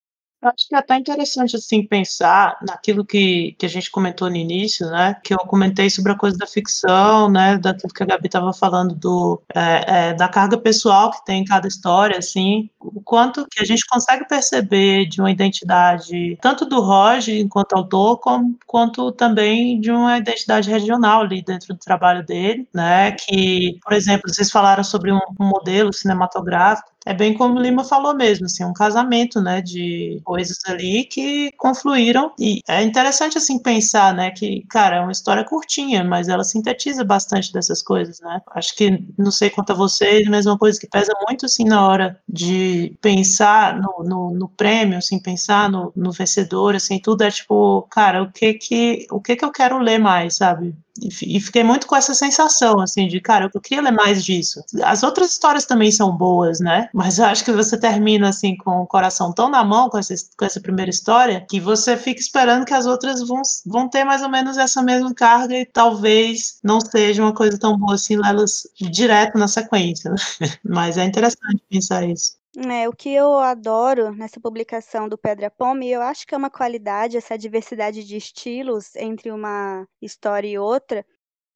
Acho 0.44 0.68
que 0.68 0.74
é 0.74 0.78
até 0.78 0.96
interessante 0.96 1.56
assim 1.56 1.86
pensar 1.86 2.58
naquilo 2.62 3.04
que, 3.04 3.56
que 3.58 3.64
a 3.64 3.68
gente 3.68 3.90
comentou 3.90 4.28
no 4.28 4.36
início, 4.36 4.86
né? 4.90 5.16
Que 5.24 5.32
eu 5.32 5.38
comentei 5.38 5.88
sobre 5.88 6.12
a 6.12 6.18
coisa 6.18 6.36
da 6.36 6.46
ficção, 6.46 7.30
né? 7.30 7.56
Daquilo 7.56 7.92
que 7.92 8.02
a 8.02 8.06
Gabi 8.06 8.26
estava 8.26 8.52
falando 8.52 8.94
do 8.94 9.42
é, 9.54 10.10
é, 10.10 10.14
da 10.14 10.28
carga 10.28 10.58
pessoal 10.58 11.10
que 11.10 11.24
tem 11.24 11.42
em 11.42 11.44
cada 11.44 11.66
história, 11.66 12.18
assim, 12.18 12.68
o 12.78 13.00
quanto 13.00 13.46
que 13.50 13.62
a 13.62 13.64
gente 13.64 13.86
consegue 13.86 14.26
perceber 14.28 15.06
de 15.06 15.20
uma 15.20 15.30
identidade 15.30 16.36
tanto 16.40 16.66
do 16.66 16.80
Roger 16.80 17.38
enquanto 17.40 17.74
autor, 17.74 18.18
como, 18.18 18.58
quanto 18.66 19.12
também 19.12 19.80
de 19.80 19.90
uma 19.90 20.18
identidade 20.18 20.70
regional 20.70 21.22
ali 21.22 21.42
dentro 21.42 21.74
do 21.74 21.78
trabalho 21.80 22.24
dele, 22.24 22.68
né? 22.74 23.12
Que, 23.12 23.78
por 23.82 23.94
exemplo, 23.94 24.28
vocês 24.28 24.50
falaram 24.50 24.84
sobre 24.84 25.10
um, 25.10 25.20
um 25.40 25.46
modelo 25.46 25.92
cinematográfico 25.92 26.93
é 27.04 27.14
bem 27.14 27.34
como 27.34 27.58
o 27.58 27.62
Lima 27.62 27.84
falou 27.84 28.14
mesmo, 28.14 28.46
assim, 28.46 28.64
um 28.64 28.72
casamento, 28.72 29.40
né, 29.40 29.60
de 29.60 30.20
coisas 30.24 30.58
ali 30.66 31.04
que 31.04 31.50
confluíram 31.56 32.32
e 32.38 32.60
é 32.68 32.82
interessante, 32.82 33.38
assim, 33.38 33.58
pensar, 33.58 34.14
né, 34.14 34.30
que, 34.30 34.64
cara, 34.68 34.96
é 34.96 35.00
uma 35.00 35.12
história 35.12 35.44
curtinha, 35.44 36.02
mas 36.04 36.28
ela 36.28 36.44
sintetiza 36.44 37.04
bastante 37.04 37.52
dessas 37.52 37.82
coisas, 37.82 38.20
né, 38.20 38.40
acho 38.54 38.74
que, 38.76 39.04
não 39.18 39.30
sei 39.30 39.50
quanto 39.50 39.70
a 39.72 39.74
vocês, 39.74 40.26
mas 40.28 40.46
uma 40.46 40.58
coisa 40.58 40.78
que 40.80 40.88
pesa 40.88 41.12
muito, 41.28 41.46
assim, 41.46 41.64
na 41.64 41.86
hora 41.86 42.20
de 42.28 42.96
pensar 43.00 43.80
no, 43.80 44.04
no, 44.04 44.30
no 44.34 44.48
prêmio, 44.48 44.98
assim, 44.98 45.18
pensar 45.20 45.70
no, 45.70 45.92
no 45.94 46.10
vencedor, 46.12 46.74
assim, 46.74 46.98
tudo 46.98 47.22
é 47.22 47.30
tipo, 47.30 47.82
cara, 47.90 48.22
o 48.22 48.32
que 48.32 48.54
que, 48.54 49.06
o 49.10 49.20
que 49.20 49.36
que 49.36 49.44
eu 49.44 49.52
quero 49.52 49.78
ler 49.78 49.98
mais, 49.98 50.36
sabe, 50.36 50.74
e 51.02 51.40
fiquei 51.40 51.64
muito 51.64 51.86
com 51.86 51.96
essa 51.96 52.14
sensação, 52.14 52.80
assim, 52.80 53.08
de, 53.08 53.20
cara, 53.20 53.50
eu 53.52 53.60
queria 53.60 53.82
ler 53.82 53.90
mais 53.90 54.24
disso. 54.24 54.62
As 54.84 55.02
outras 55.02 55.32
histórias 55.32 55.66
também 55.66 55.90
são 55.90 56.16
boas, 56.16 56.60
né? 56.60 56.88
Mas 56.94 57.18
eu 57.18 57.24
acho 57.24 57.44
que 57.44 57.50
você 57.52 57.76
termina, 57.78 58.28
assim, 58.28 58.56
com 58.56 58.82
o 58.82 58.86
coração 58.86 59.32
tão 59.32 59.48
na 59.50 59.64
mão 59.64 59.88
com 59.88 59.98
essa, 59.98 60.14
com 60.36 60.44
essa 60.44 60.60
primeira 60.60 60.90
história, 60.90 61.44
que 61.50 61.58
você 61.60 61.96
fica 61.96 62.20
esperando 62.20 62.64
que 62.64 62.74
as 62.74 62.86
outras 62.86 63.26
vão, 63.26 63.42
vão 63.66 63.88
ter 63.88 64.04
mais 64.04 64.22
ou 64.22 64.28
menos 64.28 64.56
essa 64.56 64.82
mesma 64.82 65.12
carga 65.14 65.54
e 65.56 65.66
talvez 65.66 66.58
não 66.62 66.80
seja 66.80 67.22
uma 67.22 67.34
coisa 67.34 67.58
tão 67.58 67.76
boa 67.76 67.94
assim, 67.94 68.16
lê-las 68.16 68.62
direto 68.80 69.36
na 69.38 69.48
sequência. 69.48 70.10
Né? 70.10 70.16
Mas 70.64 70.96
é 70.96 71.04
interessante 71.04 71.62
pensar 71.68 72.08
isso. 72.08 72.43
É, 72.56 72.88
o 72.88 72.92
que 72.92 73.12
eu 73.12 73.36
adoro 73.38 74.12
nessa 74.14 74.40
publicação 74.40 75.08
do 75.08 75.18
Pedra 75.18 75.50
Pome, 75.50 75.90
eu 75.90 76.00
acho 76.00 76.24
que 76.24 76.34
é 76.36 76.38
uma 76.38 76.50
qualidade, 76.50 77.16
essa 77.16 77.36
diversidade 77.36 78.04
de 78.04 78.16
estilos 78.16 78.94
entre 78.94 79.32
uma 79.32 79.88
história 80.00 80.46
e 80.46 80.56
outra. 80.56 81.04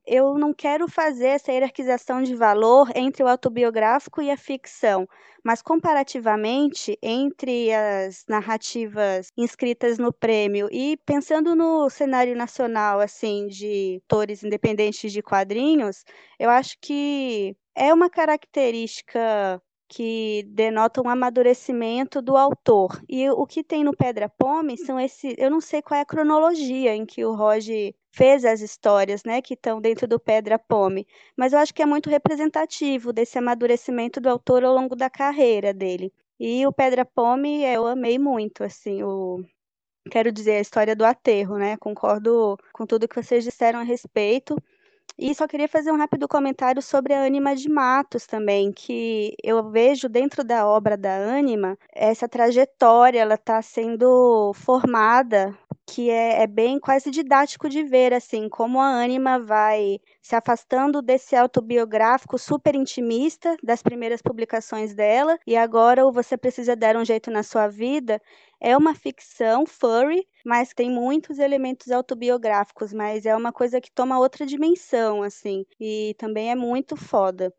Eu 0.06 0.38
não 0.38 0.54
quero 0.54 0.88
fazer 0.88 1.28
essa 1.28 1.52
hierarquização 1.52 2.22
de 2.22 2.34
valor 2.34 2.90
entre 2.96 3.22
o 3.22 3.28
autobiográfico 3.28 4.22
e 4.22 4.30
a 4.30 4.36
ficção, 4.36 5.06
mas 5.44 5.62
comparativamente 5.62 6.98
entre 7.02 7.72
as 7.72 8.24
narrativas 8.28 9.30
inscritas 9.36 9.98
no 9.98 10.12
prêmio 10.12 10.68
e 10.72 10.96
pensando 11.06 11.54
no 11.54 11.88
cenário 11.90 12.36
nacional, 12.36 13.00
assim, 13.00 13.46
de 13.48 14.00
autores 14.04 14.42
independentes 14.42 15.12
de 15.12 15.22
quadrinhos, 15.22 16.04
eu 16.38 16.50
acho 16.50 16.76
que 16.80 17.56
é 17.74 17.94
uma 17.94 18.10
característica 18.10 19.62
que 19.88 20.44
denota 20.48 21.02
um 21.02 21.08
amadurecimento 21.08 22.20
do 22.20 22.36
autor. 22.36 23.02
E 23.08 23.28
o 23.30 23.46
que 23.46 23.64
tem 23.64 23.82
no 23.82 23.96
Pedra 23.96 24.28
Pome 24.28 24.76
são 24.76 25.00
esses. 25.00 25.34
Eu 25.38 25.50
não 25.50 25.60
sei 25.60 25.80
qual 25.82 25.98
é 25.98 26.02
a 26.02 26.06
cronologia 26.06 26.94
em 26.94 27.06
que 27.06 27.24
o 27.24 27.34
Roger 27.34 27.94
fez 28.12 28.44
as 28.44 28.60
histórias, 28.60 29.22
né, 29.24 29.40
que 29.40 29.54
estão 29.54 29.80
dentro 29.80 30.06
do 30.06 30.18
Pedra 30.18 30.58
Pome, 30.58 31.06
mas 31.36 31.52
eu 31.52 31.58
acho 31.60 31.72
que 31.74 31.82
é 31.82 31.86
muito 31.86 32.10
representativo 32.10 33.12
desse 33.12 33.38
amadurecimento 33.38 34.20
do 34.20 34.28
autor 34.28 34.64
ao 34.64 34.74
longo 34.74 34.96
da 34.96 35.08
carreira 35.08 35.72
dele. 35.72 36.12
E 36.38 36.66
o 36.66 36.72
Pedra 36.72 37.04
Pome 37.04 37.62
eu 37.64 37.86
amei 37.86 38.18
muito, 38.18 38.64
assim, 38.64 39.02
o 39.02 39.42
quero 40.10 40.32
dizer 40.32 40.56
a 40.56 40.60
história 40.60 40.96
do 40.96 41.04
aterro, 41.04 41.58
né? 41.58 41.76
Concordo 41.76 42.56
com 42.72 42.86
tudo 42.86 43.08
que 43.08 43.20
vocês 43.22 43.44
disseram 43.44 43.78
a 43.80 43.82
respeito. 43.82 44.56
E 45.16 45.34
só 45.34 45.48
queria 45.48 45.68
fazer 45.68 45.90
um 45.90 45.96
rápido 45.96 46.28
comentário 46.28 46.82
sobre 46.82 47.14
a 47.14 47.22
Ânima 47.22 47.54
de 47.56 47.68
Matos 47.68 48.26
também, 48.26 48.72
que 48.72 49.34
eu 49.42 49.70
vejo 49.70 50.08
dentro 50.08 50.44
da 50.44 50.66
obra 50.66 50.96
da 50.96 51.12
Ânima 51.12 51.76
essa 51.92 52.28
trajetória, 52.28 53.20
ela 53.20 53.34
está 53.34 53.60
sendo 53.62 54.52
formada, 54.54 55.56
que 55.88 56.10
é, 56.10 56.42
é, 56.42 56.46
bem 56.46 56.78
quase 56.78 57.10
didático 57.10 57.68
de 57.68 57.82
ver, 57.82 58.12
assim, 58.12 58.48
como 58.48 58.78
a 58.78 58.86
Ânima 58.86 59.38
vai 59.38 59.98
se 60.20 60.36
afastando 60.36 61.00
desse 61.00 61.34
autobiográfico 61.34 62.38
super 62.38 62.74
intimista 62.74 63.56
das 63.62 63.82
primeiras 63.82 64.20
publicações 64.20 64.94
dela, 64.94 65.38
e 65.46 65.56
agora 65.56 66.06
o 66.06 66.12
Você 66.12 66.36
Precisa 66.36 66.76
Dar 66.76 66.96
um 66.96 67.04
Jeito 67.04 67.30
na 67.30 67.42
Sua 67.42 67.68
Vida 67.68 68.20
é 68.60 68.76
uma 68.76 68.94
ficção 68.94 69.64
furry, 69.66 70.26
mas 70.48 70.72
tem 70.72 70.90
muitos 70.90 71.38
elementos 71.38 71.90
autobiográficos, 71.90 72.90
mas 72.90 73.26
é 73.26 73.36
uma 73.36 73.52
coisa 73.52 73.82
que 73.82 73.92
toma 73.92 74.18
outra 74.18 74.46
dimensão, 74.46 75.22
assim, 75.22 75.66
e 75.78 76.14
também 76.16 76.50
é 76.50 76.54
muito 76.54 76.96
foda. 76.96 77.52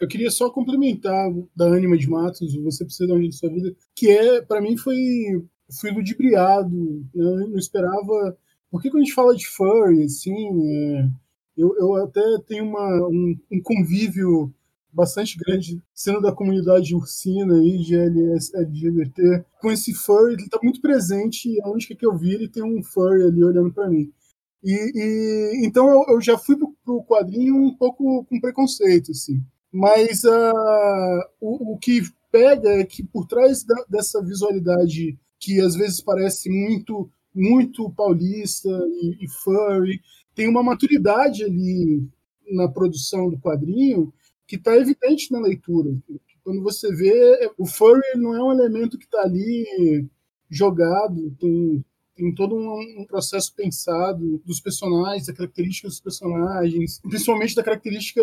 Eu 0.00 0.06
queria 0.06 0.30
só 0.30 0.48
complementar 0.48 1.28
da 1.56 1.66
Anima 1.66 1.98
de 1.98 2.08
Matos, 2.08 2.54
Você 2.62 2.84
Precisa 2.84 3.08
de 3.08 3.12
um 3.12 3.18
Jeito 3.18 3.34
Sua 3.34 3.50
Vida, 3.50 3.74
que 3.96 4.08
é, 4.08 4.40
para 4.42 4.60
mim, 4.60 4.76
foi, 4.76 4.96
foi 5.80 5.90
ludibriado, 5.90 7.04
eu 7.12 7.48
não 7.48 7.58
esperava... 7.58 8.38
Porque 8.70 8.88
quando 8.88 9.02
a 9.02 9.04
gente 9.04 9.14
fala 9.14 9.34
de 9.34 9.48
furry, 9.48 10.04
assim, 10.04 10.32
é, 10.32 11.08
eu, 11.56 11.74
eu 11.80 11.96
até 11.96 12.22
tenho 12.46 12.64
uma, 12.64 13.08
um, 13.08 13.34
um 13.50 13.60
convívio 13.60 14.54
bastante 14.92 15.38
grande, 15.38 15.82
sendo 15.94 16.20
da 16.20 16.32
comunidade 16.32 16.94
ursina 16.94 17.62
e 17.62 17.82
GLS, 17.82 18.56
LGBT, 18.56 19.44
com 19.60 19.70
esse 19.70 19.94
furry, 19.94 20.34
ele 20.34 20.42
está 20.44 20.58
muito 20.62 20.80
presente 20.80 21.48
e 21.48 21.60
aonde 21.62 21.94
que 21.94 22.06
eu 22.06 22.16
vi 22.16 22.34
ele 22.34 22.48
tem 22.48 22.62
um 22.62 22.82
furry 22.82 23.22
ali 23.22 23.42
olhando 23.42 23.72
para 23.72 23.88
mim. 23.88 24.12
E, 24.62 24.72
e, 24.72 25.66
então 25.66 25.88
eu, 25.88 26.04
eu, 26.14 26.20
já 26.20 26.36
fui 26.36 26.56
pro, 26.56 26.74
pro 26.84 27.02
quadrinho 27.04 27.56
um 27.56 27.74
pouco 27.76 28.24
com 28.24 28.40
preconceito, 28.40 29.10
assim. 29.10 29.42
Mas 29.72 30.24
uh, 30.24 31.22
o, 31.40 31.74
o, 31.74 31.78
que 31.78 32.02
pega 32.30 32.68
é 32.68 32.84
que 32.84 33.02
por 33.02 33.26
trás 33.26 33.64
da, 33.64 33.84
dessa 33.88 34.22
visualidade 34.22 35.18
que 35.38 35.60
às 35.60 35.74
vezes 35.74 36.02
parece 36.02 36.50
muito 36.50 37.10
muito 37.34 37.88
paulista 37.90 38.68
e, 38.68 39.24
e 39.24 39.28
furry, 39.28 40.00
tem 40.34 40.48
uma 40.48 40.64
maturidade 40.64 41.44
ali 41.44 42.04
na 42.50 42.68
produção 42.68 43.30
do 43.30 43.38
quadrinho 43.38 44.12
que 44.50 44.56
está 44.56 44.76
evidente 44.76 45.30
na 45.30 45.38
leitura. 45.38 45.96
Quando 46.42 46.60
você 46.60 46.92
vê, 46.92 47.52
o 47.56 47.64
furry 47.64 48.02
não 48.16 48.34
é 48.34 48.42
um 48.42 48.50
elemento 48.50 48.98
que 48.98 49.04
está 49.04 49.20
ali 49.22 50.08
jogado, 50.50 51.30
tem, 51.38 51.84
tem 52.16 52.34
todo 52.34 52.56
um, 52.56 53.00
um 53.00 53.06
processo 53.06 53.54
pensado 53.54 54.42
dos 54.44 54.60
personagens, 54.60 55.28
da 55.28 55.32
característica 55.32 55.86
dos 55.86 56.00
personagens, 56.00 56.98
principalmente 56.98 57.54
da 57.54 57.62
característica 57.62 58.20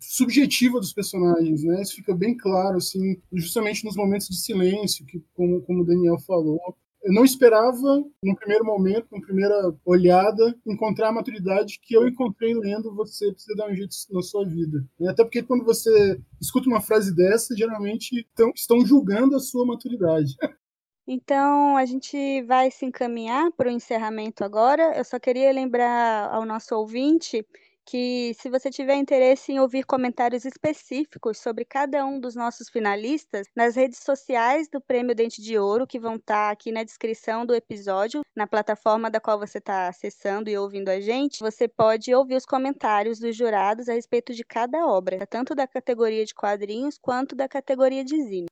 subjetiva 0.00 0.80
dos 0.80 0.92
personagens, 0.92 1.62
né? 1.62 1.80
Isso 1.80 1.94
fica 1.94 2.12
bem 2.12 2.36
claro, 2.36 2.78
assim, 2.78 3.16
justamente 3.32 3.84
nos 3.84 3.94
momentos 3.94 4.26
de 4.26 4.40
silêncio, 4.40 5.06
que 5.06 5.22
como, 5.32 5.60
como 5.60 5.82
o 5.82 5.86
Daniel 5.86 6.18
falou, 6.18 6.76
eu 7.02 7.12
não 7.12 7.24
esperava, 7.24 8.04
no 8.22 8.36
primeiro 8.36 8.64
momento, 8.64 9.06
na 9.12 9.20
primeira 9.20 9.74
olhada, 9.84 10.54
encontrar 10.66 11.08
a 11.08 11.12
maturidade 11.12 11.78
que 11.82 11.94
eu 11.96 12.08
encontrei 12.08 12.54
lendo 12.54 12.94
Você 12.94 13.30
Precisa 13.32 13.56
Dar 13.56 13.70
um 13.70 13.74
Jeito 13.74 13.94
na 14.10 14.22
Sua 14.22 14.44
Vida. 14.44 14.84
Até 15.08 15.22
porque 15.22 15.42
quando 15.42 15.64
você 15.64 16.20
escuta 16.40 16.68
uma 16.68 16.80
frase 16.80 17.14
dessa, 17.14 17.56
geralmente 17.56 18.26
estão 18.54 18.84
julgando 18.84 19.36
a 19.36 19.40
sua 19.40 19.66
maturidade. 19.66 20.34
Então, 21.10 21.74
a 21.74 21.86
gente 21.86 22.42
vai 22.42 22.70
se 22.70 22.84
encaminhar 22.84 23.50
para 23.52 23.70
o 23.70 23.72
encerramento 23.72 24.44
agora. 24.44 24.94
Eu 24.94 25.02
só 25.02 25.18
queria 25.18 25.50
lembrar 25.50 26.28
ao 26.30 26.44
nosso 26.44 26.76
ouvinte 26.76 27.46
que 27.88 28.34
se 28.34 28.50
você 28.50 28.68
tiver 28.68 28.96
interesse 28.96 29.50
em 29.50 29.60
ouvir 29.60 29.82
comentários 29.82 30.44
específicos 30.44 31.38
sobre 31.38 31.64
cada 31.64 32.04
um 32.04 32.20
dos 32.20 32.34
nossos 32.34 32.68
finalistas, 32.68 33.46
nas 33.56 33.76
redes 33.76 34.00
sociais 34.00 34.68
do 34.68 34.78
Prêmio 34.78 35.14
Dente 35.14 35.40
de 35.40 35.58
Ouro, 35.58 35.86
que 35.86 35.98
vão 35.98 36.16
estar 36.16 36.50
aqui 36.50 36.70
na 36.70 36.84
descrição 36.84 37.46
do 37.46 37.54
episódio, 37.54 38.20
na 38.36 38.46
plataforma 38.46 39.10
da 39.10 39.18
qual 39.18 39.38
você 39.38 39.56
está 39.56 39.88
acessando 39.88 40.50
e 40.50 40.58
ouvindo 40.58 40.90
a 40.90 41.00
gente, 41.00 41.40
você 41.40 41.66
pode 41.66 42.14
ouvir 42.14 42.36
os 42.36 42.44
comentários 42.44 43.18
dos 43.18 43.34
jurados 43.34 43.88
a 43.88 43.94
respeito 43.94 44.34
de 44.34 44.44
cada 44.44 44.86
obra, 44.86 45.26
tanto 45.26 45.54
da 45.54 45.66
categoria 45.66 46.26
de 46.26 46.34
quadrinhos 46.34 46.98
quanto 47.00 47.34
da 47.34 47.48
categoria 47.48 48.04
de 48.04 48.22
zine. 48.22 48.48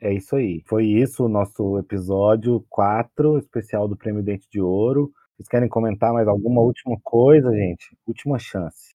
É 0.00 0.12
isso 0.12 0.34
aí. 0.34 0.62
Foi 0.66 0.84
isso 0.84 1.24
o 1.24 1.28
nosso 1.28 1.78
episódio 1.78 2.64
4, 2.68 3.38
especial 3.38 3.86
do 3.86 3.96
Prêmio 3.96 4.22
Dente 4.22 4.48
de 4.50 4.60
Ouro. 4.60 5.12
Vocês 5.38 5.48
querem 5.48 5.68
comentar 5.68 6.12
mais 6.12 6.26
alguma 6.26 6.60
última 6.60 6.98
coisa, 7.04 7.52
gente? 7.52 7.96
Última 8.08 8.40
chance. 8.40 8.92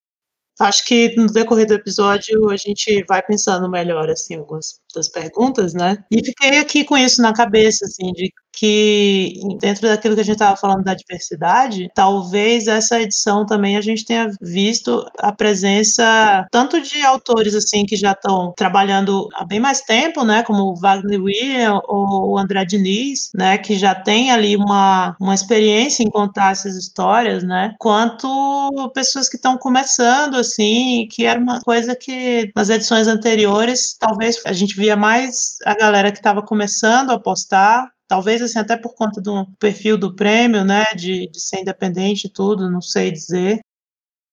Acho 0.59 0.85
que 0.85 1.15
no 1.15 1.27
decorrer 1.27 1.65
do 1.65 1.73
episódio 1.73 2.49
a 2.49 2.57
gente 2.57 3.03
vai 3.07 3.23
pensando 3.23 3.69
melhor, 3.69 4.09
assim, 4.09 4.35
algumas 4.35 4.81
das 4.93 5.07
perguntas, 5.07 5.73
né? 5.73 6.03
E 6.11 6.23
fiquei 6.23 6.59
aqui 6.59 6.83
com 6.83 6.97
isso 6.97 7.21
na 7.21 7.33
cabeça, 7.33 7.85
assim, 7.85 8.11
de 8.11 8.29
que 8.53 9.33
dentro 9.59 9.87
daquilo 9.87 10.15
que 10.15 10.21
a 10.21 10.23
gente 10.23 10.35
estava 10.35 10.55
falando 10.55 10.83
da 10.83 10.93
diversidade, 10.93 11.89
talvez 11.95 12.67
essa 12.67 13.01
edição 13.01 13.45
também 13.45 13.75
a 13.77 13.81
gente 13.81 14.05
tenha 14.05 14.29
visto 14.39 15.05
a 15.17 15.31
presença 15.31 16.45
tanto 16.51 16.79
de 16.79 17.01
autores 17.01 17.55
assim 17.55 17.85
que 17.85 17.95
já 17.95 18.11
estão 18.11 18.53
trabalhando 18.55 19.27
há 19.33 19.43
bem 19.43 19.59
mais 19.59 19.81
tempo, 19.81 20.23
né, 20.23 20.43
como 20.43 20.63
o 20.63 20.75
Wagner 20.75 21.21
William 21.21 21.79
ou 21.87 22.33
o 22.33 22.37
André 22.37 22.63
Diniz, 22.63 23.31
né, 23.33 23.57
que 23.57 23.75
já 23.75 23.95
tem 23.95 24.31
ali 24.31 24.55
uma, 24.55 25.15
uma 25.19 25.33
experiência 25.33 26.03
em 26.03 26.09
contar 26.09 26.51
essas 26.51 26.75
histórias, 26.75 27.43
né, 27.43 27.73
quanto 27.79 28.91
pessoas 28.93 29.27
que 29.27 29.35
estão 29.35 29.57
começando 29.57 30.35
assim, 30.35 31.07
que 31.09 31.25
era 31.25 31.39
uma 31.39 31.59
coisa 31.61 31.95
que 31.95 32.51
nas 32.55 32.69
edições 32.69 33.07
anteriores 33.07 33.95
talvez 33.99 34.37
a 34.45 34.53
gente 34.53 34.75
via 34.75 34.95
mais 34.95 35.57
a 35.65 35.75
galera 35.75 36.11
que 36.11 36.19
estava 36.19 36.41
começando 36.43 37.11
a 37.11 37.19
postar 37.19 37.91
talvez 38.13 38.43
assim 38.43 38.59
até 38.59 38.77
por 38.77 38.93
conta 38.93 39.19
do 39.19 39.43
perfil 39.57 39.97
do 39.97 40.15
prêmio, 40.15 40.63
né, 40.63 40.83
de, 40.95 41.27
de 41.31 41.39
ser 41.39 41.61
independente 41.61 42.27
e 42.27 42.29
tudo, 42.29 42.69
não 42.69 42.79
sei 42.79 43.11
dizer, 43.11 43.59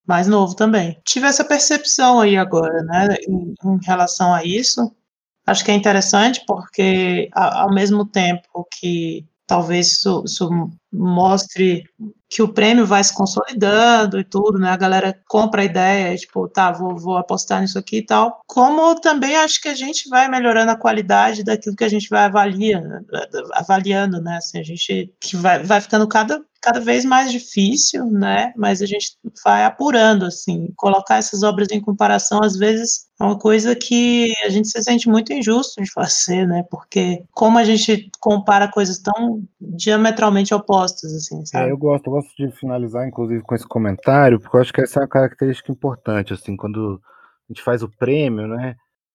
mais 0.06 0.26
novo 0.26 0.54
também. 0.54 1.00
Tive 1.02 1.26
essa 1.26 1.42
percepção 1.42 2.20
aí 2.20 2.36
agora, 2.36 2.82
né, 2.82 3.08
em, 3.26 3.54
em 3.64 3.78
relação 3.82 4.34
a 4.34 4.44
isso. 4.44 4.94
Acho 5.46 5.64
que 5.64 5.70
é 5.70 5.74
interessante 5.74 6.44
porque, 6.46 7.30
ao 7.32 7.72
mesmo 7.72 8.04
tempo 8.04 8.66
que 8.70 9.26
talvez 9.50 9.88
isso, 9.94 10.22
isso, 10.24 10.48
mostre 10.92 11.82
que 12.28 12.40
o 12.40 12.52
prêmio 12.52 12.86
vai 12.86 13.02
se 13.02 13.12
consolidando 13.12 14.20
e 14.20 14.22
tudo, 14.22 14.60
né? 14.60 14.70
A 14.70 14.76
galera 14.76 15.12
compra 15.28 15.62
a 15.62 15.64
ideia, 15.64 16.16
tipo, 16.16 16.46
tá, 16.46 16.70
vou, 16.70 16.96
vou 16.96 17.16
apostar 17.16 17.60
nisso 17.60 17.76
aqui 17.76 17.96
e 17.96 18.06
tal. 18.06 18.42
Como 18.46 18.94
também 19.00 19.34
acho 19.34 19.60
que 19.60 19.68
a 19.68 19.74
gente 19.74 20.08
vai 20.08 20.28
melhorando 20.28 20.70
a 20.70 20.76
qualidade 20.76 21.42
daquilo 21.42 21.74
que 21.74 21.82
a 21.82 21.88
gente 21.88 22.08
vai 22.08 22.26
avaliando, 22.26 23.04
avaliando, 23.54 24.22
né? 24.22 24.36
Assim, 24.36 24.60
a 24.60 24.62
gente 24.62 25.12
que 25.20 25.36
vai, 25.36 25.64
vai 25.64 25.80
ficando 25.80 26.06
cada 26.06 26.40
cada 26.60 26.80
vez 26.80 27.04
mais 27.04 27.32
difícil, 27.32 28.06
né? 28.06 28.52
Mas 28.56 28.82
a 28.82 28.86
gente 28.86 29.16
vai 29.42 29.64
apurando, 29.64 30.26
assim, 30.26 30.72
colocar 30.76 31.16
essas 31.16 31.42
obras 31.42 31.68
em 31.70 31.80
comparação, 31.80 32.42
às 32.42 32.56
vezes 32.56 33.08
é 33.18 33.24
uma 33.24 33.38
coisa 33.38 33.74
que 33.74 34.32
a 34.44 34.48
gente 34.48 34.68
se 34.68 34.82
sente 34.82 35.08
muito 35.08 35.32
injusto 35.32 35.82
de 35.82 35.90
fazer, 35.90 36.46
né? 36.46 36.62
Porque 36.70 37.24
como 37.32 37.58
a 37.58 37.64
gente 37.64 38.10
compara 38.20 38.68
coisas 38.68 38.98
tão 38.98 39.42
diametralmente 39.60 40.54
opostas, 40.54 41.14
assim, 41.14 41.44
sabe? 41.46 41.68
É, 41.68 41.72
eu 41.72 41.78
gosto, 41.78 42.06
eu 42.06 42.12
gosto 42.12 42.30
de 42.36 42.50
finalizar, 42.52 43.08
inclusive, 43.08 43.42
com 43.42 43.54
esse 43.54 43.66
comentário, 43.66 44.38
porque 44.38 44.56
eu 44.56 44.60
acho 44.60 44.72
que 44.72 44.82
essa 44.82 45.00
é 45.00 45.02
uma 45.02 45.08
característica 45.08 45.72
importante, 45.72 46.34
assim, 46.34 46.56
quando 46.56 47.00
a 47.48 47.52
gente 47.52 47.62
faz 47.62 47.82
o 47.82 47.88
prêmio, 47.88 48.46
né? 48.46 48.74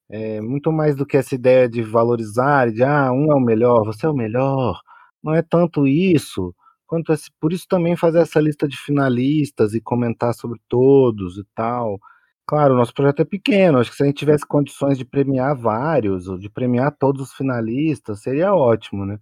É 0.09 0.39
muito 0.39 0.71
mais 0.71 0.95
do 0.95 1.05
que 1.05 1.17
essa 1.17 1.33
ideia 1.33 1.67
de 1.67 1.81
valorizar, 1.81 2.71
de 2.71 2.83
ah, 2.83 3.11
um 3.11 3.31
é 3.31 3.35
o 3.35 3.39
melhor, 3.39 3.83
você 3.85 4.05
é 4.05 4.09
o 4.09 4.13
melhor. 4.13 4.79
Não 5.23 5.33
é 5.33 5.41
tanto 5.41 5.87
isso 5.87 6.53
quanto 6.95 7.13
esse, 7.13 7.29
por 7.39 7.51
isso 7.53 7.65
também 7.69 7.95
fazer 7.97 8.19
essa 8.19 8.39
lista 8.39 8.67
de 8.67 8.77
finalistas 8.77 9.73
e 9.73 9.81
comentar 9.81 10.33
sobre 10.33 10.59
todos 10.69 11.37
e 11.37 11.43
tal. 11.55 11.99
Claro, 12.47 12.73
o 12.75 12.77
nosso 12.77 12.93
projeto 12.93 13.21
é 13.21 13.25
pequeno, 13.25 13.79
acho 13.79 13.91
que 13.91 13.97
se 13.97 14.03
a 14.03 14.05
gente 14.05 14.17
tivesse 14.17 14.45
condições 14.47 14.97
de 14.97 15.05
premiar 15.05 15.55
vários, 15.57 16.27
ou 16.27 16.37
de 16.37 16.49
premiar 16.49 16.95
todos 16.97 17.29
os 17.29 17.33
finalistas, 17.33 18.21
seria 18.21 18.53
ótimo, 18.55 19.05
né? 19.05 19.17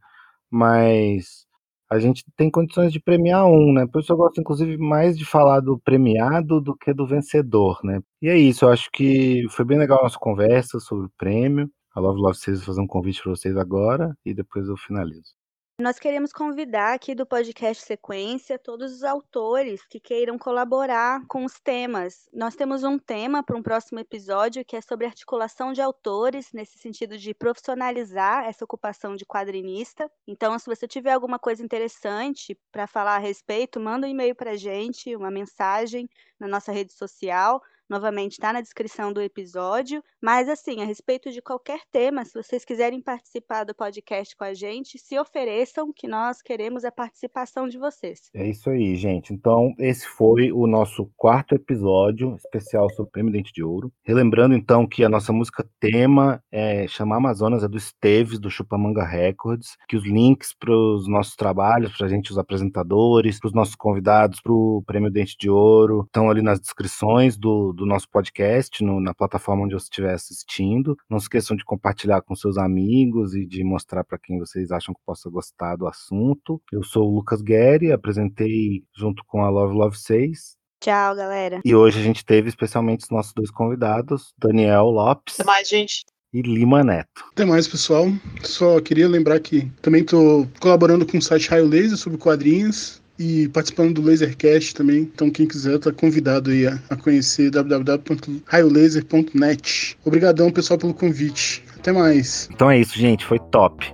Mas 0.52 1.46
a 1.90 2.00
gente 2.00 2.26
tem 2.38 2.52
condições 2.52 2.94
de 2.94 3.00
premiar 3.02 3.46
um, 3.48 3.74
né? 3.74 3.88
Por 3.88 4.02
isso 4.02 4.14
eu 4.14 4.18
gosto, 4.18 4.42
inclusive, 4.42 4.78
mais 4.78 5.18
de 5.18 5.26
falar 5.26 5.62
do 5.62 5.80
premiado 5.80 6.62
do 6.62 6.76
que 6.76 6.94
do 6.94 7.08
vencedor, 7.08 7.80
né? 7.84 8.02
E 8.22 8.30
é 8.30 8.38
isso, 8.38 8.66
eu 8.66 8.70
acho 8.70 8.90
que 8.92 9.46
foi 9.52 9.66
bem 9.66 9.78
legal 9.80 10.00
a 10.00 10.04
nossa 10.04 10.20
conversa 10.20 10.80
sobre 10.80 11.08
o 11.08 11.12
prêmio. 11.18 11.70
A 11.96 12.00
Love 12.00 12.20
Love 12.22 12.38
vocês 12.38 12.64
fazer 12.66 12.82
um 12.82 12.88
convite 12.88 13.22
para 13.24 13.32
vocês 13.32 13.58
agora 13.58 14.16
e 14.26 14.34
depois 14.34 14.68
eu 14.68 14.78
finalizo. 14.78 15.43
Nós 15.84 16.00
queremos 16.00 16.32
convidar 16.32 16.94
aqui 16.94 17.14
do 17.14 17.26
podcast 17.26 17.84
Sequência 17.84 18.58
todos 18.58 18.94
os 18.94 19.04
autores 19.04 19.86
que 19.86 20.00
queiram 20.00 20.40
colaborar 20.40 21.28
com 21.28 21.44
os 21.44 21.60
temas. 21.60 22.30
Nós 22.32 22.56
temos 22.56 22.86
um 22.86 22.98
tema 22.98 23.44
para 23.44 23.58
um 23.58 23.62
próximo 23.62 24.00
episódio 24.00 24.64
que 24.64 24.78
é 24.78 24.82
sobre 24.82 25.08
articulação 25.08 25.74
de 25.74 25.82
autores, 25.82 26.54
nesse 26.54 26.78
sentido 26.78 27.18
de 27.18 27.34
profissionalizar 27.34 28.46
essa 28.46 28.64
ocupação 28.64 29.14
de 29.14 29.26
quadrinista. 29.26 30.10
Então, 30.26 30.58
se 30.58 30.68
você 30.68 30.88
tiver 30.88 31.12
alguma 31.12 31.38
coisa 31.38 31.62
interessante 31.62 32.58
para 32.72 32.88
falar 32.88 33.18
a 33.18 33.20
respeito, 33.20 33.78
manda 33.78 34.08
um 34.08 34.10
e-mail 34.10 34.36
para 34.36 34.52
a 34.52 34.56
gente, 34.56 35.14
uma 35.18 35.30
mensagem 35.30 36.10
na 36.40 36.48
nossa 36.48 36.72
rede 36.72 36.94
social 36.94 37.62
novamente 37.94 38.34
está 38.34 38.52
na 38.52 38.60
descrição 38.60 39.14
do 39.14 39.22
episódio. 39.22 40.04
Mas, 40.22 40.50
assim, 40.50 40.82
a 40.82 40.86
respeito 40.86 41.32
de 41.32 41.42
qualquer 41.42 41.82
tema, 41.92 42.26
se 42.26 42.34
vocês 42.34 42.66
quiserem 42.66 43.02
participar 43.02 43.64
do 43.64 43.76
podcast 43.76 44.36
com 44.36 44.44
a 44.44 44.54
gente, 44.54 44.98
se 44.98 45.18
ofereçam, 45.20 45.94
que 45.96 46.08
nós 46.08 46.42
queremos 46.42 46.84
a 46.84 46.92
participação 46.92 47.68
de 47.68 47.78
vocês. 47.78 48.32
É 48.34 48.50
isso 48.50 48.70
aí, 48.70 48.96
gente. 48.96 49.34
Então, 49.34 49.74
esse 49.78 50.08
foi 50.08 50.52
o 50.52 50.66
nosso 50.66 51.10
quarto 51.16 51.54
episódio 51.54 52.36
especial 52.36 52.90
sobre 52.90 53.10
o 53.10 53.12
Prêmio 53.12 53.32
Dente 53.32 53.54
de 53.54 53.64
Ouro. 53.64 53.92
Relembrando, 54.04 54.56
então, 54.56 54.88
que 54.88 55.04
a 55.04 55.10
nossa 55.10 55.32
música 55.32 55.66
tema 55.80 56.42
é 56.52 56.88
Chamar 56.88 57.18
Amazonas, 57.18 57.64
é 57.64 57.68
do 57.68 57.78
Esteves, 57.78 58.40
do 58.40 58.50
Chupamanga 58.50 59.06
Records, 59.06 59.78
que 59.88 59.96
os 59.96 60.06
links 60.06 60.54
para 60.58 60.76
os 60.76 61.08
nossos 61.08 61.36
trabalhos, 61.36 61.96
para 61.96 62.08
a 62.08 62.10
gente, 62.10 62.32
os 62.32 62.38
apresentadores, 62.38 63.40
para 63.40 63.48
os 63.48 63.54
nossos 63.54 63.76
convidados 63.76 64.42
para 64.42 64.52
o 64.52 64.84
Prêmio 64.86 65.12
Dente 65.12 65.36
de 65.38 65.50
Ouro, 65.50 66.04
estão 66.06 66.30
ali 66.30 66.42
nas 66.42 66.60
descrições 66.60 67.38
do, 67.38 67.74
do 67.74 67.83
do 67.84 67.90
nosso 67.90 68.10
podcast 68.10 68.84
no, 68.84 69.00
na 69.00 69.14
plataforma 69.14 69.66
onde 69.66 69.74
você 69.74 69.84
estiver 69.84 70.14
assistindo. 70.14 70.98
Não 71.10 71.20
se 71.20 71.26
esqueçam 71.26 71.56
de 71.56 71.66
compartilhar 71.66 72.22
com 72.22 72.36
seus 72.36 72.58
amigos 72.58 73.36
e 73.36 73.46
de 73.46 73.64
mostrar 73.64 74.04
para 74.04 74.18
quem 74.18 74.40
vocês 74.40 74.72
acham 74.72 74.94
que 74.94 75.02
possa 75.06 75.30
gostar 75.30 75.76
do 75.76 75.86
assunto. 75.86 76.62
Eu 76.72 76.84
sou 76.84 77.10
o 77.10 77.16
Lucas 77.16 77.42
Guerri, 77.42 77.92
apresentei 77.92 78.84
junto 78.96 79.24
com 79.26 79.44
a 79.44 79.50
Love 79.50 79.76
Love 79.76 79.98
6. 79.98 80.56
Tchau, 80.82 81.16
galera. 81.16 81.62
E 81.64 81.76
hoje 81.76 82.00
a 82.00 82.04
gente 82.04 82.26
teve 82.26 82.50
especialmente 82.50 83.04
os 83.04 83.10
nossos 83.10 83.34
dois 83.34 83.52
convidados, 83.52 84.34
Daniel 84.38 84.86
Lopes. 84.86 85.40
Até 85.40 85.46
mais, 85.46 85.68
gente 85.68 86.06
e 86.34 86.42
Lima 86.42 86.84
Neto. 86.84 87.26
Até 87.32 87.46
mais, 87.46 87.68
pessoal. 87.68 88.08
Só 88.42 88.82
queria 88.82 89.08
lembrar 89.08 89.40
que 89.40 89.70
também 89.84 90.02
estou 90.02 90.48
colaborando 90.60 91.06
com 91.06 91.20
o 91.20 91.22
site 91.22 91.48
Raio 91.48 91.68
Laser 91.68 91.96
sobre 91.96 92.18
quadrinhos 92.18 93.03
e 93.18 93.48
participando 93.50 93.96
do 93.96 94.02
Lasercast 94.02 94.76
também. 94.76 95.10
Então, 95.14 95.30
quem 95.30 95.46
quiser, 95.48 95.76
está 95.76 95.92
convidado 95.92 96.52
aí 96.52 96.66
a, 96.68 96.80
a 96.90 96.96
conhecer 96.96 97.52
www.raiolaser.net. 97.52 99.98
Obrigadão, 100.04 100.52
pessoal, 100.52 100.80
pelo 100.80 100.94
convite. 100.94 101.64
Até 101.78 101.92
mais. 101.92 102.50
Então 102.54 102.72
é 102.72 102.80
isso, 102.80 102.98
gente. 102.98 103.26
Foi 103.26 103.40
top. 103.40 103.94